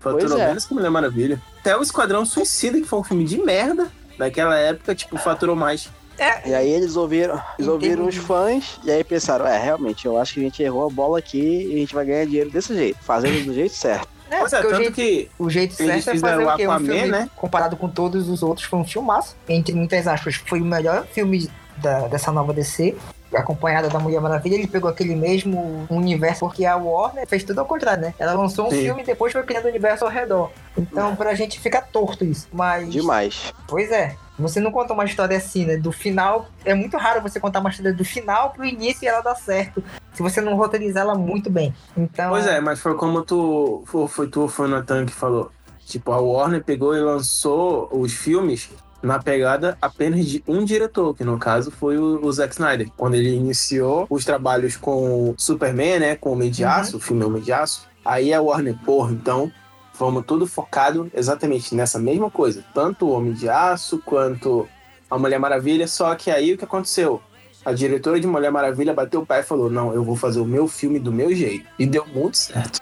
Faturou 0.00 0.28
Pois 0.28 0.40
é. 0.40 0.46
menos 0.48 0.64
que 0.64 0.74
Mulher 0.74 0.90
Maravilha. 0.90 1.42
Até 1.60 1.76
o 1.76 1.82
Esquadrão 1.82 2.24
Suicida, 2.24 2.80
que 2.80 2.86
foi 2.86 2.98
um 3.00 3.04
filme 3.04 3.24
de 3.24 3.38
merda, 3.38 3.88
daquela 4.18 4.56
época, 4.56 4.94
tipo, 4.94 5.16
faturou 5.18 5.56
mais. 5.56 5.88
é, 6.18 6.48
E 6.48 6.54
aí 6.54 6.70
eles 6.70 6.96
ouviram, 6.96 7.40
eles 7.58 7.68
ouviram 7.68 8.06
os 8.06 8.16
fãs 8.16 8.78
e 8.84 8.90
aí 8.90 9.02
pensaram, 9.04 9.46
é, 9.46 9.58
realmente, 9.58 10.06
eu 10.06 10.16
acho 10.18 10.34
que 10.34 10.40
a 10.40 10.42
gente 10.44 10.62
errou 10.62 10.86
a 10.86 10.90
bola 10.90 11.18
aqui 11.18 11.38
e 11.70 11.74
a 11.74 11.78
gente 11.78 11.94
vai 11.94 12.04
ganhar 12.04 12.24
dinheiro 12.26 12.50
desse 12.50 12.74
jeito, 12.74 12.98
fazendo 13.02 13.44
do 13.44 13.54
jeito 13.54 13.74
certo. 13.74 14.08
né, 14.30 14.38
Pois 14.40 14.52
é, 14.52 14.56
porque 14.60 14.66
o 14.66 14.70
tanto 14.70 14.82
jeito, 14.82 14.94
que 14.94 15.30
o 15.38 15.50
jeito 15.50 15.82
Eles 15.82 16.04
certo 16.04 16.16
é 16.16 16.20
fazer 16.20 16.44
o 16.44 16.48
o 16.48 16.56
quê? 16.56 16.66
Um 16.66 16.70
Aquaman, 16.72 16.92
filme, 16.92 17.08
né? 17.08 17.30
comparado 17.36 17.76
com 17.76 17.88
todos 17.88 18.28
os 18.28 18.42
outros, 18.42 18.66
foi 18.66 18.78
um 18.78 18.84
filmaço. 18.84 19.36
Entre 19.48 19.74
muitas 19.74 20.06
aspas, 20.06 20.34
foi 20.36 20.60
o 20.60 20.64
melhor 20.64 21.06
filme 21.06 21.48
da- 21.76 22.08
dessa 22.08 22.30
nova 22.32 22.52
DC. 22.52 22.96
Acompanhada 23.34 23.88
da 23.88 23.98
Mulher 23.98 24.20
Maravilha, 24.20 24.54
ele 24.54 24.66
pegou 24.66 24.88
aquele 24.88 25.14
mesmo 25.14 25.86
universo, 25.90 26.40
porque 26.40 26.64
a 26.64 26.76
Warner 26.76 27.26
fez 27.26 27.44
tudo 27.44 27.58
ao 27.58 27.66
contrário, 27.66 28.02
né? 28.02 28.14
Ela 28.18 28.32
lançou 28.32 28.68
um 28.68 28.70
Sim. 28.70 28.82
filme 28.82 29.02
e 29.02 29.04
depois 29.04 29.32
foi 29.32 29.42
criando 29.42 29.66
o 29.66 29.68
universo 29.68 30.04
ao 30.04 30.10
redor. 30.10 30.50
Então, 30.76 31.14
pra 31.14 31.34
gente 31.34 31.60
fica 31.60 31.80
torto 31.82 32.24
isso. 32.24 32.48
Mas. 32.52 32.90
Demais. 32.90 33.52
Pois 33.66 33.90
é. 33.90 34.16
Você 34.38 34.60
não 34.60 34.70
conta 34.70 34.94
uma 34.94 35.04
história 35.04 35.36
assim, 35.36 35.66
né? 35.66 35.76
Do 35.76 35.90
final. 35.90 36.46
É 36.64 36.72
muito 36.72 36.96
raro 36.96 37.20
você 37.20 37.40
contar 37.40 37.58
uma 37.58 37.70
história 37.70 37.92
do 37.92 38.04
final 38.04 38.50
pro 38.50 38.64
início 38.64 39.04
e 39.04 39.08
ela 39.08 39.20
dar 39.20 39.34
certo. 39.34 39.82
Se 40.12 40.22
você 40.22 40.40
não 40.40 40.54
roteirizar 40.54 41.02
ela 41.02 41.14
muito 41.14 41.50
bem. 41.50 41.74
Então. 41.96 42.30
Pois 42.30 42.46
é, 42.46 42.60
mas 42.60 42.78
foi 42.80 42.94
como 42.94 43.22
tu. 43.22 43.82
Foi, 43.86 44.06
foi 44.06 44.28
tu, 44.28 44.48
foi 44.48 44.66
o 44.66 44.70
Nathan 44.70 45.04
que 45.06 45.12
falou. 45.12 45.50
Tipo, 45.84 46.12
a 46.12 46.20
Warner 46.20 46.62
pegou 46.62 46.94
e 46.94 47.00
lançou 47.00 47.88
os 47.90 48.12
filmes 48.12 48.70
na 49.02 49.18
pegada 49.18 49.78
apenas 49.80 50.26
de 50.26 50.42
um 50.46 50.64
diretor, 50.64 51.14
que 51.14 51.24
no 51.24 51.38
caso 51.38 51.70
foi 51.70 51.98
o, 51.98 52.24
o 52.24 52.32
Zack 52.32 52.52
Snyder. 52.54 52.88
Quando 52.96 53.14
ele 53.14 53.34
iniciou 53.34 54.06
os 54.10 54.24
trabalhos 54.24 54.76
com 54.76 55.30
o 55.30 55.34
Superman, 55.36 56.00
né? 56.00 56.16
Com 56.16 56.30
o 56.30 56.32
Homem 56.32 56.50
de 56.50 56.64
Uhum. 56.64 56.70
Aço, 56.70 56.96
o 56.96 57.00
filme 57.00 57.24
Homem 57.24 57.42
de 57.42 57.52
Aço. 57.52 57.86
Aí 58.04 58.32
a 58.32 58.40
Warner, 58.40 58.76
porra, 58.84 59.12
então 59.12 59.50
vamos 59.98 60.24
tudo 60.26 60.46
focado 60.46 61.10
exatamente 61.14 61.74
nessa 61.74 61.98
mesma 61.98 62.30
coisa. 62.30 62.64
Tanto 62.74 63.06
o 63.06 63.10
Homem 63.10 63.32
de 63.32 63.48
Aço 63.48 64.00
quanto 64.04 64.68
a 65.10 65.18
Mulher 65.18 65.38
Maravilha. 65.38 65.86
Só 65.86 66.14
que 66.14 66.30
aí 66.30 66.54
o 66.54 66.58
que 66.58 66.64
aconteceu? 66.64 67.20
A 67.64 67.72
diretora 67.72 68.18
de 68.18 68.26
Mulher 68.26 68.50
Maravilha 68.50 68.94
bateu 68.94 69.20
o 69.20 69.26
pé 69.26 69.40
e 69.40 69.42
falou: 69.42 69.68
Não, 69.68 69.92
eu 69.92 70.02
vou 70.02 70.16
fazer 70.16 70.40
o 70.40 70.44
meu 70.44 70.66
filme 70.66 70.98
do 70.98 71.12
meu 71.12 71.34
jeito. 71.34 71.66
E 71.78 71.86
deu 71.86 72.06
muito 72.06 72.36
certo. 72.38 72.80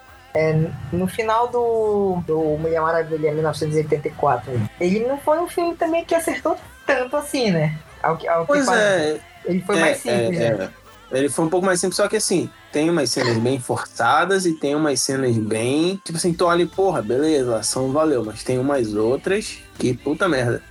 No 0.93 1.07
final 1.07 1.49
do, 1.49 2.23
do 2.27 2.39
Mulher 2.59 2.81
Maravilha 2.81 3.33
1984, 3.33 4.51
ele 4.81 5.01
não 5.07 5.19
foi 5.19 5.39
um 5.39 5.49
filme 5.49 5.75
também 5.75 6.05
que 6.05 6.15
acertou 6.15 6.57
tanto 6.87 7.17
assim, 7.17 7.51
né? 7.51 7.79
Ao 8.03 8.17
que, 8.17 8.29
ao 8.29 8.43
que 8.43 8.49
Pois 8.49 8.67
parece. 8.67 8.85
é, 8.85 9.21
Ele 9.47 9.63
foi 9.63 9.77
é, 9.77 9.81
mais 9.81 9.97
simples, 9.99 10.41
é, 10.41 10.55
né? 10.55 10.71
é. 11.13 11.19
Ele 11.19 11.29
foi 11.29 11.45
um 11.45 11.49
pouco 11.49 11.65
mais 11.65 11.81
simples, 11.81 11.97
só 11.97 12.09
que 12.09 12.17
assim, 12.17 12.51
tem 12.73 12.91
umas 12.91 13.11
cenas 13.11 13.39
bem 13.39 13.61
forçadas 13.61 14.45
e 14.45 14.53
tem 14.55 14.75
umas 14.75 15.01
cenas 15.01 15.37
bem. 15.37 16.01
Tipo 16.05 16.19
assim, 16.19 16.37
olha 16.41 16.63
e, 16.63 16.67
porra, 16.67 17.01
beleza, 17.01 17.57
ação 17.57 17.93
valeu, 17.93 18.25
mas 18.25 18.43
tem 18.43 18.59
umas 18.59 18.93
outras 18.95 19.59
que 19.79 19.95
puta 19.95 20.29
merda. 20.29 20.63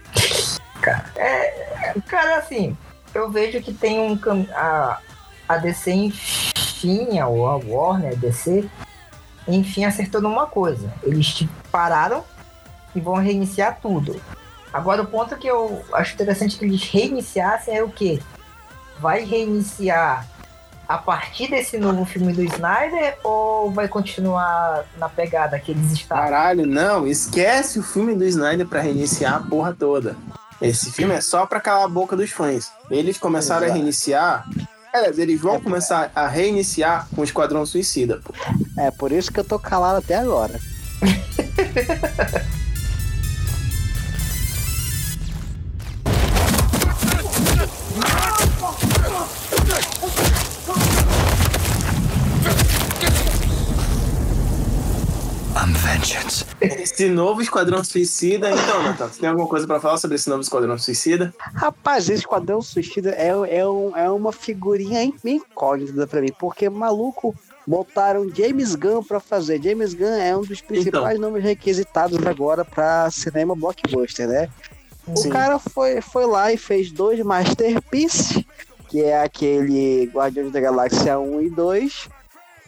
Cara, 2.08 2.38
assim, 2.38 2.78
eu 3.14 3.32
vejo 3.32 3.62
que 3.62 3.74
tem 3.74 4.00
um. 4.00 4.20
A, 4.54 5.00
a 5.48 5.58
DC, 5.58 5.92
enfim, 5.92 7.22
ou 7.22 7.48
a 7.48 7.56
Warner, 7.56 8.12
a 8.14 8.16
DC, 8.16 8.70
enfim, 9.48 9.86
acertou 9.86 10.22
numa 10.22 10.46
coisa. 10.46 10.94
Eles 11.04 11.46
pararam 11.72 12.24
e 12.96 13.00
vão 13.00 13.16
reiniciar 13.16 13.80
tudo. 13.82 14.20
Agora, 14.74 15.02
o 15.02 15.08
ponto 15.08 15.38
que 15.38 15.48
eu 15.48 15.84
acho 15.94 16.14
interessante 16.14 16.58
que 16.58 16.66
eles 16.66 16.84
reiniciassem 16.84 17.78
é 17.78 17.84
o 17.84 17.90
quê? 17.90 18.20
Vai 19.00 19.24
reiniciar 19.24 20.28
a 20.88 20.98
partir 20.98 21.50
desse 21.50 21.78
novo 21.78 22.06
filme 22.06 22.32
do 22.34 22.44
Snyder 22.44 23.18
ou 23.24 23.72
vai 23.72 23.88
continuar 23.88 24.86
na 24.98 25.10
pegada 25.10 25.60
que 25.60 25.72
eles 25.72 25.92
estavam? 25.92 26.24
Caralho, 26.26 26.66
não, 26.66 27.08
esquece 27.08 27.80
o 27.80 27.84
filme 27.84 28.16
do 28.16 28.24
Snyder 28.26 28.68
pra 28.68 28.82
reiniciar 28.82 29.36
a 29.36 29.40
porra 29.40 29.74
toda. 29.74 30.16
Esse 30.62 30.92
filme 30.92 31.14
é 31.14 31.22
só 31.22 31.46
pra 31.46 31.60
calar 31.60 31.86
a 31.86 31.90
boca 31.90 32.16
dos 32.16 32.32
fãs. 32.32 32.72
Eles 32.90 33.18
começaram 33.18 33.64
a 33.64 33.66
Exato. 33.66 33.80
reiniciar. 33.80 34.46
É, 34.96 35.10
eles 35.18 35.42
vão 35.42 35.56
É, 35.56 35.60
começar 35.60 36.10
a 36.16 36.26
reiniciar 36.28 37.08
com 37.14 37.22
o 37.22 37.24
Esquadrão 37.24 37.66
Suicida, 37.66 38.22
pô. 38.24 38.34
É 38.78 38.90
por 38.92 39.12
isso 39.12 39.32
que 39.32 39.40
eu 39.40 39.44
tô 39.44 39.60
calado 39.60 39.98
até 39.98 40.16
agora. 40.16 40.58
Esse 56.96 57.10
novo 57.10 57.42
Esquadrão 57.42 57.84
Suicida. 57.84 58.50
Então, 58.50 58.84
Natal, 58.84 59.10
você 59.10 59.20
tem 59.20 59.28
alguma 59.28 59.50
coisa 59.50 59.68
pra 59.68 59.82
falar 59.82 59.98
sobre 59.98 60.16
esse 60.16 60.30
novo 60.30 60.42
Esquadrão 60.42 60.78
Suicida? 60.78 61.34
Rapaz, 61.54 62.06
esse 62.06 62.22
Esquadrão 62.22 62.62
Suicida 62.62 63.10
é, 63.12 63.28
é, 63.58 63.68
um- 63.68 63.96
é 63.98 64.10
uma 64.10 64.32
figurinha 64.32 65.04
in- 65.04 65.14
incógnita 65.26 66.08
pra 66.08 66.22
mim, 66.22 66.32
porque 66.40 66.70
maluco 66.70 67.36
botaram 67.68 68.30
James 68.34 68.76
Gunn 68.76 69.04
pra 69.04 69.20
fazer. 69.20 69.62
James 69.62 69.94
Gunn 69.94 70.06
é 70.22 70.38
um 70.38 70.42
dos 70.44 70.62
principais 70.62 71.20
nomes 71.20 71.44
requisitados 71.44 72.26
agora 72.26 72.64
pra 72.64 73.12
cinema 73.12 73.54
blockbuster, 73.58 74.26
né? 74.30 74.50
O 75.06 75.18
Sim. 75.18 75.30
cara 75.30 75.60
foi, 75.60 76.00
foi 76.00 76.26
lá 76.26 76.54
e 76.54 76.58
fez 76.58 76.92
dois 76.94 77.20
Masterpieces, 77.20 78.42
que 78.88 79.02
é 79.04 79.22
aquele 79.22 80.06
Guardiões 80.14 80.50
da 80.50 80.62
Galáxia 80.62 81.20
1 81.20 81.42
e 81.42 81.50
2. 81.50 82.08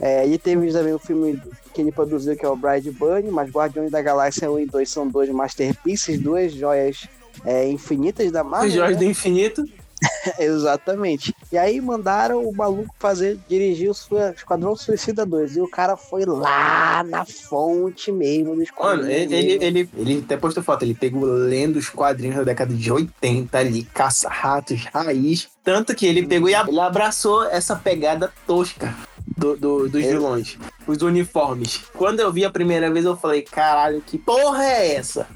É, 0.01 0.27
e 0.27 0.37
teve 0.37 0.71
também 0.71 0.93
o 0.93 0.99
filme 0.99 1.41
que 1.77 1.81
ele 1.83 1.91
produziu, 1.91 2.35
que 2.35 2.43
é 2.43 2.49
o 2.49 2.55
Bride 2.55 2.89
Bunny, 2.89 3.29
mas 3.29 3.51
Guardiões 3.51 3.91
da 3.91 4.01
Galáxia 4.01 4.49
1 4.51 4.59
e 4.61 4.65
2 4.65 4.89
são 4.89 5.07
dois 5.07 5.29
Masterpieces, 5.29 6.19
duas 6.19 6.51
joias 6.51 7.07
é, 7.45 7.69
infinitas 7.69 8.31
da 8.31 8.43
Marvel. 8.43 8.67
Os 8.69 8.73
Jorge 8.73 8.93
né? 8.95 8.99
do 8.99 9.05
Infinito. 9.05 9.63
Exatamente. 10.39 11.35
E 11.51 11.57
aí 11.57 11.79
mandaram 11.79 12.43
o 12.43 12.55
maluco 12.55 12.93
fazer, 12.99 13.37
dirigir 13.47 13.89
o 13.89 13.93
sua 13.93 14.31
Esquadrão 14.31 14.75
Suicida 14.75 15.23
2. 15.25 15.57
E 15.57 15.61
o 15.61 15.67
cara 15.67 15.95
foi 15.95 16.25
lá 16.25 17.03
na 17.03 17.25
fonte 17.25 18.11
mesmo 18.11 18.55
do 18.55 18.63
Esquadrão. 18.63 18.97
Mano, 18.97 19.11
ele, 19.11 19.35
ele, 19.35 19.63
ele, 19.65 19.89
ele 19.95 20.23
até 20.25 20.35
postou 20.37 20.63
foto, 20.63 20.83
ele 20.83 20.95
pegou 20.95 21.23
lendo 21.25 21.77
os 21.77 21.89
quadrinhos 21.89 22.37
da 22.37 22.43
década 22.43 22.73
de 22.73 22.91
80 22.91 23.55
ali, 23.57 23.83
caça-ratos, 23.83 24.85
raiz. 24.93 25.47
Tanto 25.63 25.93
que 25.95 26.05
ele 26.07 26.25
pegou 26.25 26.49
e 26.49 26.55
abraçou 26.55 27.43
essa 27.45 27.75
pegada 27.75 28.31
tosca 28.47 28.95
do, 29.37 29.55
do- 29.55 29.89
dos 29.89 30.03
vilões. 30.03 30.57
Os 30.87 31.01
uniformes. 31.01 31.81
Quando 31.93 32.19
eu 32.21 32.31
vi 32.31 32.45
a 32.45 32.49
primeira 32.49 32.89
vez, 32.91 33.05
eu 33.05 33.17
falei, 33.17 33.41
caralho, 33.41 34.01
que 34.01 34.17
porra 34.17 34.63
é 34.63 34.95
essa? 34.95 35.27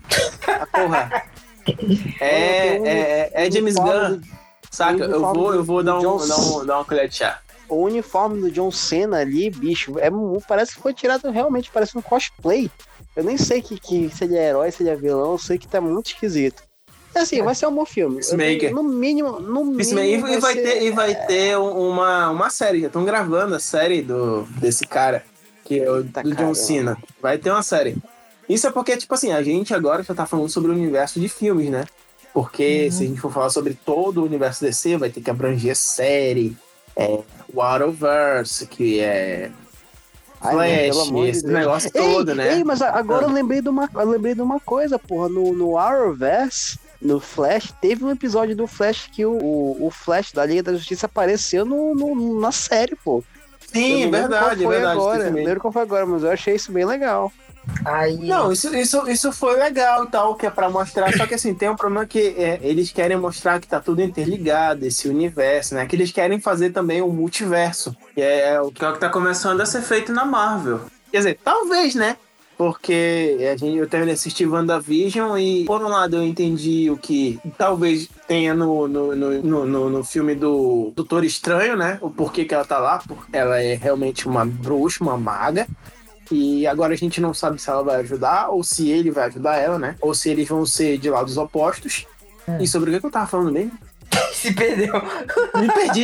A 0.48 0.66
porra. 0.66 1.24
É, 2.20 2.80
um- 2.82 2.86
é, 2.88 3.30
é, 3.34 3.46
é 3.48 3.52
James 3.52 3.76
Gunn. 3.76 4.16
do- 4.18 4.22
Saca? 4.72 5.04
Eu 5.04 5.22
vou, 5.34 5.54
eu 5.54 5.64
vou 5.64 5.84
dar, 5.84 6.00
um, 6.00 6.02
dar, 6.28 6.38
um, 6.40 6.66
dar 6.66 6.78
uma 6.78 6.86
colher 6.86 7.08
de 7.08 7.16
chá. 7.16 7.40
O 7.70 7.84
uniforme 7.84 8.42
do 8.42 8.50
John 8.52 8.72
Cena 8.72 9.18
ali, 9.20 9.50
bicho, 9.52 10.00
é, 10.00 10.10
parece 10.48 10.74
que 10.76 10.82
foi 10.82 10.94
tirado 10.94 11.30
realmente, 11.30 11.70
parece 11.72 11.96
um 11.98 12.02
cosplay. 12.02 12.70
Eu 13.16 13.24
nem 13.24 13.38
sei 13.38 13.62
que, 13.62 13.80
que, 13.80 14.10
se 14.10 14.24
ele 14.24 14.38
é 14.38 14.50
herói, 14.50 14.72
se 14.72 14.82
ele 14.82 14.90
é 14.90 14.96
vilão, 14.96 15.34
eu 15.34 15.38
sei 15.38 15.58
que 15.60 15.68
tá 15.68 15.80
muito 15.80 16.08
esquisito. 16.08 16.64
É 17.14 17.20
Assim, 17.20 17.42
vai 17.44 17.54
ser 17.54 17.68
um 17.68 17.76
bom 17.76 17.86
filme. 17.86 18.16
Peacemaker. 18.16 18.74
No 18.74 18.82
mínimo, 18.84 19.40
no 19.40 19.64
mínimo. 19.66 20.00
e 20.28 20.40
vai 20.40 20.54
ser- 20.56 20.62
ter, 20.64 20.82
e 20.84 20.92
vai 20.92 21.14
ter 21.28 21.58
um- 21.58 21.90
uma, 21.90 22.30
uma 22.30 22.50
série. 22.50 22.82
Já 22.82 22.88
estão 22.88 23.04
gravando 23.06 23.54
a 23.56 23.60
série 23.60 24.02
do, 24.02 24.44
desse 24.60 24.86
cara, 24.88 25.24
que 25.72 25.80
é 25.80 25.90
o 25.92 26.04
do 26.04 26.36
John. 26.36 26.54
Cena. 26.54 26.98
Vai 27.22 27.38
ter 27.38 27.50
uma 27.52 27.64
série. 27.64 27.96
Isso 28.50 28.68
é 28.68 28.72
porque, 28.72 28.98
tipo 28.98 29.14
assim, 29.14 29.32
a 29.32 29.42
gente 29.42 29.74
agora 29.74 30.04
já 30.04 30.14
tá 30.14 30.26
falando 30.26 30.50
sobre 30.50 30.72
o 30.72 30.74
universo 30.76 31.20
de 31.20 31.30
filmes, 31.30 31.70
né? 31.70 31.86
Porque 32.34 32.86
Uhum. 32.86 32.92
se 32.92 33.04
a 33.04 33.08
gente 33.08 33.22
for 33.22 33.32
falar 33.32 33.50
sobre 33.50 33.74
todo 33.74 34.22
o 34.22 34.26
universo 34.26 34.62
DC, 34.64 34.98
vai 34.98 35.10
ter 35.10 35.22
que 35.22 35.30
abranger 35.30 35.76
série, 35.76 36.56
é, 36.96 37.20
o 37.54 37.62
Arrowverse, 37.62 38.68
que 38.68 39.00
é 39.00 39.52
Ai, 40.42 40.92
Flash, 40.92 41.12
esse 41.30 41.44
Deus. 41.44 41.54
negócio 41.54 41.92
Ei, 41.94 42.02
todo, 42.02 42.36
né? 42.36 42.56
Ei, 42.58 42.64
mas 42.64 42.82
agora 42.82 43.26
Ah. 43.26 43.30
eu 43.30 43.34
lembrei 43.34 43.62
de 43.62 43.70
uma, 43.70 43.90
lembrei 44.04 44.34
de 44.36 44.42
uma 44.42 44.60
coisa, 44.60 44.98
porra. 44.98 45.30
No, 45.30 45.54
no 45.54 45.78
Arrowverse, 45.78 46.80
no 47.02 47.20
Flash, 47.20 47.74
teve 47.82 48.04
um 48.04 48.10
episódio 48.12 48.56
do 48.56 48.66
Flash 48.68 49.08
que 49.14 49.26
o, 49.26 49.32
o, 49.34 49.88
o 49.88 49.92
Flash 49.92 50.32
da 50.32 50.46
Liga 50.46 50.64
da 50.64 50.74
Justiça 50.74 51.06
apareceu 51.06 51.64
no, 51.66 51.94
no- 51.96 52.40
na 52.40 52.52
série, 52.52 52.96
pô. 52.96 53.24
Sim, 53.72 54.12
verdade, 54.12 54.64
é 54.64 54.66
foi 54.66 54.76
verdade. 54.76 55.00
Agora, 55.00 55.30
não 55.30 55.36
lembro 55.38 55.60
qual 55.60 55.74
foi 55.74 55.82
agora, 55.82 56.06
mas 56.06 56.24
eu 56.24 56.32
achei 56.32 56.56
isso 56.56 56.72
bem 56.72 56.86
legal. 56.86 57.32
Aí. 57.86 58.18
Não, 58.18 58.52
isso, 58.52 58.76
isso, 58.76 59.08
isso 59.10 59.32
foi 59.32 59.56
legal 59.56 60.06
e 60.06 60.08
tal, 60.08 60.36
que 60.36 60.46
é 60.46 60.50
pra 60.50 60.70
mostrar. 60.70 61.16
Só 61.16 61.26
que 61.28 61.36
assim, 61.36 61.54
tem 61.54 61.70
um 61.70 61.76
problema 61.76 62.06
que 62.06 62.36
é, 62.38 62.60
eles 62.62 62.92
querem 62.92 63.18
mostrar 63.18 63.60
que 63.60 63.68
tá 63.68 63.80
tudo 63.80 64.02
interligado, 64.02 64.86
esse 64.86 65.08
universo, 65.08 65.76
né? 65.76 65.86
Que 65.86 65.96
eles 65.96 66.12
querem 66.12 66.40
fazer 66.40 66.72
também 66.72 67.02
um 67.02 67.10
multiverso. 67.10 67.96
Que 68.16 68.22
é 68.22 68.60
o 68.60 68.72
que, 68.72 68.84
é 68.84 68.90
o 68.90 68.94
que 68.94 69.00
tá 69.00 69.10
começando 69.10 69.62
a 69.62 69.66
ser 69.66 69.82
feito 69.82 70.12
na 70.12 70.26
Marvel. 70.26 70.82
Quer 71.12 71.18
dizer, 71.18 71.40
talvez, 71.44 71.94
né? 71.94 72.18
Porque 72.62 73.40
a 73.52 73.58
gente, 73.58 73.76
eu 73.76 73.88
terminei 73.88 74.14
de 74.14 74.20
assistir 74.20 74.46
WandaVision 74.46 75.36
e, 75.36 75.66
por 75.66 75.82
um 75.84 75.88
lado, 75.88 76.18
eu 76.18 76.24
entendi 76.24 76.92
o 76.92 76.96
que 76.96 77.40
talvez 77.58 78.08
tenha 78.28 78.54
no, 78.54 78.88
no, 78.88 79.16
no, 79.16 79.66
no, 79.66 79.90
no- 79.90 80.04
filme 80.04 80.36
do 80.36 80.94
Doutor 80.96 81.24
Estranho, 81.24 81.76
né? 81.76 81.98
O 82.02 82.12
porquê 82.12 82.46
que 82.46 82.54
ela 82.54 82.64
tá 82.64 82.78
lá. 82.78 83.00
Porque 83.00 83.36
ela 83.36 83.60
é 83.60 83.74
realmente 83.74 84.28
uma 84.28 84.46
bruxa, 84.46 85.04
uma 85.04 85.18
maga. 85.18 85.68
E 86.30 86.68
agora 86.68 86.94
a 86.94 86.96
gente 86.96 87.20
não 87.20 87.34
sabe 87.34 87.60
se 87.60 87.68
ela 87.68 87.82
vai 87.82 87.96
ajudar 87.96 88.50
ou 88.50 88.64
se 88.64 88.92
ele 88.92 89.10
vai 89.10 89.26
ajudar 89.26 89.58
ela, 89.58 89.80
né? 89.80 89.96
Ou 90.00 90.14
se 90.14 90.30
eles 90.30 90.48
vão 90.48 90.64
ser 90.64 91.00
de 91.00 91.10
lados 91.10 91.38
opostos. 91.38 92.06
E 92.60 92.68
sobre 92.68 92.92
o 92.92 92.94
que 92.94 93.00
que 93.00 93.06
eu 93.08 93.12
tava 93.12 93.26
falando 93.26 93.52
mesmo? 93.52 93.72
se 94.34 94.54
perdeu. 94.54 94.94
Me 95.56 95.68
perdi. 95.74 96.04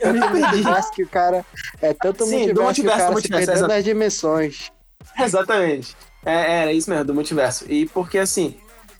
Eu 0.00 0.14
me 0.14 0.20
perdi. 0.20 0.62
Parece 0.62 0.92
que 0.92 1.02
o 1.02 1.08
cara. 1.08 1.44
É 1.82 1.92
tanto 1.92 2.24
Sim, 2.24 2.46
multiverso, 2.46 2.54
do 2.54 2.54
que 2.54 2.60
o 2.60 2.64
multiverso, 2.64 2.98
cara 2.98 3.14
do 3.14 3.20
se 3.20 3.30
multiverso, 3.30 3.46
perdeu 3.52 3.68
nas 3.68 3.84
dimensões. 3.84 4.73
Exatamente. 5.24 5.96
É, 6.24 6.62
era 6.62 6.72
isso 6.72 6.88
mesmo, 6.90 7.04
do 7.04 7.14
multiverso. 7.14 7.64
E 7.70 7.86
porque 7.86 8.18
assim, 8.18 8.56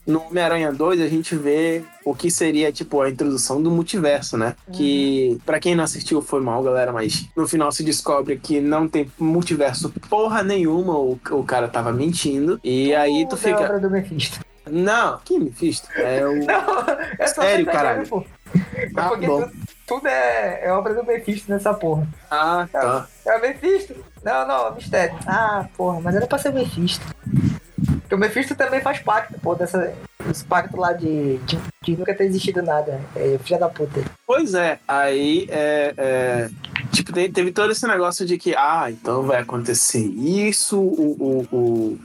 no 0.07 0.23
Homem-Aranha 0.27 0.71
2 0.73 1.01
a 1.01 1.09
gente 1.09 1.35
vê 1.35 1.83
o 2.05 2.15
que 2.15 2.31
seria, 2.31 2.71
tipo, 2.71 3.01
a 3.01 3.09
introdução 3.09 3.62
do 3.62 3.71
multiverso, 3.71 4.37
né? 4.37 4.55
Que, 4.73 5.39
pra 5.47 5.59
quem 5.59 5.75
não 5.75 5.85
assistiu, 5.85 6.21
foi 6.21 6.41
mal, 6.43 6.62
galera, 6.62 6.93
mas 6.93 7.27
no 7.35 7.49
final 7.49 7.73
se 7.73 7.83
descobre 7.83 8.37
que 8.37 8.61
não 8.61 8.87
tem 8.87 9.11
multiverso 9.19 9.91
porra 10.11 10.43
nenhuma, 10.43 10.99
o, 10.99 11.19
o 11.31 11.43
cara 11.45 11.67
tava 11.69 11.93
mentindo. 11.93 12.61
E 12.62 12.95
aí 12.95 13.25
tu 13.27 13.37
Tudo 13.37 13.49
é 13.49 13.51
fica. 13.53 13.65
obra 13.65 13.81
do 13.81 13.91
Mephisto. 13.91 14.41
Não, 14.71 15.19
que 15.25 15.39
Mephisto? 15.39 15.89
É 15.95 16.27
o. 16.27 16.35
Não, 16.45 16.87
é 17.19 17.27
Sério, 17.27 17.67
caralho? 17.67 18.07
pô. 18.09 18.25
É 18.75 18.89
Ah, 18.97 19.09
porque 19.09 19.27
bom. 19.27 19.43
tu- 19.43 19.51
tudo 19.87 20.07
é, 20.09 20.61
é 20.67 20.73
obra 20.73 20.95
do 20.95 21.05
Mephisto 21.05 21.51
nessa 21.51 21.73
porra. 21.75 22.07
Ah, 22.31 22.67
tá. 22.73 23.07
É 23.27 23.37
o 23.37 23.41
Mephisto? 23.43 23.95
Não, 24.25 24.47
não, 24.47 24.68
é 24.68 24.75
mistério. 24.75 25.16
Ah, 25.27 25.66
porra, 25.77 26.01
mas 26.01 26.16
era 26.16 26.27
pra 26.27 26.39
ser 26.39 26.49
o 26.49 26.55
Mephisto. 26.55 27.05
Porque 28.01 28.14
o 28.14 28.18
Mephisto 28.18 28.55
também 28.55 28.81
faz 28.81 28.99
pacto, 29.01 29.39
pô, 29.41 29.55
dessa. 29.55 29.95
Esse 30.31 30.45
pacto 30.45 30.77
lá 30.79 30.93
de, 30.95 31.37
de, 31.39 31.59
de 31.83 31.97
nunca 31.97 32.14
ter 32.14 32.25
existido 32.25 32.62
nada. 32.62 33.01
É, 33.14 33.37
filha 33.39 33.59
da 33.59 33.68
puta. 33.68 34.03
Pois 34.27 34.55
é, 34.55 34.79
aí 34.89 35.47
é, 35.51 35.93
é, 35.97 36.51
tipo, 36.93 37.12
te- 37.12 37.29
teve 37.29 37.53
todo 37.53 37.70
esse 37.72 37.87
negócio 37.87 38.25
de 38.25 38.39
que, 38.39 38.55
ah, 38.57 38.87
então 38.91 39.22
vai 39.25 39.43
acontecer 39.43 40.01
isso, 40.01 40.81
o, 40.81 41.16
o, 41.53 41.57
o, 41.57 41.99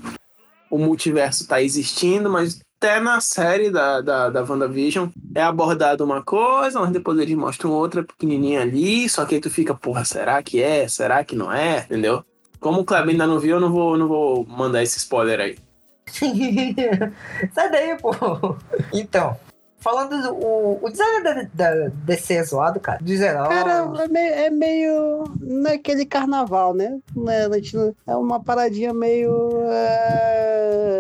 o 0.72 0.78
multiverso 0.78 1.48
tá 1.48 1.62
existindo, 1.62 2.30
mas 2.30 2.60
até 2.80 2.98
na 3.02 3.20
série 3.20 3.70
da, 3.70 4.00
da, 4.00 4.30
da 4.30 4.42
WandaVision 4.42 5.10
é 5.36 5.44
abordado 5.44 6.06
uma 6.06 6.24
coisa, 6.24 6.80
mas 6.80 6.92
depois 6.92 7.20
eles 7.20 7.36
mostram 7.36 7.72
outra 7.72 8.02
pequenininha 8.02 8.62
ali, 8.62 9.10
só 9.10 9.26
que 9.26 9.36
aí 9.36 9.42
tu 9.42 9.50
fica, 9.50 9.76
porra, 9.76 10.06
será 10.06 10.42
que 10.42 10.64
é? 10.64 10.88
Será 10.88 11.22
que 11.26 11.36
não 11.36 11.52
é? 11.52 11.80
Entendeu? 11.80 12.24
Como 12.58 12.80
o 12.80 12.86
Kleber 12.86 13.10
ainda 13.10 13.28
não 13.28 13.38
viu, 13.38 13.58
eu 13.58 13.60
não 13.60 13.70
vou, 13.70 13.98
não 13.98 14.08
vou 14.08 14.46
mandar 14.46 14.82
esse 14.82 14.98
spoiler 14.98 15.42
aí. 15.42 15.58
Sai 17.54 17.70
daí, 17.70 17.98
pô. 17.98 18.12
Então, 18.94 19.38
falando 19.80 20.22
do 20.22 20.34
o, 20.36 20.80
o 20.82 20.90
design 20.90 21.24
da, 21.24 21.48
da 21.54 21.88
DC 22.06 22.34
é 22.34 22.44
zoado, 22.44 22.80
cara. 22.80 23.00
Dos 23.02 23.20
heróis. 23.20 23.50
Cara, 23.50 23.92
é 24.04 24.08
meio, 24.08 24.34
é 24.34 24.50
meio 24.50 25.24
naquele 25.42 26.06
carnaval, 26.06 26.74
né? 26.74 26.98
Não 27.14 27.30
é, 27.30 27.48
é 28.08 28.16
uma 28.16 28.42
paradinha 28.42 28.94
meio. 28.94 29.52
é, 29.70 30.99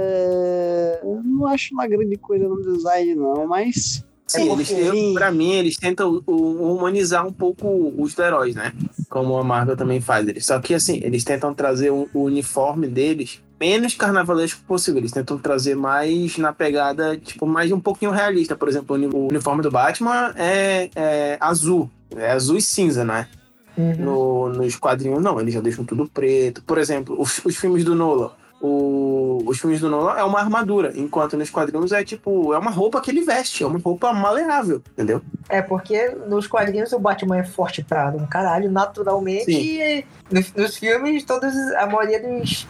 Não 1.40 1.48
acho 1.48 1.74
uma 1.74 1.88
grande 1.88 2.18
coisa 2.18 2.48
no 2.48 2.62
design, 2.62 3.16
não, 3.16 3.48
mas. 3.48 4.04
Sim, 4.28 4.50
É 4.50 4.54
eles, 4.54 4.70
porque- 4.70 4.84
eu, 4.84 5.14
pra 5.14 5.32
mim, 5.32 5.54
eles 5.54 5.76
tentam 5.78 6.22
humanizar 6.28 7.26
um 7.26 7.34
pouco 7.34 7.94
os 7.98 8.16
heróis, 8.18 8.54
né? 8.54 8.74
Como 9.10 9.36
a 9.38 9.44
Marvel 9.44 9.76
também 9.76 10.00
faz. 10.02 10.28
Eles, 10.28 10.46
só 10.46 10.60
que, 10.60 10.74
assim, 10.76 11.00
eles 11.04 11.24
tentam 11.24 11.52
trazer 11.54 11.90
o, 11.90 12.08
uniforme 12.14 12.88
deles 12.88 13.42
menos 13.60 13.96
carnavalesco 13.96 14.62
possível. 14.68 15.00
Eles 15.00 15.12
tentam 15.12 15.38
trazer 15.40 15.76
mais 15.76 16.38
na 16.38 16.54
pegada, 16.54 17.18
tipo, 17.18 17.48
mais 17.48 17.72
um 17.72 17.80
pouquinho 17.80 18.12
realista. 18.12 18.56
Por 18.56 18.68
exemplo, 18.68 18.96
o 18.96 19.28
uniforme 19.30 19.64
do 19.64 19.72
Batman 19.72 20.32
é, 20.36 20.90
é 20.96 21.38
azul. 21.40 21.90
É 22.16 22.32
azul 22.32 22.58
e 22.58 22.62
cinza, 22.62 23.04
né? 23.04 23.28
Uhum. 23.76 23.96
No, 23.98 24.50
nos 24.50 24.76
quadrinhos, 24.76 25.24
não. 25.24 25.40
Eles 25.42 25.54
já 25.56 25.60
deixam 25.62 25.84
tudo 25.84 26.08
preto. 26.08 26.62
Por 26.64 26.78
exemplo, 26.78 27.20
os, 27.20 27.44
os 27.44 27.56
filmes 27.56 27.84
do 27.84 27.96
Nolan. 27.96 28.30
O- 28.62 29.41
os 29.45 29.57
filmes 29.60 29.80
do 29.80 29.89
Nolan 29.89 30.16
é 30.18 30.24
uma 30.24 30.39
armadura, 30.39 30.91
enquanto 30.95 31.38
nos 31.38 31.49
quadrinhos 31.49 31.91
é 31.93 32.03
tipo, 32.03 32.53
é 32.53 32.57
uma 32.57 32.72
roupa 32.72 32.99
que 32.99 33.10
ele 33.10 33.22
veste, 33.22 33.64
é 33.64 33.68
uma 33.68 33.80
roupa 33.80 34.12
maleável, 34.12 34.82
entendeu? 34.93 35.22
É 35.47 35.62
porque 35.62 36.10
nos 36.28 36.45
quadrinhos 36.45 36.91
o 36.91 36.99
Batman 36.99 37.38
é 37.38 37.43
forte 37.45 37.82
pra 37.84 38.10
um 38.10 38.26
caralho, 38.26 38.70
naturalmente. 38.70 39.45
Sim. 39.45 39.62
E 39.62 40.05
nos, 40.30 40.53
nos 40.53 40.76
filmes, 40.78 41.24
todos, 41.24 41.53
a 41.78 41.86
maioria 41.88 42.22
dos, 42.22 42.68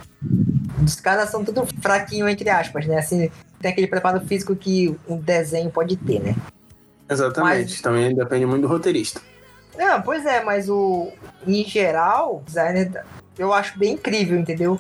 dos 0.78 0.96
caras 0.96 1.30
são 1.30 1.44
tudo 1.44 1.66
fraquinho, 1.82 2.30
entre 2.30 2.50
aspas, 2.50 2.86
né? 2.86 3.00
Assim, 3.00 3.32
tem 3.60 3.72
aquele 3.72 3.88
preparo 3.88 4.22
físico 4.22 4.56
que 4.56 4.96
um 5.08 5.18
desenho 5.18 5.72
pode 5.72 5.98
ter, 5.98 6.20
né? 6.22 6.36
Exatamente. 7.10 7.72
Mas- 7.72 7.82
Também 7.82 8.14
depende 8.16 8.46
muito 8.46 8.62
do 8.62 8.68
roteirista. 8.68 9.20
Não, 9.76 10.02
pois 10.02 10.26
é, 10.26 10.44
mas 10.44 10.70
o. 10.70 11.12
Em 11.48 11.64
geral, 11.64 12.38
o 12.38 12.44
designer 12.46 13.04
eu 13.38 13.52
acho 13.54 13.80
bem 13.80 13.94
incrível, 13.94 14.38
entendeu? 14.38 14.80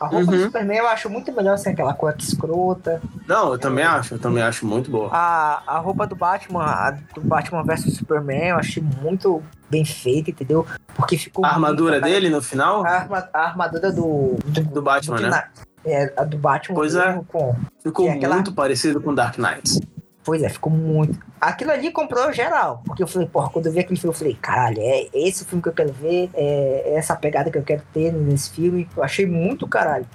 A 0.00 0.06
roupa 0.06 0.26
do 0.26 0.32
Uhum. 0.36 0.42
Superman 0.44 0.78
eu 0.78 0.88
acho 0.88 1.08
muito 1.08 1.32
melhor 1.32 1.56
sem 1.56 1.72
aquela 1.72 1.94
cueca 1.94 2.18
escrota. 2.20 3.00
Não, 3.26 3.52
eu 3.52 3.58
também 3.58 3.84
acho, 3.84 4.14
eu 4.14 4.18
também 4.18 4.42
acho 4.42 4.66
muito 4.66 4.90
boa. 4.90 5.08
A, 5.12 5.62
a 5.66 5.78
roupa 5.78 6.06
do 6.06 6.16
Batman, 6.16 6.64
a 6.64 6.90
do 7.14 7.20
Batman 7.20 7.62
vs 7.62 7.94
Superman, 7.96 8.48
eu 8.50 8.56
achei 8.56 8.82
muito 9.00 9.42
bem 9.70 9.84
feita, 9.84 10.30
entendeu? 10.30 10.66
Porque 10.94 11.16
ficou. 11.16 11.44
A 11.44 11.50
armadura 11.50 11.92
muito- 12.00 12.04
dele 12.04 12.28
no 12.28 12.42
final, 12.42 12.84
A, 12.84 12.88
arma- 12.90 13.28
a 13.32 13.40
armadura 13.40 13.92
do. 13.92 14.36
Do, 14.44 14.62
do 14.64 14.82
Batman, 14.82 15.16
do 15.16 15.22
né? 15.30 15.44
É, 15.86 16.12
a 16.16 16.24
do 16.24 16.38
Batman 16.38 16.74
Pois 16.74 16.94
é. 16.94 17.20
com. 17.28 17.54
Ficou 17.82 18.08
é 18.08 18.12
aquela- 18.12 18.34
muito 18.34 18.52
parecido 18.52 19.00
com 19.00 19.14
Dark 19.14 19.38
Knight. 19.38 19.80
Pois 20.24 20.42
é, 20.42 20.48
ficou 20.48 20.72
muito. 20.72 21.18
Aquilo 21.40 21.70
ali 21.70 21.90
comprou 21.90 22.32
geral. 22.32 22.82
Porque 22.86 23.02
eu 23.02 23.06
falei, 23.06 23.28
porra, 23.28 23.50
quando 23.50 23.66
eu 23.66 23.72
vi 23.72 23.80
aquele 23.80 24.00
filme, 24.00 24.14
eu 24.14 24.18
falei, 24.18 24.34
caralho, 24.34 24.78
é 24.80 25.06
esse 25.12 25.42
o 25.42 25.46
filme 25.46 25.62
que 25.62 25.68
eu 25.68 25.72
quero 25.74 25.92
ver, 25.92 26.30
é 26.32 26.94
essa 26.96 27.14
pegada 27.14 27.50
que 27.50 27.58
eu 27.58 27.62
quero 27.62 27.82
ter 27.92 28.10
nesse 28.12 28.50
filme. 28.50 28.88
Eu 28.96 29.02
achei 29.04 29.26
muito 29.26 29.68
caralho. 29.68 30.06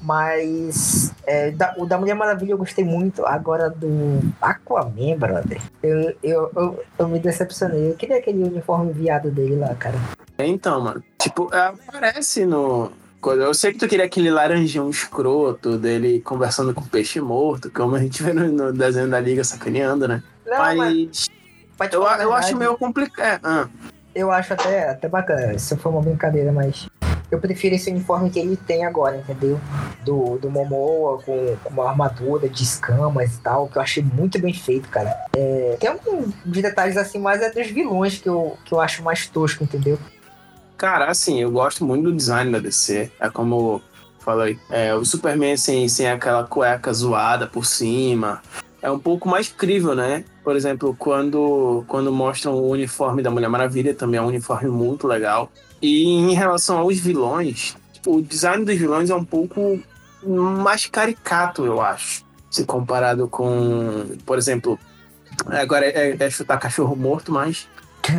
Mas 0.00 1.12
é, 1.26 1.50
da- 1.50 1.74
o 1.76 1.84
da 1.84 1.98
Mulher 1.98 2.14
Maravilha 2.14 2.52
eu 2.52 2.58
gostei 2.58 2.84
muito. 2.84 3.26
Agora 3.26 3.68
do 3.68 4.20
Aquaman, 4.40 5.16
brother. 5.18 5.60
Eu, 5.82 6.14
eu, 6.22 6.50
eu, 6.54 6.84
eu 6.98 7.08
me 7.08 7.18
decepcionei. 7.18 7.90
Eu 7.90 7.94
queria 7.94 8.18
aquele 8.18 8.44
uniforme 8.44 8.92
viado 8.92 9.30
dele 9.30 9.56
lá, 9.56 9.74
cara. 9.74 9.96
Então, 10.38 10.80
mano, 10.80 11.02
tipo, 11.18 11.52
é, 11.54 11.58
aparece 11.66 12.44
no. 12.46 12.92
Eu 13.24 13.52
sei 13.52 13.72
que 13.72 13.78
tu 13.78 13.88
queria 13.88 14.04
aquele 14.04 14.30
laranjão 14.30 14.88
escroto 14.88 15.76
dele 15.76 16.20
conversando 16.20 16.72
com 16.72 16.82
o 16.82 16.88
peixe 16.88 17.20
morto, 17.20 17.70
como 17.70 17.96
a 17.96 17.98
gente 17.98 18.22
vê 18.22 18.32
no, 18.32 18.48
no 18.48 18.72
desenho 18.72 19.10
da 19.10 19.18
Liga 19.18 19.42
sacaneando, 19.42 20.06
né? 20.06 20.22
Não, 20.46 20.56
mas, 20.76 21.28
Mas 21.78 21.92
eu, 21.92 22.02
eu 22.02 22.32
acho 22.32 22.56
meio 22.56 22.76
complicado. 22.78 23.40
Ah, 23.44 23.68
Eu 24.14 24.30
acho 24.30 24.52
até, 24.52 24.90
até 24.90 25.08
bacana. 25.08 25.54
Isso 25.54 25.76
foi 25.76 25.92
uma 25.92 26.00
brincadeira, 26.00 26.52
mas. 26.52 26.88
Eu 27.30 27.38
prefiro 27.38 27.74
esse 27.74 27.90
uniforme 27.90 28.30
que 28.30 28.38
ele 28.38 28.56
tem 28.56 28.86
agora, 28.86 29.18
entendeu? 29.18 29.60
Do, 30.02 30.38
do 30.38 30.48
Momoa, 30.48 31.20
com, 31.22 31.56
com 31.62 31.68
uma 31.68 31.90
armadura 31.90 32.48
de 32.48 32.62
escamas 32.62 33.34
e 33.34 33.40
tal, 33.40 33.68
que 33.68 33.76
eu 33.76 33.82
achei 33.82 34.02
muito 34.02 34.40
bem 34.40 34.54
feito, 34.54 34.88
cara. 34.88 35.14
É, 35.36 35.76
tem 35.78 35.90
alguns 35.90 36.32
detalhes 36.46 36.96
assim, 36.96 37.18
mas 37.18 37.42
é 37.42 37.50
dos 37.50 37.66
vilões 37.66 38.16
que 38.16 38.30
eu, 38.30 38.56
que 38.64 38.72
eu 38.72 38.80
acho 38.80 39.02
mais 39.02 39.26
tosco, 39.26 39.62
entendeu? 39.62 39.98
Cara, 40.78 41.10
assim, 41.10 41.40
eu 41.40 41.50
gosto 41.50 41.84
muito 41.84 42.04
do 42.04 42.12
design 42.12 42.52
da 42.52 42.60
DC. 42.60 43.10
É 43.18 43.28
como 43.28 43.54
eu 43.56 43.82
falei, 44.20 44.56
é, 44.70 44.94
o 44.94 45.04
Superman 45.04 45.56
sem, 45.56 45.88
sem 45.88 46.08
aquela 46.08 46.44
cueca 46.44 46.92
zoada 46.92 47.48
por 47.48 47.66
cima. 47.66 48.40
É 48.80 48.88
um 48.88 48.98
pouco 48.98 49.28
mais 49.28 49.48
crível, 49.48 49.96
né? 49.96 50.24
Por 50.44 50.54
exemplo, 50.54 50.94
quando, 50.96 51.84
quando 51.88 52.12
mostram 52.12 52.54
o 52.54 52.70
uniforme 52.70 53.22
da 53.22 53.30
Mulher 53.30 53.48
Maravilha, 53.48 53.92
também 53.92 54.18
é 54.18 54.22
um 54.22 54.28
uniforme 54.28 54.70
muito 54.70 55.08
legal. 55.08 55.50
E 55.82 56.04
em 56.04 56.32
relação 56.32 56.78
aos 56.78 56.96
vilões, 56.96 57.76
tipo, 57.92 58.16
o 58.16 58.22
design 58.22 58.64
dos 58.64 58.76
vilões 58.76 59.10
é 59.10 59.14
um 59.16 59.24
pouco 59.24 59.82
mais 60.22 60.86
caricato, 60.86 61.66
eu 61.66 61.80
acho. 61.80 62.24
Se 62.48 62.64
comparado 62.64 63.26
com, 63.26 64.16
por 64.24 64.38
exemplo, 64.38 64.78
agora 65.46 65.86
é, 65.86 66.16
é 66.16 66.30
chutar 66.30 66.56
cachorro 66.56 66.94
morto, 66.94 67.32
mas 67.32 67.66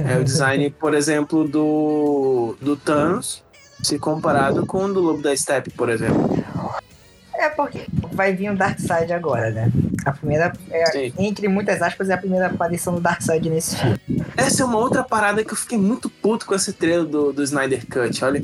é 0.09 0.17
o 0.17 0.23
design, 0.23 0.69
por 0.69 0.93
exemplo, 0.93 1.47
do, 1.47 2.55
do 2.61 2.75
Thanos, 2.75 3.43
se 3.83 3.97
comparado 3.99 4.65
com 4.65 4.85
o 4.85 4.93
do 4.93 4.99
Lobo 4.99 5.21
da 5.21 5.35
Steppe, 5.35 5.71
por 5.71 5.89
exemplo. 5.89 6.37
É 7.33 7.47
porque 7.49 7.85
vai 8.11 8.33
vir 8.33 8.51
o 8.51 8.57
Darkseid 8.57 9.13
agora, 9.13 9.49
né? 9.49 9.71
A 10.05 10.11
primeira, 10.11 10.51
é, 10.69 11.11
entre 11.17 11.47
muitas 11.47 11.81
aspas, 11.81 12.09
é 12.09 12.13
a 12.13 12.17
primeira 12.17 12.47
aparição 12.47 12.95
do 12.95 12.99
Darkseid 13.01 13.49
nesse 13.49 13.77
filme. 13.77 13.99
Essa 14.35 14.63
é 14.63 14.65
uma 14.65 14.77
outra 14.77 15.03
parada 15.03 15.43
que 15.43 15.53
eu 15.53 15.57
fiquei 15.57 15.77
muito 15.77 16.09
puto 16.09 16.45
com 16.45 16.53
esse 16.53 16.73
trailer 16.73 17.05
do, 17.05 17.31
do 17.31 17.41
Snyder 17.43 17.85
Cut, 17.87 18.25
olha. 18.25 18.43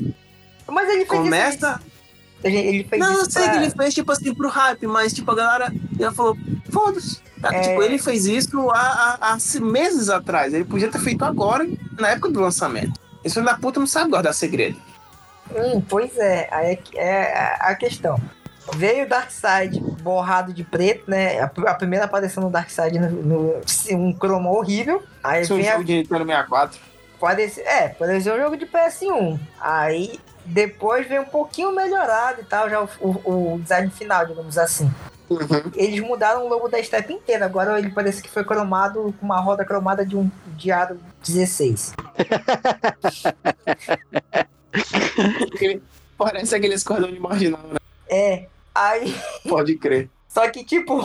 Mas 0.68 0.88
ele 0.88 1.04
fez 1.04 1.08
Começa. 1.20 1.80
isso. 1.80 1.96
Ele 2.44 2.84
fez 2.84 3.00
Não, 3.00 3.12
eu 3.18 3.30
sei 3.30 3.42
pra- 3.42 3.52
que 3.52 3.58
ele 3.58 3.70
fez, 3.70 3.94
tipo 3.94 4.12
assim, 4.12 4.34
pro 4.34 4.48
hype, 4.48 4.86
mas, 4.86 5.12
tipo, 5.12 5.30
a 5.30 5.34
galera 5.34 5.72
já 5.98 6.12
falou, 6.12 6.36
foda-se. 6.70 7.18
É. 7.44 7.60
Tipo, 7.60 7.82
ele 7.82 7.98
fez 7.98 8.26
isso 8.26 8.70
há, 8.70 9.18
há, 9.20 9.32
há 9.34 9.60
meses 9.60 10.08
atrás. 10.08 10.52
Ele 10.54 10.64
podia 10.64 10.90
ter 10.90 10.98
feito 11.00 11.24
agora, 11.24 11.66
na 11.98 12.08
época 12.10 12.30
do 12.30 12.40
lançamento. 12.40 12.98
Esse 13.24 13.34
filho 13.34 13.46
da 13.46 13.56
puta 13.56 13.78
não 13.80 13.86
sabe 13.86 14.10
guardar 14.10 14.32
segredo. 14.34 14.80
Hum, 15.54 15.80
pois 15.88 16.16
é, 16.16 16.48
aí 16.50 16.78
é, 16.94 17.06
é 17.06 17.56
a 17.60 17.74
questão. 17.74 18.18
Veio 18.74 19.06
o 19.06 19.08
Darkseid 19.08 19.78
borrado 20.02 20.52
de 20.52 20.64
preto, 20.64 21.08
né? 21.08 21.38
A, 21.40 21.44
a 21.70 21.74
primeira 21.74 22.04
aparição 22.04 22.42
do 22.42 22.50
Darkseid 22.50 22.98
no, 22.98 23.10
no 23.10 23.60
um 23.92 24.12
chroma 24.12 24.50
horrível. 24.50 25.02
Aí 25.22 25.42
Esse 25.42 25.52
é 25.52 25.54
um 25.54 25.58
vem 25.58 25.68
a, 25.68 25.72
jogo 25.72 25.84
de 25.84 25.92
Nintendo 25.98 26.24
64. 26.26 26.80
parecer, 27.20 27.60
é, 27.62 27.88
parecia 27.88 28.34
um 28.34 28.38
jogo 28.38 28.56
de 28.56 28.66
PS1. 28.66 29.38
Aí 29.60 30.18
depois 30.44 31.06
vem 31.08 31.20
um 31.20 31.24
pouquinho 31.24 31.72
melhorado 31.72 32.40
e 32.40 32.44
tal, 32.44 32.68
já 32.68 32.80
o, 32.82 32.88
o- 33.00 33.54
o 33.54 33.58
design 33.60 33.88
final, 33.90 34.26
digamos 34.26 34.58
assim. 34.58 34.90
Eles 35.74 36.00
mudaram 36.00 36.44
o 36.44 36.48
logo 36.48 36.68
da 36.68 36.82
Step 36.82 37.12
inteira. 37.12 37.44
Agora 37.46 37.78
ele 37.78 37.90
parece 37.90 38.22
que 38.22 38.28
foi 38.30 38.44
cromado 38.44 39.14
com 39.18 39.24
uma 39.26 39.40
roda 39.40 39.64
cromada 39.64 40.04
de 40.06 40.16
um 40.16 40.30
de 40.56 40.70
aro 40.70 40.98
16. 41.24 41.92
Aquele- 45.54 45.82
Parece 46.18 46.54
aqueles 46.54 46.82
cordões 46.82 47.18
marginal, 47.18 47.60
né? 47.70 47.78
É. 48.08 48.46
Aí 48.74 49.14
Pode 49.48 49.76
crer. 49.76 50.08
Só 50.28 50.48
que, 50.50 50.64
tipo, 50.64 50.98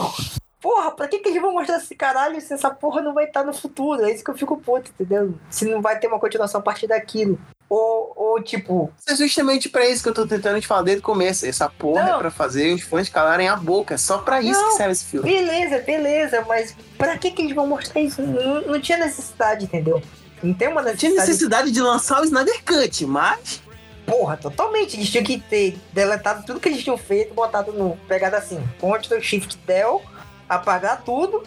porra, 0.60 0.90
pra 0.90 1.06
que, 1.08 1.18
que 1.18 1.28
eles 1.28 1.40
vão 1.42 1.52
mostrar 1.52 1.76
esse 1.78 1.94
caralho 1.94 2.40
se 2.40 2.52
essa 2.54 2.70
porra 2.70 3.02
não 3.02 3.12
vai 3.12 3.24
estar 3.24 3.44
no 3.44 3.52
futuro? 3.52 4.04
É 4.04 4.12
isso 4.12 4.24
que 4.24 4.30
eu 4.30 4.36
fico 4.38 4.56
puto, 4.58 4.90
entendeu? 4.90 5.34
Se 5.50 5.64
não 5.66 5.82
vai 5.82 5.98
ter 5.98 6.06
uma 6.06 6.18
continuação 6.18 6.60
a 6.60 6.62
partir 6.64 6.86
daquilo. 6.86 7.38
Ou, 7.74 8.12
ou 8.14 8.42
tipo, 8.42 8.92
É 9.08 9.14
justamente 9.16 9.70
pra 9.70 9.88
isso 9.88 10.02
que 10.02 10.08
eu 10.10 10.12
tô 10.12 10.26
tentando 10.26 10.60
te 10.60 10.66
falar 10.66 10.82
desde 10.82 11.00
o 11.00 11.02
começo. 11.02 11.46
Essa 11.46 11.70
porra 11.70 12.02
Não. 12.02 12.16
é 12.16 12.18
pra 12.18 12.30
fazer 12.30 12.74
os 12.74 12.82
fãs 12.82 13.08
calarem 13.08 13.48
a 13.48 13.56
boca. 13.56 13.94
É 13.94 13.96
só 13.96 14.18
pra 14.18 14.42
isso 14.42 14.60
Não. 14.60 14.68
que 14.68 14.74
serve 14.74 14.92
esse 14.92 15.04
filme. 15.06 15.30
beleza, 15.30 15.78
beleza, 15.78 16.44
mas 16.46 16.76
pra 16.98 17.16
que, 17.16 17.30
que 17.30 17.40
eles 17.40 17.54
vão 17.54 17.66
mostrar 17.66 18.02
isso? 18.02 18.20
Não, 18.20 18.60
não 18.60 18.78
tinha 18.78 18.98
necessidade, 18.98 19.64
entendeu? 19.64 20.02
Não 20.42 20.52
tem 20.52 20.68
uma 20.68 20.82
Tinha 20.82 20.92
necessidade. 20.92 21.28
necessidade 21.28 21.70
de 21.70 21.80
lançar 21.80 22.20
o 22.20 22.24
Snyder 22.24 22.62
Cut, 22.62 23.06
mas. 23.06 23.62
Porra, 24.04 24.36
totalmente. 24.36 24.98
Eles 24.98 25.08
tinham 25.08 25.24
que 25.24 25.38
ter 25.38 25.78
deletado 25.94 26.44
tudo 26.44 26.60
que 26.60 26.68
eles 26.68 26.82
tinham 26.82 26.98
feito, 26.98 27.32
botado 27.32 27.72
no. 27.72 27.96
Pegado 28.06 28.36
assim, 28.36 28.62
Ctrl 28.80 29.18
Shift 29.22 29.56
Del, 29.66 30.02
apagar 30.46 31.00
tudo. 31.04 31.42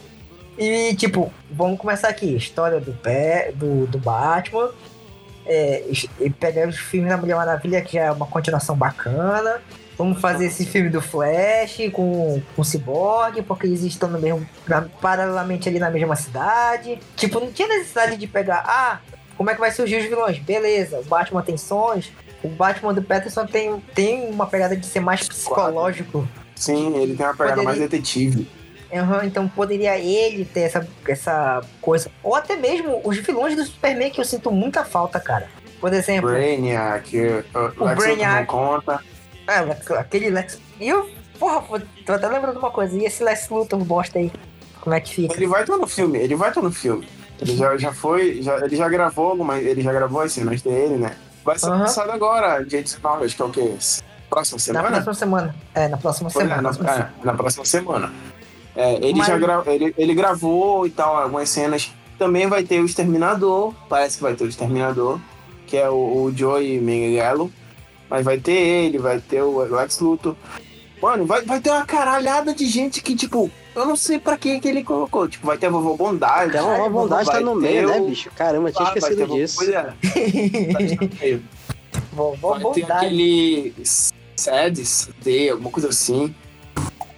E, 0.57 0.95
tipo, 0.95 1.31
vamos 1.51 1.77
começar 1.79 2.07
aqui. 2.07 2.35
História 2.35 2.79
do 2.79 2.93
pé, 2.93 3.51
do, 3.53 3.85
do 3.85 3.99
Batman. 3.99 4.71
É, 5.45 5.83
e 6.19 6.29
pegar 6.29 6.67
os 6.67 6.77
filmes 6.77 7.09
da 7.09 7.17
Mulher 7.17 7.35
Maravilha, 7.35 7.81
que 7.81 7.97
é 7.97 8.11
uma 8.11 8.25
continuação 8.25 8.75
bacana. 8.75 9.61
Vamos 9.97 10.19
fazer 10.19 10.47
esse 10.47 10.65
filme 10.65 10.89
do 10.89 11.01
Flash 11.01 11.77
com, 11.93 12.41
com 12.55 12.61
o 12.61 12.65
Cyborg, 12.65 13.41
porque 13.43 13.65
eles 13.65 13.81
estão 13.83 14.09
no 14.09 14.19
mesmo. 14.19 14.45
na- 14.67 14.81
paralelamente 15.01 15.69
ali 15.69 15.79
na 15.79 15.89
mesma 15.89 16.15
cidade. 16.15 16.99
Tipo, 17.15 17.39
não 17.39 17.51
tinha 17.51 17.67
necessidade 17.67 18.17
de 18.17 18.27
pegar. 18.27 18.63
Ah, 18.67 18.99
como 19.37 19.49
é 19.49 19.53
que 19.53 19.59
vai 19.59 19.71
surgir 19.71 19.97
os 19.97 20.03
vilões? 20.05 20.37
Beleza, 20.39 20.99
o 20.99 21.03
Batman 21.05 21.41
tem 21.41 21.55
sons. 21.57 22.11
O 22.43 22.49
Batman 22.49 22.93
do 22.93 23.01
Patterson 23.01 23.45
tem, 23.45 23.79
tem 23.93 24.29
uma 24.29 24.45
pegada 24.47 24.75
de 24.75 24.85
ser 24.85 24.99
mais 24.99 25.25
psicológico. 25.27 26.27
Sim, 26.55 26.95
ele 27.01 27.15
tem 27.15 27.25
uma 27.25 27.33
pegada 27.33 27.55
Poderia- 27.55 27.63
mais 27.63 27.79
detetive. 27.79 28.47
Aham, 28.93 29.25
então 29.25 29.47
poderia 29.47 29.97
ele 29.97 30.45
ter 30.45 30.61
essa, 30.61 30.87
essa 31.07 31.61
coisa. 31.81 32.09
Ou 32.23 32.35
até 32.35 32.55
mesmo 32.55 33.01
os 33.03 33.17
vilões 33.17 33.55
do 33.55 33.63
Superman 33.65 34.09
que 34.11 34.19
eu 34.21 34.25
sinto 34.25 34.51
muita 34.51 34.83
falta, 34.85 35.19
cara. 35.19 35.47
Por 35.81 35.93
exemplo, 35.93 36.29
Brainiac, 36.29 37.15
o 37.17 37.19
Lex 37.27 37.75
Luthor 37.77 37.95
Brainiac. 37.95 38.35
não 38.39 38.45
conta. 38.45 38.99
é, 39.47 39.61
o 39.61 39.65
Lex- 39.67 39.91
aquele 39.91 40.29
Lex. 40.29 40.59
E 40.79 40.87
eu, 40.89 41.09
porra, 41.39 41.81
tô 42.05 42.13
até 42.13 42.27
lembrando 42.27 42.53
de 42.53 42.59
uma 42.59 42.71
coisa. 42.71 42.95
E 42.97 43.05
esse 43.05 43.23
Lex 43.23 43.49
Luthor 43.49 43.79
bosta 43.83 44.17
aí? 44.19 44.31
Como 44.81 44.95
é 44.95 44.99
que 44.99 45.13
fica? 45.13 45.33
Ele 45.35 45.47
vai 45.47 45.61
estar 45.61 45.77
no 45.77 45.87
filme, 45.87 46.19
ele 46.19 46.35
vai 46.35 46.49
estar 46.49 46.61
no 46.61 46.71
filme. 46.71 47.07
Ele 47.41 47.57
já, 47.57 47.75
já 47.75 47.91
foi, 47.91 48.41
já, 48.41 48.57
ele 48.59 48.75
já 48.75 48.87
gravou 48.87 49.31
alguma, 49.31 49.57
ele 49.59 49.81
já 49.81 49.91
gravou 49.91 50.21
as 50.21 50.31
cenas 50.31 50.61
dele, 50.61 50.95
né? 50.95 51.15
Vai 51.43 51.59
ser 51.59 51.67
Aham. 51.67 51.79
lançado 51.79 52.11
agora, 52.11 52.63
dia 52.63 52.81
19, 52.81 53.25
acho 53.25 53.35
que 53.35 53.41
é 53.41 53.45
o 53.45 53.49
quê? 53.49 53.73
Próxima 54.29 54.55
Na 54.57 54.59
semana? 54.59 54.89
próxima 54.89 55.13
semana. 55.13 55.55
É, 55.75 55.87
na 55.87 55.97
próxima 55.97 56.29
Foi, 56.29 56.43
semana. 56.43 56.61
próxima 56.61 56.85
na, 56.85 56.93
é, 56.97 57.09
na 57.25 57.33
próxima 57.33 57.65
semana. 57.65 58.13
É, 58.75 58.95
ele 58.95 59.15
Mas- 59.19 59.27
já 59.27 59.37
gra- 59.37 59.63
ele, 59.67 59.93
ele 59.97 60.13
gravou 60.13 60.85
e 60.85 60.89
tal, 60.89 61.15
algumas 61.17 61.49
cenas. 61.49 61.91
Também 62.17 62.47
vai 62.47 62.63
ter 62.63 62.79
o 62.81 62.85
Exterminador, 62.85 63.73
parece 63.89 64.17
que 64.17 64.23
vai 64.23 64.33
ter 64.35 64.43
o 64.45 64.47
Exterminador, 64.47 65.19
que 65.67 65.75
é 65.77 65.89
o, 65.89 65.93
o 66.23 66.33
Joey 66.35 66.79
Manganiello. 66.79 67.51
Mas 68.09 68.23
vai 68.23 68.37
ter 68.37 68.53
ele, 68.53 68.97
vai 68.97 69.19
ter 69.19 69.41
o 69.41 69.57
Lex 69.75 69.99
Luthor. 69.99 70.35
Mano, 71.01 71.25
vai, 71.25 71.41
vai 71.41 71.59
ter 71.59 71.69
uma 71.71 71.85
caralhada 71.85 72.53
de 72.53 72.65
gente 72.67 73.01
que, 73.01 73.15
tipo, 73.15 73.51
eu 73.75 73.85
não 73.85 73.95
sei 73.95 74.17
pra 74.19 74.37
que 74.37 74.59
que 74.59 74.67
ele 74.67 74.83
colocou. 74.83 75.27
Tipo, 75.27 75.47
vai 75.47 75.57
ter 75.57 75.65
a 75.65 75.69
vovó 75.69 75.93
Bondade. 75.95 76.49
Então 76.51 76.85
a 76.85 76.89
bondade 76.89 77.29
tá 77.29 77.41
no 77.41 77.55
meio, 77.55 77.87
né, 77.89 77.99
o- 77.99 78.07
bicho? 78.07 78.29
Caramba, 78.35 78.71
tinha 78.71 78.87
Ah, 78.87 78.93
esquecido 78.95 79.21
vovó- 79.27 79.35
disso. 79.35 79.55
Pois 79.57 79.69
é. 79.69 79.93
Vai 80.71 80.87
ter- 80.87 81.41
Vovó 82.13 82.51
Vai 82.59 82.73
ter 82.73 82.81
Bondade. 82.81 83.05
aquele 83.07 83.73
SEDS, 84.35 85.09
D, 85.21 85.49
alguma 85.49 85.71
coisa 85.71 85.89
assim. 85.89 86.33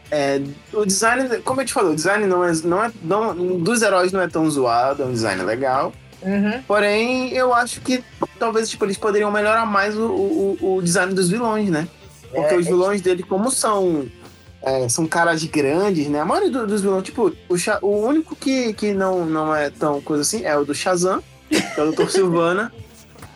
É, 0.10 0.42
o 0.74 0.86
design, 0.86 1.40
como 1.42 1.62
eu 1.62 1.66
te 1.66 1.74
falei, 1.74 1.92
o 1.92 1.96
design 1.96 2.26
não 2.28 2.44
é, 2.44 2.52
não 2.64 2.84
é 2.84 2.92
não, 3.04 3.36
dos 3.60 3.82
heróis 3.82 4.12
não 4.12 4.22
é 4.22 4.28
tão 4.28 4.50
zoado, 4.50 5.04
é 5.04 5.06
um 5.06 5.12
design 5.12 5.44
legal. 5.44 5.92
Uhum. 6.22 6.62
Porém, 6.68 7.34
eu 7.34 7.54
acho 7.54 7.82
que 7.82 8.04
talvez 8.40 8.70
tipo, 8.70 8.86
eles 8.86 8.98
poderiam 8.98 9.30
melhorar 9.32 9.66
mais 9.66 9.98
o, 9.98 10.06
o, 10.62 10.76
o 10.78 10.82
design 10.82 11.14
dos 11.14 11.30
vilões, 11.30 11.70
né? 11.70 11.88
Porque 12.34 12.54
É, 12.56 12.58
os 12.58 12.66
é- 12.66 12.70
vilões 12.70 13.02
dele, 13.02 13.22
como 13.24 13.52
são. 13.52 14.06
é, 14.62 14.88
são 14.90 15.06
caras 15.06 15.44
grandes, 15.44 16.08
né? 16.08 16.22
A 16.22 16.26
maioria 16.26 16.50
do- 16.52 16.68
dos 16.68 16.82
vilões, 16.82 17.04
tipo, 17.04 17.34
o, 17.50 17.86
o 17.86 18.08
único 18.08 18.36
que, 18.36 18.74
que 18.74 18.94
não, 18.94 19.26
não 19.26 19.54
é 19.56 19.70
tão 19.70 20.02
coisa 20.02 20.22
assim 20.22 20.44
é 20.46 20.58
o 20.58 20.64
do 20.66 20.74
Shazam, 20.74 21.22
que 21.50 21.80
é 21.80 21.84
o 21.84 21.92
Dr. 21.92 22.08
Silvana, 22.10 22.72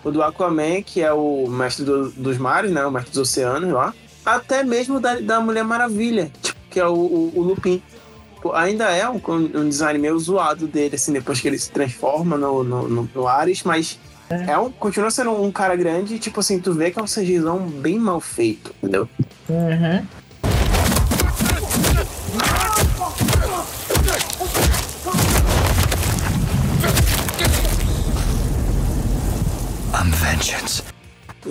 o 0.04 0.10
do 0.10 0.24
Aquaman, 0.24 0.82
que 0.82 1.02
é 1.02 1.12
o 1.14 1.48
mestre 1.48 1.84
do- 1.86 2.10
dos 2.12 2.38
mares, 2.38 2.72
né? 2.72 2.86
O 2.86 2.92
mestre 2.92 3.12
dos 3.12 3.30
oceanos 3.30 3.72
lá. 3.72 3.94
Até 4.26 4.64
mesmo 4.64 5.00
da, 5.00 5.16
da 5.20 5.40
Mulher 5.40 5.64
Maravilha, 5.64 6.32
que 6.72 6.80
é 6.80 6.88
o, 6.88 6.96
o, 6.96 7.34
o 7.36 7.42
Lupin. 7.42 7.84
Pô, 8.42 8.54
Ainda 8.54 8.90
é 8.90 9.08
um, 9.08 9.22
um 9.28 9.70
design 9.70 10.00
meio 10.00 10.18
zoado 10.18 10.66
dele, 10.66 10.96
assim, 10.96 11.14
depois 11.14 11.40
que 11.40 11.48
ele 11.48 11.60
se 11.60 11.70
transforma 11.70 12.38
no, 12.38 12.64
no, 12.64 12.88
no, 12.88 13.10
no 13.14 13.28
Ares, 13.28 13.62
mas 13.62 14.00
é 14.30 14.58
um, 14.58 14.72
continua 14.72 15.12
sendo 15.12 15.32
um 15.32 15.52
cara 15.52 15.76
grande, 15.76 16.18
tipo 16.18 16.40
assim, 16.40 16.60
tu 16.60 16.74
vê 16.74 16.90
que 16.90 16.98
é 16.98 17.04
um 17.04 17.06
CGzão 17.06 17.60
bem 17.60 18.00
mal 18.00 18.20
feito, 18.20 18.74
entendeu? 18.82 19.08
Uhum. 19.48 20.08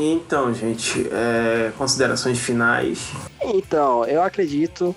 Então, 0.03 0.55
gente, 0.55 1.07
é, 1.13 1.73
considerações 1.77 2.39
finais. 2.39 3.11
Então, 3.43 4.05
eu 4.07 4.23
acredito 4.23 4.95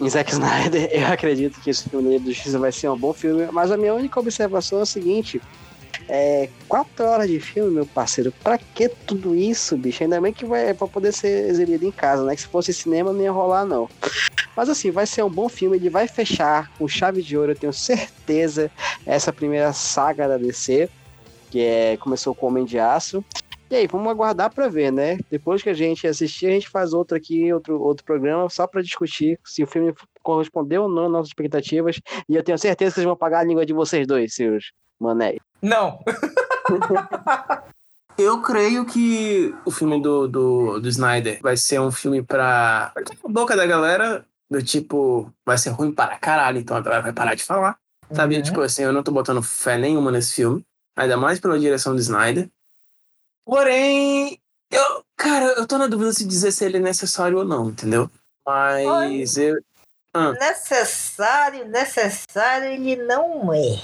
em 0.00 0.08
Zack 0.08 0.32
Snyder, 0.32 0.88
eu 0.92 1.06
acredito 1.06 1.60
que 1.60 1.70
esse 1.70 1.88
filme 1.88 2.18
do 2.18 2.32
Justiça 2.32 2.58
vai 2.58 2.72
ser 2.72 2.88
um 2.88 2.96
bom 2.96 3.12
filme, 3.12 3.48
mas 3.52 3.70
a 3.70 3.76
minha 3.76 3.94
única 3.94 4.18
observação 4.18 4.78
é 4.78 4.82
a 4.82 4.86
seguinte: 4.86 5.40
é, 6.08 6.48
quatro 6.68 7.04
horas 7.04 7.28
de 7.28 7.38
filme, 7.38 7.70
meu 7.70 7.86
parceiro, 7.86 8.32
pra 8.42 8.58
que 8.58 8.88
tudo 8.88 9.34
isso, 9.34 9.76
bicho? 9.76 10.02
Ainda 10.02 10.20
bem 10.20 10.32
que 10.32 10.44
vai 10.44 10.70
é 10.70 10.74
pra 10.74 10.88
poder 10.88 11.12
ser 11.12 11.48
exibido 11.48 11.84
em 11.84 11.92
casa, 11.92 12.24
né? 12.24 12.34
Que 12.34 12.40
se 12.40 12.48
fosse 12.48 12.72
cinema 12.72 13.12
não 13.12 13.22
ia 13.22 13.30
rolar, 13.30 13.64
não. 13.64 13.88
Mas 14.56 14.68
assim, 14.68 14.90
vai 14.90 15.06
ser 15.06 15.22
um 15.22 15.30
bom 15.30 15.48
filme, 15.48 15.76
ele 15.76 15.90
vai 15.90 16.08
fechar 16.08 16.70
com 16.76 16.88
chave 16.88 17.22
de 17.22 17.36
ouro, 17.36 17.52
eu 17.52 17.56
tenho 17.56 17.72
certeza, 17.72 18.70
essa 19.06 19.32
primeira 19.32 19.72
saga 19.72 20.26
da 20.26 20.36
DC, 20.36 20.88
que 21.50 21.60
é, 21.60 21.96
começou 21.96 22.34
com 22.34 22.46
Homem 22.46 22.64
de 22.64 22.78
Aço. 22.78 23.24
E 23.70 23.76
aí, 23.76 23.86
vamos 23.86 24.10
aguardar 24.10 24.52
pra 24.52 24.66
ver, 24.66 24.90
né? 24.90 25.18
Depois 25.30 25.62
que 25.62 25.70
a 25.70 25.74
gente 25.74 26.04
assistir, 26.04 26.46
a 26.46 26.50
gente 26.50 26.68
faz 26.68 26.92
outro 26.92 27.16
aqui, 27.16 27.52
outro, 27.52 27.80
outro 27.80 28.04
programa, 28.04 28.48
só 28.48 28.66
pra 28.66 28.82
discutir 28.82 29.38
se 29.44 29.62
o 29.62 29.66
filme 29.66 29.94
correspondeu 30.24 30.82
ou 30.82 30.88
não 30.88 31.04
às 31.04 31.12
nossas 31.12 31.28
expectativas. 31.28 32.00
E 32.28 32.34
eu 32.34 32.42
tenho 32.42 32.58
certeza 32.58 32.90
que 32.90 32.94
vocês 32.96 33.06
vão 33.06 33.16
pagar 33.16 33.38
a 33.38 33.44
língua 33.44 33.64
de 33.64 33.72
vocês 33.72 34.08
dois, 34.08 34.34
seus 34.34 34.72
mané. 34.98 35.36
Não. 35.62 36.00
Eu 38.18 38.42
creio 38.42 38.84
que 38.84 39.54
o 39.64 39.70
filme 39.70 40.02
do, 40.02 40.28
do, 40.28 40.78
do 40.78 40.88
Snyder 40.88 41.40
vai 41.40 41.56
ser 41.56 41.80
um 41.80 41.90
filme 41.90 42.22
pra, 42.22 42.92
a 42.94 43.28
boca 43.28 43.56
da 43.56 43.64
galera, 43.64 44.26
do 44.50 44.62
tipo, 44.62 45.32
vai 45.46 45.56
ser 45.56 45.70
ruim 45.70 45.90
para 45.90 46.18
caralho, 46.18 46.58
então 46.58 46.76
a 46.76 46.82
galera 46.82 47.02
vai 47.02 47.14
parar 47.14 47.34
de 47.34 47.42
falar. 47.42 47.78
Sabe? 48.12 48.36
Uhum. 48.36 48.42
Tipo 48.42 48.60
assim, 48.60 48.82
eu 48.82 48.92
não 48.92 49.02
tô 49.02 49.10
botando 49.10 49.42
fé 49.42 49.78
nenhuma 49.78 50.10
nesse 50.10 50.34
filme, 50.34 50.62
ainda 50.94 51.16
mais 51.16 51.40
pela 51.40 51.58
direção 51.58 51.94
do 51.94 52.00
Snyder. 52.00 52.50
Porém, 53.50 54.38
eu, 54.70 55.04
cara, 55.16 55.46
eu 55.56 55.66
tô 55.66 55.76
na 55.76 55.88
dúvida 55.88 56.12
se 56.12 56.24
dizer 56.24 56.52
se 56.52 56.64
ele 56.64 56.76
é 56.76 56.80
necessário 56.80 57.38
ou 57.38 57.44
não, 57.44 57.70
entendeu? 57.70 58.08
Mas 58.46 59.36
eu. 59.36 59.60
Necessário, 60.38 61.66
necessário 61.66 62.68
ele 62.68 62.94
não 62.94 63.52
é. 63.52 63.80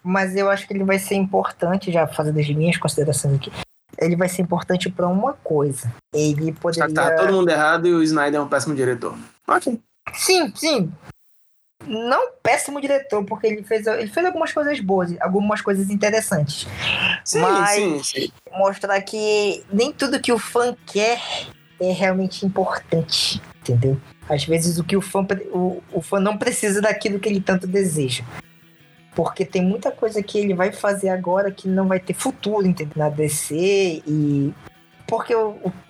Mas 0.00 0.36
eu 0.36 0.48
acho 0.48 0.64
que 0.64 0.74
ele 0.74 0.84
vai 0.84 1.00
ser 1.00 1.16
importante, 1.16 1.90
já 1.90 2.06
fazendo 2.06 2.38
as 2.38 2.48
minhas 2.50 2.76
considerações 2.76 3.34
aqui. 3.34 3.50
Ele 3.98 4.14
vai 4.14 4.28
ser 4.28 4.42
importante 4.42 4.88
pra 4.88 5.08
uma 5.08 5.32
coisa. 5.32 5.92
Ele 6.14 6.52
Só 6.52 6.60
poderia. 6.60 6.86
que 6.86 6.94
tá 6.94 7.16
todo 7.16 7.32
mundo 7.32 7.48
errado 7.48 7.88
e 7.88 7.92
o 7.92 8.00
Snyder 8.04 8.38
é 8.38 8.42
um 8.44 8.48
péssimo 8.48 8.76
diretor. 8.76 9.18
Ok. 9.48 9.82
Sim, 10.14 10.54
sim. 10.54 10.92
Não 11.86 12.32
péssimo 12.42 12.80
diretor, 12.80 13.24
porque 13.24 13.46
ele 13.46 13.62
fez, 13.62 13.86
ele 13.86 14.08
fez 14.08 14.26
algumas 14.26 14.52
coisas 14.52 14.80
boas, 14.80 15.14
algumas 15.20 15.60
coisas 15.60 15.88
interessantes. 15.90 16.66
Sim, 17.24 17.40
Mas- 17.40 17.70
sim, 17.70 18.02
sim. 18.02 18.32
Mostrar 18.52 19.00
que 19.02 19.64
nem 19.72 19.92
tudo 19.92 20.20
que 20.20 20.32
o 20.32 20.38
fã 20.38 20.76
quer 20.86 21.20
é 21.80 21.92
realmente 21.92 22.44
importante, 22.44 23.40
entendeu? 23.60 23.98
Às 24.28 24.44
vezes 24.44 24.78
o 24.78 24.84
que 24.84 24.96
o 24.96 25.00
fã, 25.00 25.26
o, 25.52 25.82
o 25.92 26.02
fã 26.02 26.18
não 26.20 26.36
precisa 26.36 26.80
daquilo 26.80 27.18
que 27.18 27.28
ele 27.28 27.40
tanto 27.40 27.66
deseja. 27.66 28.24
Porque 29.14 29.44
tem 29.44 29.62
muita 29.62 29.90
coisa 29.90 30.22
que 30.22 30.38
ele 30.38 30.54
vai 30.54 30.70
fazer 30.72 31.08
agora 31.08 31.50
que 31.50 31.68
não 31.68 31.88
vai 31.88 31.98
ter 31.98 32.14
futuro, 32.14 32.66
entendeu? 32.66 32.94
Na 32.96 33.08
DC 33.08 34.02
e. 34.06 34.52
Porque 35.08 35.34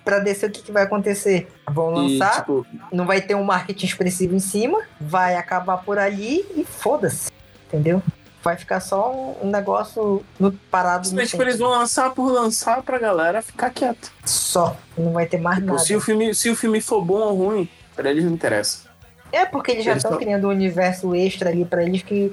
pra 0.03 0.19
DC 0.19 0.45
o 0.45 0.49
que, 0.49 0.61
que 0.61 0.71
vai 0.71 0.83
acontecer? 0.83 1.51
Vão 1.69 1.91
E, 2.07 2.17
lançar, 2.17 2.37
tipo, 2.39 2.65
não 2.91 3.05
vai 3.05 3.19
ter 3.21 3.35
um 3.35 3.43
marketing 3.43 3.85
expressivo 3.85 4.33
em 4.35 4.39
cima, 4.39 4.79
vai 4.99 5.35
acabar 5.35 5.77
por 5.77 5.99
ali 5.99 6.45
e 6.55 6.63
foda-se, 6.63 7.29
entendeu? 7.67 8.01
Vai 8.41 8.55
ficar 8.55 8.79
só 8.79 9.35
um, 9.43 9.49
negócio 9.51 10.23
no, 10.39 10.53
parado 10.53 11.09
no 11.09 11.15
Mas, 11.17 11.29
tipo, 11.29 11.43
eles 11.43 11.59
vão 11.59 11.69
lançar 11.69 12.11
por 12.11 12.31
lançar 12.31 12.81
pra 12.81 12.97
galera 12.97 13.41
ficar 13.41 13.69
quieta. 13.69 14.07
Só, 14.23 14.77
não 14.97 15.11
vai 15.11 15.25
ter 15.25 15.37
mais 15.37 15.57
Tipo, 15.57 15.67
nada. 15.73 15.79
se, 15.79 15.93
o 15.93 15.99
filme, 15.99 16.33
se 16.33 16.49
o 16.49 16.55
filme 16.55 16.79
for 16.79 17.03
bom 17.03 17.19
ou 17.19 17.35
ruim, 17.35 17.69
pra 17.93 18.09
eles 18.09 18.23
não 18.23 18.31
interessa. 18.31 18.87
É 19.33 19.45
porque 19.45 19.71
eles 19.71 19.83
já 19.83 19.97
estão 19.97 20.11
tão- 20.11 20.19
criando 20.21 20.47
um 20.47 20.51
universo 20.51 21.13
extra 21.13 21.49
ali 21.49 21.65
pra 21.65 21.83
eles 21.83 22.01
que, 22.01 22.31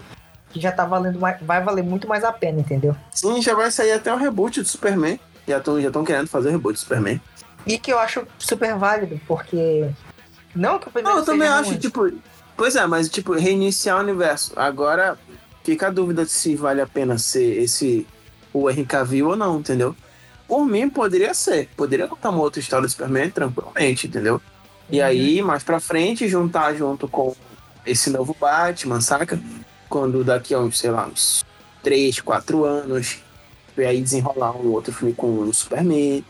que 0.51 0.61
já 0.61 0.71
tá 0.71 0.85
valendo 0.87 1.19
mais, 1.19 1.39
vai 1.43 1.61
valer 1.61 1.83
muito 1.83 2.07
mais 2.07 2.23
a 2.23 2.33
pena, 2.33 2.61
entendeu? 2.61 2.95
Sim, 3.11 3.43
já 3.43 3.55
vai 3.57 3.73
sair 3.73 3.91
até 3.91 4.15
o 4.15 4.17
reboot 4.17 4.63
do 4.63 4.69
Superman. 4.69 5.19
Já 5.47 5.59
estão 5.59 5.81
já 5.81 5.91
tão 5.91 6.05
querendo 6.05 6.29
fazer 6.29 6.49
o 6.49 6.53
reboot 6.53 6.75
do 6.75 6.81
Superman. 6.81 7.21
E 7.67 7.79
que 7.79 7.93
eu 7.93 7.99
acho 7.99 8.27
super 8.39 8.77
válido, 8.77 9.21
porque 9.27 9.89
não 10.55 10.79
que 10.79 10.89
o 10.89 10.91
primeiro 10.91 11.17
Não, 11.17 11.19
eu 11.23 11.25
também 11.25 11.49
acho, 11.49 11.71
ruim. 11.71 11.79
tipo. 11.79 12.13
Pois 12.57 12.75
é, 12.75 12.87
mas 12.87 13.09
tipo, 13.09 13.35
reiniciar 13.35 13.99
o 13.99 14.01
universo. 14.01 14.53
Agora 14.57 15.19
fica 15.63 15.89
a 15.89 15.91
dúvida 15.91 16.25
se 16.25 16.55
vale 16.57 16.81
a 16.81 16.87
pena 16.87 17.19
ser 17.19 17.63
esse 17.63 18.07
o 18.53 18.71
Henry 18.71 18.87
Cavill 18.87 19.29
ou 19.29 19.37
não, 19.37 19.59
entendeu? 19.59 19.95
Por 20.49 20.65
mim, 20.65 20.89
poderia 20.89 21.35
ser. 21.35 21.69
Poderia 21.77 22.07
contar 22.07 22.31
uma 22.31 22.41
outra 22.41 22.61
história 22.61 22.87
do 22.87 22.91
Superman 22.91 23.31
tranquilamente, 23.31 24.07
entendeu? 24.07 24.41
E 24.89 25.03
aí, 25.03 25.43
mais 25.43 25.63
pra 25.65 25.81
frente, 25.81 26.29
juntar 26.29 26.73
junto 26.75 27.09
com 27.09 27.35
esse 27.85 28.09
novo 28.09 28.35
Batman, 28.41 29.01
saca? 29.01 29.39
Quando 29.89 30.25
daqui 30.25 30.55
a 30.55 30.61
uns, 30.61 30.79
sei 30.79 30.91
lá, 30.91 31.07
uns 31.07 31.45
3, 31.83 32.21
4 32.21 32.65
anos, 32.65 33.19
e 33.81 33.85
aí 33.85 34.01
desenrolar 34.01 34.57
um 34.57 34.73
outro 34.73 34.93
filme 34.93 35.15
com 35.15 35.41
o 35.41 35.53
Superman, 35.53 36.25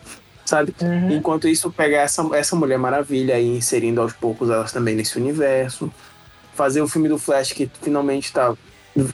sabe? 0.44 0.74
Uhum. 0.80 1.11
Enquanto 1.12 1.49
isso, 1.49 1.70
pegar 1.70 2.03
essa, 2.03 2.22
essa 2.34 2.57
Mulher 2.57 2.78
Maravilha 2.78 3.38
e 3.38 3.57
inserindo 3.57 4.01
aos 4.01 4.12
poucos 4.12 4.51
elas 4.51 4.72
também 4.72 4.94
nesse 4.94 5.18
universo. 5.18 5.92
Fazer 6.55 6.80
o 6.80 6.88
filme 6.88 7.09
do 7.09 7.18
Flash 7.18 7.53
que 7.53 7.70
finalmente 7.82 8.32
tá, 8.32 8.55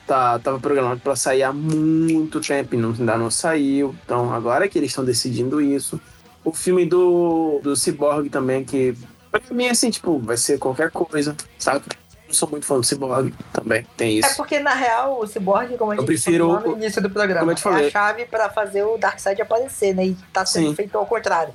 tá, 0.07 0.39
tava 0.39 0.61
programado 0.61 1.01
para 1.01 1.17
sair 1.17 1.43
há 1.43 1.53
muito 1.53 2.41
tempo 2.41 2.75
e 2.75 2.79
não, 2.79 2.91
ainda 2.91 3.17
não 3.17 3.31
saiu. 3.31 3.95
Então 4.05 4.33
agora 4.33 4.69
que 4.69 4.79
eles 4.79 4.91
estão 4.91 5.05
decidindo 5.05 5.61
isso. 5.61 6.01
O 6.45 6.53
filme 6.53 6.85
do, 6.87 7.61
do 7.63 7.77
Cyborg 7.77 8.29
também, 8.29 8.65
que 8.65 8.97
pra 9.31 9.41
mim, 9.51 9.69
assim, 9.69 9.91
tipo, 9.91 10.19
vai 10.19 10.37
ser 10.37 10.59
qualquer 10.59 10.91
coisa, 10.91 11.37
sabe? 11.59 11.85
Não 12.33 12.39
sou 12.39 12.49
muito 12.49 12.65
fã 12.65 12.77
do 12.79 12.83
Cyborg 12.83 13.31
também, 13.53 13.87
tem 13.95 14.17
É 14.17 14.21
isso. 14.21 14.37
porque, 14.39 14.59
na 14.59 14.73
real, 14.73 15.21
o 15.21 15.27
Cyborg, 15.27 15.77
como 15.77 15.91
a 15.91 15.95
Eu 15.97 15.99
gente 16.01 16.07
prefiro 16.07 16.55
falou 16.55 16.71
no 16.77 16.83
início 16.83 17.03
do 17.03 17.11
programa, 17.11 17.41
como 17.41 17.51
eu 17.51 17.55
te 17.57 17.59
é 17.59 17.63
falei. 17.63 17.89
a 17.89 17.91
chave 17.91 18.25
pra 18.25 18.49
fazer 18.49 18.83
o 18.85 18.97
Darkseid 18.97 19.43
aparecer, 19.43 19.95
né? 19.95 20.07
E 20.07 20.17
tá 20.33 20.47
sendo 20.47 20.71
Sim. 20.71 20.75
feito 20.75 20.97
ao 20.97 21.05
contrário. 21.05 21.53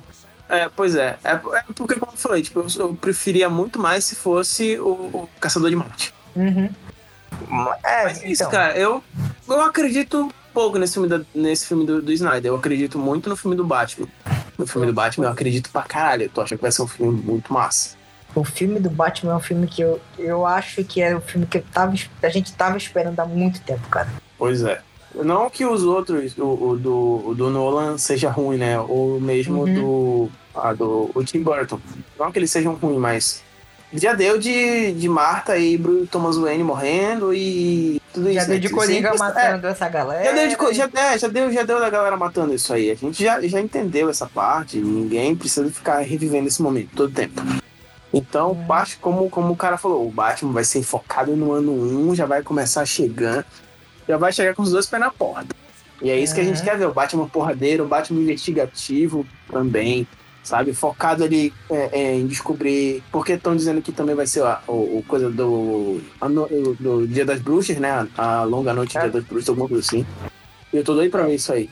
É, 0.48 0.68
pois 0.74 0.94
é. 0.94 1.18
é. 1.24 1.30
é 1.32 1.64
porque, 1.74 1.96
como 1.98 2.12
eu 2.12 2.16
falei, 2.16 2.42
tipo, 2.42 2.60
eu, 2.60 2.66
eu 2.78 2.94
preferia 2.94 3.50
muito 3.50 3.80
mais 3.80 4.04
se 4.04 4.14
fosse 4.14 4.78
o, 4.78 4.88
o 4.88 5.28
Caçador 5.40 5.68
de 5.68 5.74
Marte. 5.74 6.14
Uhum. 6.36 6.70
É, 7.84 8.04
Mas 8.04 8.22
é 8.22 8.28
isso, 8.28 8.42
então, 8.44 8.50
cara, 8.52 8.78
eu, 8.78 9.02
eu 9.48 9.60
acredito 9.60 10.32
pouco 10.54 10.78
nesse 10.78 10.94
filme, 10.94 11.08
da- 11.08 11.20
nesse 11.34 11.66
filme 11.66 11.84
do, 11.84 12.00
do 12.00 12.12
Snyder. 12.12 12.52
Eu 12.52 12.56
acredito 12.56 12.98
muito 13.00 13.28
no 13.28 13.36
filme 13.36 13.56
do 13.56 13.64
Batman. 13.64 14.06
No 14.56 14.64
filme 14.66 14.86
do 14.86 14.92
Batman, 14.92 15.26
eu 15.26 15.32
acredito 15.32 15.70
pra 15.70 15.82
caralho. 15.82 16.22
Eu 16.22 16.28
tô 16.30 16.40
achando 16.40 16.58
que 16.58 16.62
vai 16.62 16.70
ser 16.72 16.82
um 16.82 16.86
filme 16.86 17.20
muito 17.20 17.52
massa. 17.52 17.97
O 18.38 18.44
filme 18.44 18.78
do 18.78 18.88
Batman 18.88 19.32
é 19.32 19.36
um 19.36 19.40
filme 19.40 19.66
que 19.66 19.82
eu, 19.82 20.00
eu 20.18 20.46
acho 20.46 20.84
que 20.84 21.02
é 21.02 21.14
o 21.16 21.20
filme 21.20 21.46
que 21.46 21.58
tava, 21.60 21.92
a 22.22 22.28
gente 22.28 22.52
tava 22.54 22.76
esperando 22.76 23.18
há 23.18 23.26
muito 23.26 23.60
tempo, 23.62 23.88
cara. 23.88 24.08
Pois 24.38 24.62
é. 24.62 24.80
Não 25.14 25.50
que 25.50 25.64
os 25.64 25.82
outros, 25.82 26.36
o, 26.38 26.44
o 26.70 26.76
do, 26.76 27.28
o 27.30 27.34
do 27.34 27.50
Nolan 27.50 27.98
seja 27.98 28.30
ruim, 28.30 28.58
né? 28.58 28.78
Ou 28.78 29.20
mesmo 29.20 29.62
Uhum. 29.62 29.74
do, 29.74 30.30
ah, 30.54 30.72
do 30.72 31.10
o 31.14 31.24
Tim 31.24 31.42
Burton. 31.42 31.80
Não 32.18 32.30
que 32.30 32.38
eles 32.38 32.50
sejam 32.50 32.74
ruins, 32.74 32.98
mas 32.98 33.42
já 33.92 34.12
deu 34.12 34.38
de, 34.38 34.92
de 34.92 35.08
Marta 35.08 35.56
e 35.56 35.76
Bruno 35.78 36.06
Thomas 36.06 36.36
Wayne 36.36 36.62
morrendo 36.62 37.32
e 37.32 38.00
tudo 38.12 38.30
Já 38.32 38.40
isso. 38.42 38.46
deu 38.50 38.56
né? 38.56 38.60
de 38.60 38.68
Coringa 38.68 39.08
é, 39.08 39.18
matando 39.18 39.66
essa 39.66 39.88
galera. 39.88 40.24
Já 40.24 40.32
deu, 40.32 40.48
de, 40.48 40.74
já, 40.76 40.90
é, 40.94 41.18
já, 41.18 41.28
deu, 41.28 41.52
já 41.52 41.62
deu 41.62 41.80
da 41.80 41.88
galera 41.90 42.16
matando 42.16 42.54
isso 42.54 42.72
aí. 42.72 42.90
A 42.90 42.94
gente 42.94 43.24
já, 43.24 43.40
já 43.40 43.60
entendeu 43.60 44.10
essa 44.10 44.26
parte. 44.26 44.76
Ninguém 44.76 45.34
precisa 45.34 45.68
ficar 45.70 45.98
revivendo 46.00 46.46
esse 46.48 46.60
momento 46.62 46.90
todo 46.94 47.12
tempo. 47.12 47.40
Então, 48.12 48.52
Uhum. 48.52 48.66
parte 48.66 48.96
como, 48.98 49.28
como 49.28 49.52
o 49.52 49.56
cara 49.56 49.76
falou, 49.76 50.06
o 50.06 50.10
Batman 50.10 50.52
vai 50.52 50.64
ser 50.64 50.82
focado 50.82 51.36
no 51.36 51.52
ano 51.52 51.72
1, 51.72 52.14
já 52.14 52.24
vai 52.26 52.42
começar 52.42 52.84
chegando, 52.86 53.44
já 54.08 54.16
vai 54.16 54.32
chegar 54.32 54.54
com 54.54 54.62
os 54.62 54.70
dois 54.72 54.86
pés 54.86 55.00
na 55.00 55.10
porta. 55.10 55.54
E 56.00 56.10
é 56.10 56.18
isso 56.18 56.34
que 56.34 56.40
a 56.40 56.44
gente 56.44 56.58
Uhum. 56.60 56.64
quer 56.64 56.78
ver, 56.78 56.86
o 56.86 56.94
Batman 56.94 57.28
porradeiro, 57.28 57.84
o 57.84 57.88
Batman 57.88 58.20
investigativo 58.20 59.26
também, 59.50 60.06
sabe? 60.44 60.72
Focado 60.72 61.24
ali 61.24 61.52
é, 61.68 61.88
é, 61.92 62.14
em 62.14 62.26
descobrir. 62.26 63.02
Porque 63.12 63.32
estão 63.32 63.54
dizendo 63.54 63.82
que 63.82 63.92
também 63.92 64.14
vai 64.14 64.26
ser 64.26 64.42
a, 64.42 64.60
o, 64.66 64.98
o 64.98 65.04
coisa 65.06 65.28
do, 65.28 66.00
a 66.20 66.28
do 66.28 67.06
Dia 67.06 67.24
das 67.26 67.40
Bruxas, 67.40 67.76
né? 67.78 68.06
A, 68.16 68.38
a 68.40 68.44
longa 68.44 68.72
noite 68.72 68.92
do 68.94 68.98
É. 68.98 69.02
Dia 69.02 69.10
das 69.10 69.24
Bruxas, 69.24 69.48
alguma 69.50 69.68
coisa 69.68 69.84
assim. 69.84 70.06
E 70.72 70.76
eu 70.76 70.84
tô 70.84 70.94
doido 70.94 71.10
pra 71.10 71.24
ver 71.24 71.34
isso 71.34 71.52
aí. 71.52 71.68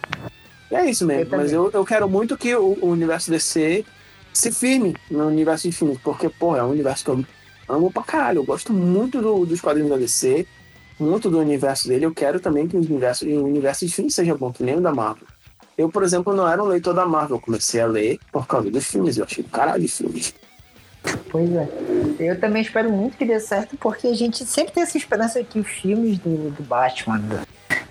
E 0.71 0.75
é 0.75 0.91
isso 0.91 1.07
mesmo, 1.07 1.33
Eu 1.33 1.39
mas 1.39 1.53
eu, 1.53 1.71
eu 1.73 1.85
quero 1.85 2.09
muito 2.09 2.37
que 2.37 2.55
o, 2.57 2.77
o 2.83 2.89
universo 2.91 3.31
DC 3.31 3.85
se 4.37 4.53
firme 4.53 4.95
no 5.11 5.27
universo 5.27 5.71
filmes, 5.73 5.99
porque, 6.03 6.29
porra, 6.29 6.59
é 6.59 6.63
um 6.63 6.71
universo 6.71 7.05
que 7.05 7.11
eu 7.11 7.25
amo 7.69 7.91
pra 7.93 8.03
caralho. 8.03 8.39
Eu 8.41 8.45
gosto 8.45 8.73
muito 8.73 9.21
do- 9.21 9.45
dos 9.47 9.61
quadrinhos 9.61 9.91
da 9.91 9.97
DC, 9.97 10.47
muito 10.99 11.29
do 11.31 11.39
universo 11.39 11.89
dele. 11.89 12.07
Eu 12.07 12.15
quero 12.15 12.39
também 12.41 12.67
que 12.69 12.77
o 12.77 12.81
universo, 12.81 13.27
o 13.27 13.45
universo 13.45 13.89
filmes 13.89 14.15
seja 14.15 14.35
bom, 14.35 14.53
que 14.53 14.63
nem 14.63 14.77
o 14.77 14.81
da 14.81 14.93
Marvel. 14.95 15.27
Eu, 15.77 15.89
por 15.91 16.03
exemplo, 16.03 16.35
não 16.35 16.49
era 16.49 16.63
um 16.63 16.67
leitor 16.67 16.95
da 16.95 17.05
Marvel. 17.05 17.37
Eu 17.37 17.41
comecei 17.41 17.81
a 17.81 17.87
ler 17.87 18.19
por 18.33 18.47
causa 18.47 18.71
dos 18.71 18.87
filmes. 18.87 19.19
Eu 19.19 19.25
achei 19.25 19.45
caralho 19.45 19.83
de 19.83 19.89
filmes. 19.89 20.33
Pois 21.31 21.51
é. 21.53 21.69
Eu 22.19 22.41
também 22.41 22.63
espero 22.63 22.91
muito 22.91 23.17
que 23.17 23.25
dê 23.25 23.39
certo, 23.39 23.77
porque 23.77 24.07
a 24.09 24.15
gente 24.15 24.45
sempre 24.47 24.73
tem 24.73 24.83
essa 24.83 24.97
esperança 24.97 25.43
que 25.45 25.59
os 25.59 25.69
filmes 25.69 26.19
do, 26.19 26.51
do 26.51 26.63
Batman, 26.63 27.23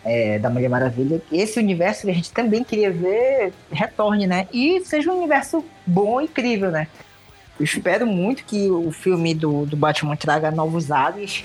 é, 0.06 0.38
da 0.38 0.50
Mulher 0.50 0.70
Maravilha, 0.70 1.20
que 1.28 1.36
esse 1.36 1.60
universo 1.60 2.04
que 2.04 2.12
a 2.12 2.14
gente 2.14 2.32
também 2.32 2.64
queria 2.64 2.92
ver 2.92 3.52
retorne, 3.72 4.28
né? 4.28 4.48
E 4.54 4.80
seja 4.86 5.12
um 5.12 5.18
universo 5.18 5.66
bom 5.86 6.22
e 6.22 6.26
incrível, 6.26 6.70
né? 6.70 6.88
Eu 7.60 7.64
espero 7.64 8.06
muito 8.06 8.44
que 8.46 8.70
o 8.70 8.92
filme 8.92 9.34
do, 9.34 9.66
do 9.66 9.76
Batman 9.76 10.16
traga 10.16 10.52
novos 10.52 10.92
ares. 10.92 11.44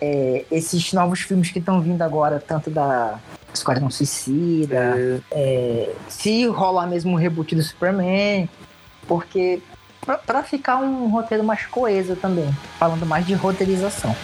É, 0.00 0.44
esses 0.50 0.92
novos 0.92 1.20
filmes 1.20 1.50
que 1.50 1.58
estão 1.58 1.80
vindo 1.80 2.02
agora, 2.02 2.42
tanto 2.44 2.68
da 2.68 3.18
Esquadrão 3.52 3.90
Suicida, 3.90 5.22
É, 5.30 5.92
se 6.08 6.46
rolar 6.46 6.86
mesmo 6.86 7.12
um 7.12 7.16
reboot 7.16 7.54
do 7.54 7.62
Superman, 7.62 8.48
porque 9.06 9.62
pra 10.26 10.42
ficar 10.42 10.76
um 10.76 11.08
roteiro 11.08 11.42
mais 11.42 11.64
coeso 11.66 12.14
também, 12.16 12.50
falando 12.78 13.06
mais 13.06 13.26
de 13.26 13.32
roteirização. 13.34 14.14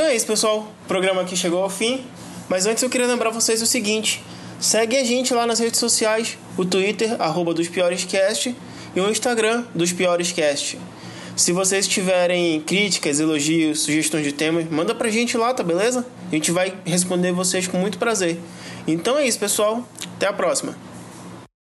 Então 0.00 0.08
é 0.08 0.16
isso, 0.16 0.26
pessoal. 0.26 0.66
O 0.84 0.88
programa 0.88 1.20
aqui 1.20 1.36
chegou 1.36 1.62
ao 1.62 1.68
fim. 1.68 2.06
Mas 2.48 2.64
antes 2.64 2.82
eu 2.82 2.88
queria 2.88 3.06
lembrar 3.06 3.28
vocês 3.28 3.60
o 3.60 3.66
seguinte: 3.66 4.24
segue 4.58 4.96
a 4.96 5.04
gente 5.04 5.34
lá 5.34 5.46
nas 5.46 5.58
redes 5.58 5.78
sociais, 5.78 6.38
o 6.56 6.64
Twitter, 6.64 7.20
arroba 7.20 7.52
dos 7.52 7.68
Piorescast, 7.68 8.56
e 8.96 8.98
o 8.98 9.10
Instagram 9.10 9.62
dos 9.74 9.92
Piorescast. 9.92 10.78
Se 11.36 11.52
vocês 11.52 11.86
tiverem 11.86 12.62
críticas, 12.62 13.20
elogios, 13.20 13.80
sugestões 13.80 14.24
de 14.24 14.32
temas, 14.32 14.66
manda 14.70 14.94
pra 14.94 15.10
gente 15.10 15.36
lá, 15.36 15.52
tá 15.52 15.62
beleza? 15.62 16.06
A 16.32 16.34
gente 16.34 16.50
vai 16.50 16.72
responder 16.86 17.32
vocês 17.32 17.68
com 17.68 17.76
muito 17.76 17.98
prazer. 17.98 18.38
Então 18.88 19.18
é 19.18 19.26
isso, 19.26 19.38
pessoal. 19.38 19.86
Até 20.16 20.26
a 20.26 20.32
próxima. 20.32 20.74